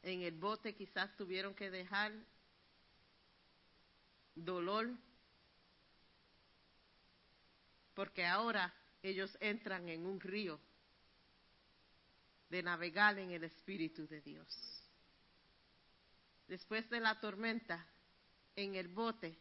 En 0.03 0.21
el 0.21 0.35
bote 0.35 0.75
quizás 0.75 1.15
tuvieron 1.15 1.55
que 1.55 1.71
dejar 1.71 2.13
dolor, 4.35 4.91
porque 7.93 8.25
ahora 8.25 8.73
ellos 9.01 9.35
entran 9.39 9.87
en 9.89 10.05
un 10.05 10.19
río 10.19 10.59
de 12.49 12.61
navegar 12.61 13.17
en 13.17 13.31
el 13.31 13.43
Espíritu 13.43 14.07
de 14.07 14.21
Dios. 14.21 14.83
Después 16.47 16.89
de 16.89 16.99
la 16.99 17.19
tormenta, 17.19 17.85
en 18.55 18.75
el 18.75 18.87
bote, 18.87 19.37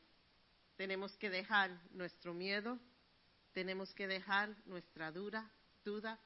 tenemos 0.76 1.16
que 1.16 1.28
dejar 1.28 1.70
nuestro 1.90 2.32
miedo, 2.32 2.78
tenemos 3.52 3.92
que 3.92 4.06
dejar 4.06 4.56
nuestra 4.66 5.12
dura, 5.12 5.50
duda, 5.84 6.18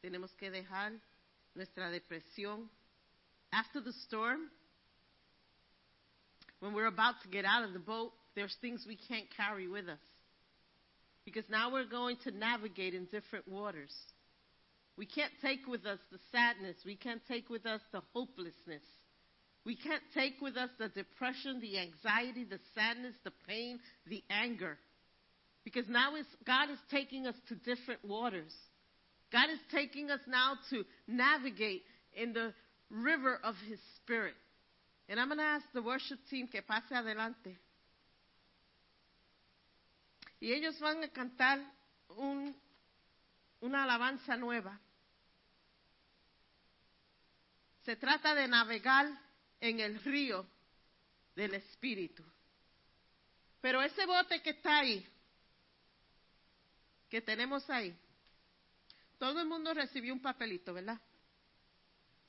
tenemos 0.00 0.34
que 0.34 0.50
dejar 0.50 0.92
nuestra 1.54 1.90
depresión. 1.90 2.70
After 3.54 3.80
the 3.80 3.92
storm, 4.08 4.40
when 6.58 6.74
we're 6.74 6.86
about 6.86 7.14
to 7.22 7.28
get 7.28 7.44
out 7.44 7.62
of 7.62 7.72
the 7.72 7.78
boat, 7.78 8.12
there's 8.34 8.54
things 8.60 8.84
we 8.88 8.96
can't 8.96 9.26
carry 9.36 9.68
with 9.68 9.88
us. 9.88 9.98
Because 11.24 11.44
now 11.48 11.72
we're 11.72 11.88
going 11.88 12.16
to 12.24 12.32
navigate 12.32 12.94
in 12.94 13.04
different 13.06 13.46
waters. 13.46 13.92
We 14.96 15.06
can't 15.06 15.32
take 15.40 15.66
with 15.68 15.86
us 15.86 16.00
the 16.10 16.18
sadness. 16.32 16.76
We 16.84 16.96
can't 16.96 17.22
take 17.28 17.48
with 17.48 17.64
us 17.64 17.80
the 17.92 18.02
hopelessness. 18.12 18.82
We 19.64 19.76
can't 19.76 20.02
take 20.14 20.40
with 20.40 20.56
us 20.56 20.70
the 20.78 20.88
depression, 20.88 21.60
the 21.60 21.78
anxiety, 21.78 22.44
the 22.44 22.58
sadness, 22.74 23.14
the 23.22 23.32
pain, 23.48 23.78
the 24.06 24.22
anger. 24.30 24.78
Because 25.64 25.88
now 25.88 26.10
God 26.44 26.70
is 26.70 26.78
taking 26.90 27.26
us 27.26 27.36
to 27.48 27.54
different 27.54 28.04
waters. 28.04 28.52
God 29.32 29.48
is 29.50 29.60
taking 29.72 30.10
us 30.10 30.20
now 30.26 30.54
to 30.70 30.84
navigate 31.06 31.82
in 32.14 32.32
the 32.32 32.52
river 32.90 33.38
of 33.42 33.54
His 33.68 33.78
Spirit. 33.96 34.34
And 35.08 35.20
I'm 35.20 35.28
going 35.28 35.38
to 35.38 35.44
ask 35.44 35.64
the 35.72 35.82
worship 35.82 36.18
team 36.30 36.48
que 36.48 36.62
pase 36.62 36.94
adelante. 36.94 37.56
Y 40.40 40.52
ellos 40.52 40.78
van 40.80 41.02
a 41.02 41.08
cantar 41.08 41.60
un, 42.16 42.54
una 43.60 43.84
alabanza 43.84 44.36
nueva. 44.36 44.78
Se 47.84 47.96
trata 47.96 48.34
de 48.34 48.48
navegar 48.48 49.06
en 49.60 49.80
el 49.80 50.02
río 50.02 50.46
del 51.34 51.54
Espíritu. 51.54 52.22
Pero 53.60 53.82
ese 53.82 54.04
bote 54.06 54.42
que 54.42 54.50
está 54.50 54.80
ahí, 54.80 55.06
que 57.08 57.22
tenemos 57.22 57.68
ahí, 57.70 57.96
todo 59.18 59.40
el 59.40 59.46
mundo 59.46 59.72
recibió 59.72 60.12
un 60.12 60.20
papelito, 60.20 60.74
¿verdad? 60.74 61.00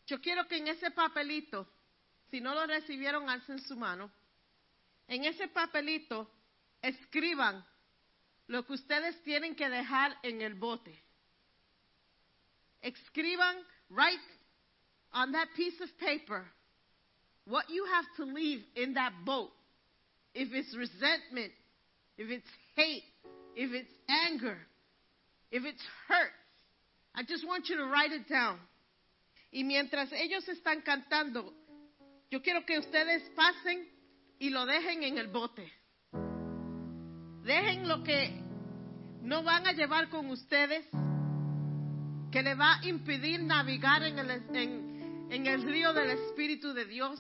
Yo 0.08 0.20
quiero 0.22 0.48
que 0.48 0.58
en 0.58 0.68
ese 0.68 0.92
papelito, 0.92 1.68
si 2.30 2.40
no 2.40 2.54
lo 2.54 2.66
recibieron, 2.68 3.30
alcen 3.30 3.60
su 3.60 3.76
mano. 3.76 4.12
En 5.08 5.26
ese 5.26 5.48
papelito 5.48 6.30
escriban 6.82 7.64
lo 8.48 8.66
que 8.66 8.74
ustedes 8.74 9.22
tienen 9.24 9.56
que 9.56 9.70
dejar 9.70 10.18
en 10.24 10.42
el 10.42 10.54
bote. 10.54 10.94
Escriban, 12.82 13.56
write 13.90 14.20
on 15.12 15.32
that 15.32 15.48
piece 15.56 15.82
of 15.82 15.90
paper 15.98 16.46
what 17.46 17.70
you 17.70 17.86
have 17.86 18.06
to 18.18 18.26
leave 18.26 18.64
in 18.76 18.94
that 18.94 19.14
boat. 19.26 19.52
If 20.34 20.54
it's 20.54 20.76
resentment, 20.76 21.52
if 22.18 22.30
it's 22.30 22.48
hate, 22.76 23.04
if 23.56 23.72
it's 23.72 23.92
anger, 24.08 24.58
if 25.52 25.64
it's 25.64 25.82
hurt. 26.08 26.34
I 27.16 27.24
just 27.24 27.48
want 27.48 27.70
you 27.70 27.78
to 27.78 27.86
write 27.86 28.12
it 28.12 28.28
down. 28.28 28.60
Y 29.56 29.64
mientras 29.64 30.12
ellos 30.12 30.46
están 30.50 30.82
cantando, 30.82 31.54
yo 32.30 32.42
quiero 32.42 32.66
que 32.66 32.78
ustedes 32.78 33.24
pasen 33.38 33.90
y 34.38 34.50
lo 34.50 34.66
dejen 34.66 35.02
en 35.04 35.18
el 35.18 35.30
bote. 35.30 35.72
Dejen 37.42 37.88
lo 37.88 38.04
que 38.04 38.38
no 39.22 39.44
van 39.44 39.66
a 39.66 39.72
llevar 39.72 40.10
con 40.10 40.30
ustedes, 40.30 40.86
que 42.34 42.44
le 42.44 42.54
va 42.54 42.82
a 42.82 42.86
impedir 42.86 43.44
navegar 43.44 44.04
en 44.04 44.20
el, 45.48 45.64
río 45.64 45.94
del 45.94 46.10
Espíritu 46.10 46.74
de 46.74 46.84
Dios. 46.84 47.18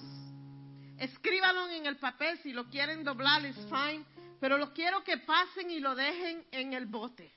Escríbanlo 0.98 1.70
en 1.70 1.86
el 1.86 1.95
papel, 1.95 2.38
si 2.40 2.52
lo 2.52 2.66
quieren 2.66 3.06
doblar, 3.06 3.45
es 3.45 3.56
fine, 3.70 4.03
pero 4.41 4.57
lo 4.57 4.74
quiero 4.74 5.06
que 5.06 5.20
pasen 5.20 5.72
y 5.72 5.80
lo 5.80 5.95
dejen 5.95 6.45
en 6.52 6.74
el 6.74 6.86
bote. 6.88 7.32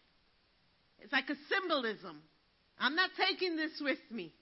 It's 0.98 1.12
like 1.12 1.32
a 1.32 1.36
symbolism. 1.48 2.20
I'm 2.80 2.96
not 2.96 3.12
taking 3.16 3.54
this 3.54 3.80
with 3.80 4.00
me. 4.10 4.34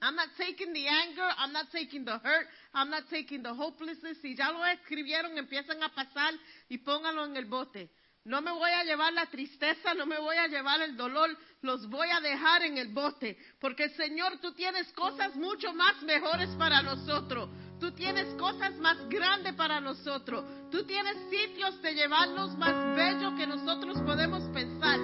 I'm 0.00 0.14
not 0.14 0.28
taking 0.36 0.72
the 0.72 0.86
anger, 0.86 1.28
I'm 1.38 1.52
not 1.52 1.70
taking 1.72 2.04
the 2.04 2.18
hurt, 2.18 2.46
I'm 2.74 2.90
not 2.90 3.08
taking 3.08 3.42
the 3.42 3.54
hopelessness. 3.54 4.18
Si 4.20 4.36
ya 4.36 4.50
lo 4.50 4.64
escribieron, 4.64 5.36
empiezan 5.36 5.82
a 5.82 5.88
pasar 5.88 6.34
y 6.68 6.78
pónganlo 6.78 7.24
en 7.24 7.36
el 7.36 7.46
bote. 7.46 7.90
No 8.24 8.42
me 8.42 8.50
voy 8.50 8.70
a 8.70 8.82
llevar 8.82 9.12
la 9.12 9.26
tristeza, 9.26 9.94
no 9.94 10.04
me 10.04 10.18
voy 10.18 10.36
a 10.36 10.48
llevar 10.48 10.80
el 10.82 10.96
dolor, 10.96 11.30
los 11.62 11.88
voy 11.88 12.08
a 12.10 12.20
dejar 12.20 12.64
en 12.64 12.76
el 12.76 12.88
bote. 12.88 13.38
Porque 13.60 13.88
Señor, 13.90 14.38
tú 14.40 14.52
tienes 14.52 14.92
cosas 14.92 15.36
mucho 15.36 15.72
más 15.72 16.02
mejores 16.02 16.50
para 16.56 16.82
nosotros. 16.82 17.48
Tú 17.78 17.92
tienes 17.92 18.34
cosas 18.34 18.74
más 18.78 19.08
grandes 19.08 19.54
para 19.54 19.80
nosotros. 19.80 20.44
Tú 20.72 20.84
tienes 20.84 21.16
sitios 21.30 21.80
de 21.82 21.94
llevarnos 21.94 22.56
más 22.58 22.96
bellos 22.96 23.34
que 23.38 23.46
nosotros 23.46 23.96
podemos 24.04 24.42
pensar. 24.52 24.98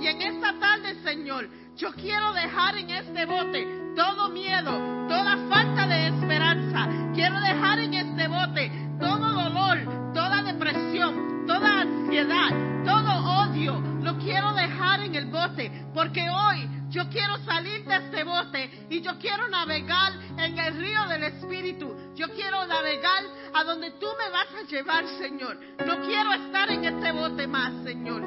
Y 0.00 0.06
en 0.06 0.22
esta 0.22 0.58
tarde, 0.60 1.02
Señor, 1.02 1.48
Yo 1.78 1.92
quiero 1.92 2.32
dejar 2.32 2.76
en 2.76 2.90
este 2.90 3.24
bote 3.24 3.87
todo 3.98 4.28
miedo, 4.28 4.70
toda 5.08 5.36
falta 5.48 5.86
de 5.88 6.06
esperanza. 6.06 6.88
Quiero 7.14 7.40
dejar 7.40 7.80
en 7.80 7.94
este 7.94 8.28
bote 8.28 8.70
todo 9.00 9.18
dolor, 9.18 10.12
toda 10.14 10.44
depresión, 10.44 11.44
toda 11.48 11.80
ansiedad, 11.80 12.50
todo 12.84 13.42
odio. 13.42 13.80
Lo 14.00 14.16
quiero 14.18 14.54
dejar 14.54 15.00
en 15.00 15.16
el 15.16 15.26
bote 15.26 15.88
porque 15.92 16.30
hoy 16.30 16.68
yo 16.90 17.08
quiero 17.10 17.38
salir 17.38 17.84
de 17.86 17.96
este 17.96 18.22
bote 18.22 18.86
y 18.88 19.00
yo 19.00 19.18
quiero 19.18 19.48
navegar 19.48 20.12
en 20.38 20.56
el 20.56 20.78
río 20.78 21.04
del 21.08 21.24
Espíritu. 21.24 22.14
Yo 22.14 22.28
quiero 22.28 22.64
navegar 22.66 23.24
a 23.52 23.64
donde 23.64 23.90
tú 23.98 24.06
me 24.16 24.30
vas 24.30 24.46
a 24.54 24.66
llevar, 24.68 25.08
Señor. 25.18 25.58
No 25.84 26.06
quiero 26.06 26.32
estar 26.34 26.70
en 26.70 26.84
este 26.84 27.10
bote 27.10 27.48
más, 27.48 27.72
Señor. 27.82 28.22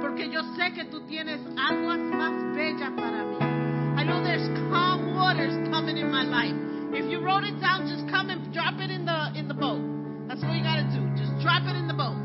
Porque 0.00 0.28
yo 0.28 0.42
sé 0.56 0.72
que 0.72 0.86
tú 0.86 1.06
tienes 1.06 1.40
aguas 1.56 1.98
más 1.98 2.56
bellas 2.56 2.90
para 2.96 3.22
mí. 3.22 3.49
I 4.00 4.02
know 4.02 4.24
there's 4.24 4.48
calm 4.72 5.12
waters 5.12 5.52
coming 5.68 5.98
in 5.98 6.10
my 6.10 6.24
life. 6.24 6.56
If 6.96 7.10
you 7.12 7.20
wrote 7.20 7.44
it 7.44 7.60
down, 7.60 7.84
just 7.84 8.08
come 8.08 8.30
and 8.30 8.48
drop 8.48 8.80
it 8.80 8.88
in 8.88 9.04
the 9.04 9.28
in 9.36 9.46
the 9.46 9.52
boat. 9.52 9.84
That's 10.24 10.40
what 10.40 10.56
you 10.56 10.64
gotta 10.64 10.88
do. 10.88 11.04
Just 11.20 11.36
drop 11.44 11.68
it 11.68 11.76
in 11.76 11.84
the 11.84 11.92
boat. 11.92 12.16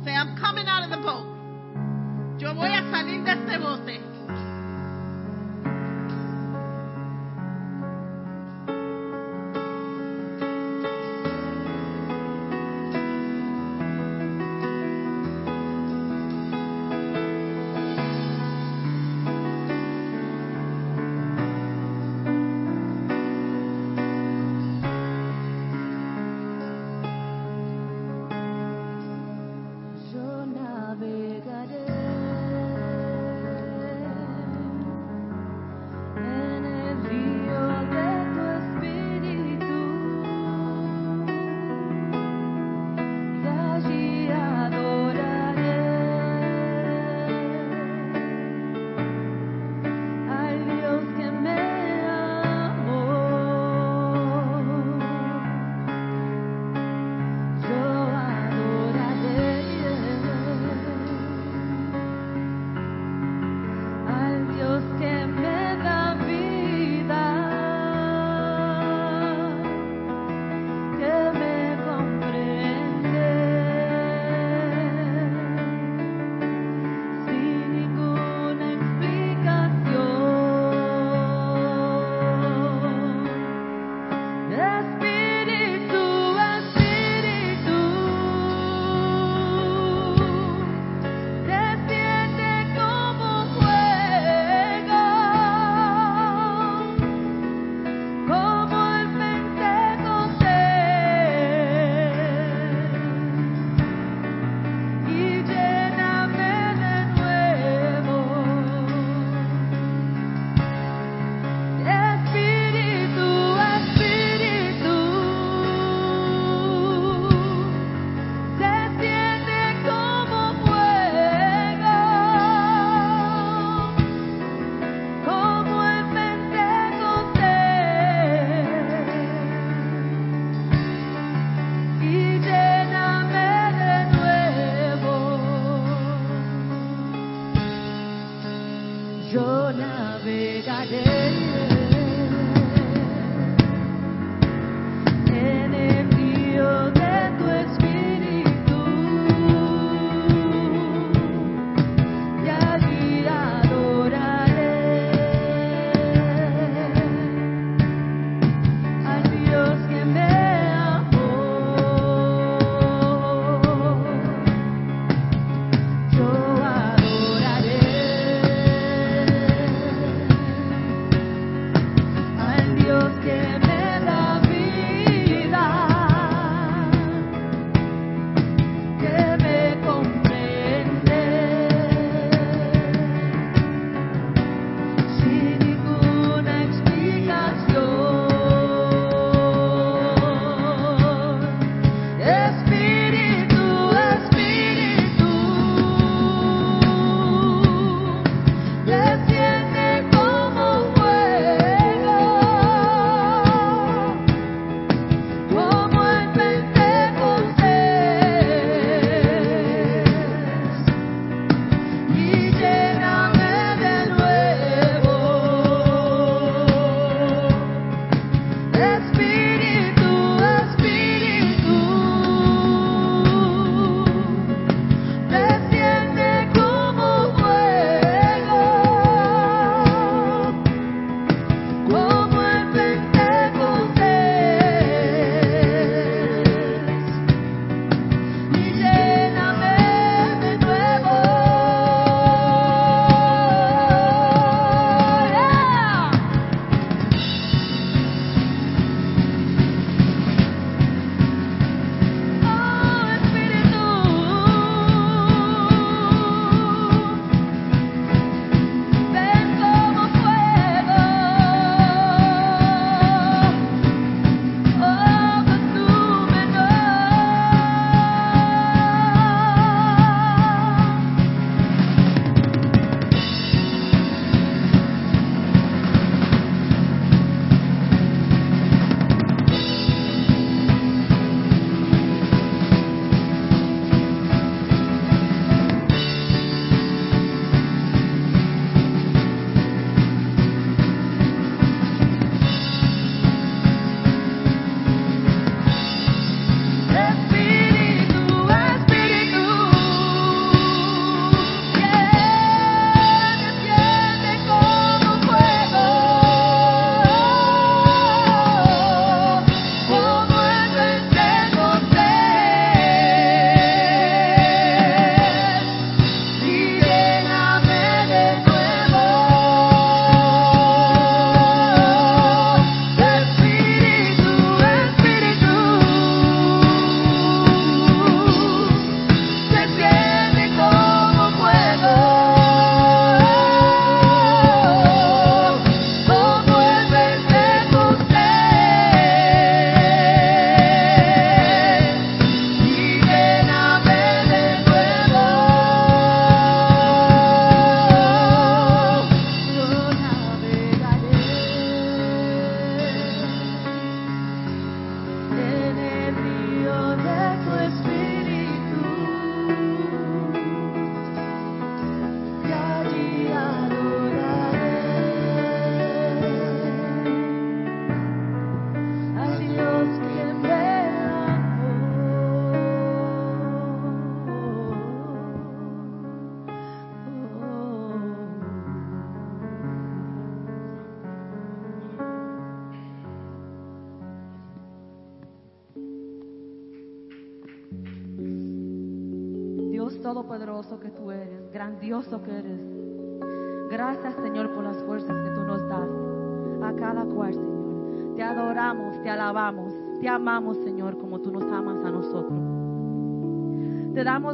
Say, 0.00 0.16
I'm 0.16 0.32
coming 0.40 0.64
out 0.64 0.80
of 0.80 0.88
the 0.88 1.04
boat. 1.04 1.28
Yo 2.40 2.54
voy 2.56 2.72
a 2.72 2.80
salir 2.88 3.20
de 3.20 3.36
este 3.36 3.60
bote. 3.60 4.13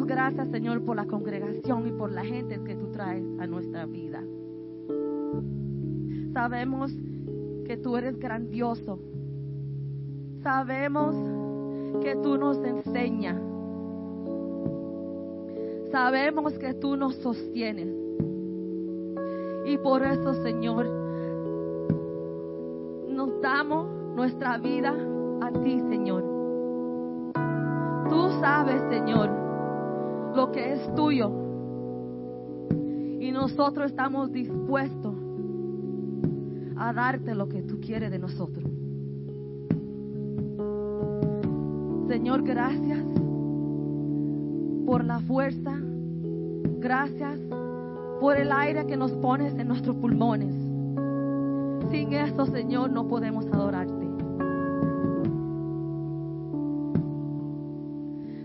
Gracias, 0.07 0.51
Señor, 0.51 0.85
por 0.85 0.97
la 0.97 1.07
congregación 1.07 1.87
y 1.87 1.93
por 1.93 2.13
la 2.13 2.25
gente 2.25 2.61
que 2.65 2.75
tú 2.75 2.91
traes 2.93 3.25
a 3.39 3.47
nuestra 3.47 3.87
vida. 3.87 4.23
Sabemos 6.33 6.93
que 7.67 7.77
tú 7.77 7.97
eres 7.97 8.19
grandioso. 8.19 8.99
Sabemos 10.43 11.15
que 12.03 12.17
tú 12.17 12.37
nos 12.37 12.59
enseñas. 12.65 13.41
Sabemos 15.91 16.59
que 16.59 16.75
tú 16.75 16.97
nos 16.97 17.17
sostienes. 17.17 17.89
Y 19.67 19.77
por 19.79 20.03
eso, 20.03 20.35
Señor, 20.43 20.87
nos 23.09 23.41
damos 23.41 23.89
nuestra 24.15 24.57
vida 24.59 24.95
a 25.41 25.51
ti, 25.51 25.81
Señor. 25.81 26.23
Tú 28.09 28.31
sabes, 28.41 28.83
Señor, 28.89 29.50
lo 30.35 30.53
que 30.53 30.75
es 30.75 30.95
tuyo. 30.95 31.31
Y 33.21 33.31
nosotros 33.33 33.91
estamos 33.91 34.33
dispuestos 34.33 35.15
a 36.77 36.93
darte 36.93 37.35
lo 37.35 37.49
que 37.49 37.63
tú 37.63 37.81
quieres 37.81 38.11
de 38.11 38.19
nosotros. 38.19 38.65
Señor, 42.09 42.43
gracias 42.43 43.05
por 44.87 45.05
la 45.05 45.21
fuerza. 45.21 45.79
Gracias 46.81 47.39
por 48.21 48.37
el 48.37 48.51
aire 48.51 48.87
que 48.87 48.97
nos 48.97 49.13
pones 49.13 49.55
en 49.59 49.69
nuestros 49.69 49.97
pulmones. 49.97 50.55
Sin 51.91 52.13
eso, 52.13 52.47
Señor, 52.47 52.91
no 52.91 53.07
podemos 53.07 53.47
adorarte. 53.47 54.09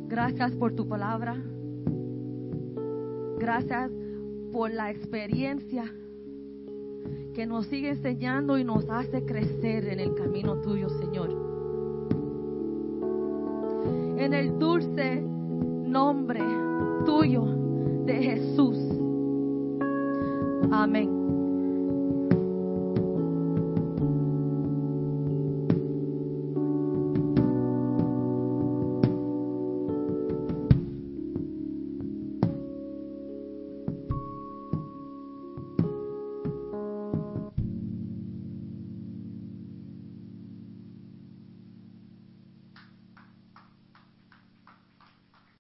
Gracias 0.08 0.52
por 0.54 0.74
tu 0.74 0.88
palabra. 0.88 1.36
Gracias 3.46 3.92
por 4.52 4.72
la 4.72 4.90
experiencia 4.90 5.84
que 7.36 7.46
nos 7.46 7.68
sigue 7.68 7.90
enseñando 7.90 8.58
y 8.58 8.64
nos 8.64 8.90
hace 8.90 9.24
crecer 9.24 9.88
en 9.88 10.00
el 10.00 10.16
camino 10.16 10.56
tuyo, 10.62 10.90
Señor. 10.90 11.30
En 14.18 14.34
el 14.34 14.58
dulce 14.58 15.22
nombre 15.22 16.42
tuyo 17.06 17.44
de 18.08 18.16
Jesús. 18.16 18.80
Amén. 20.72 21.15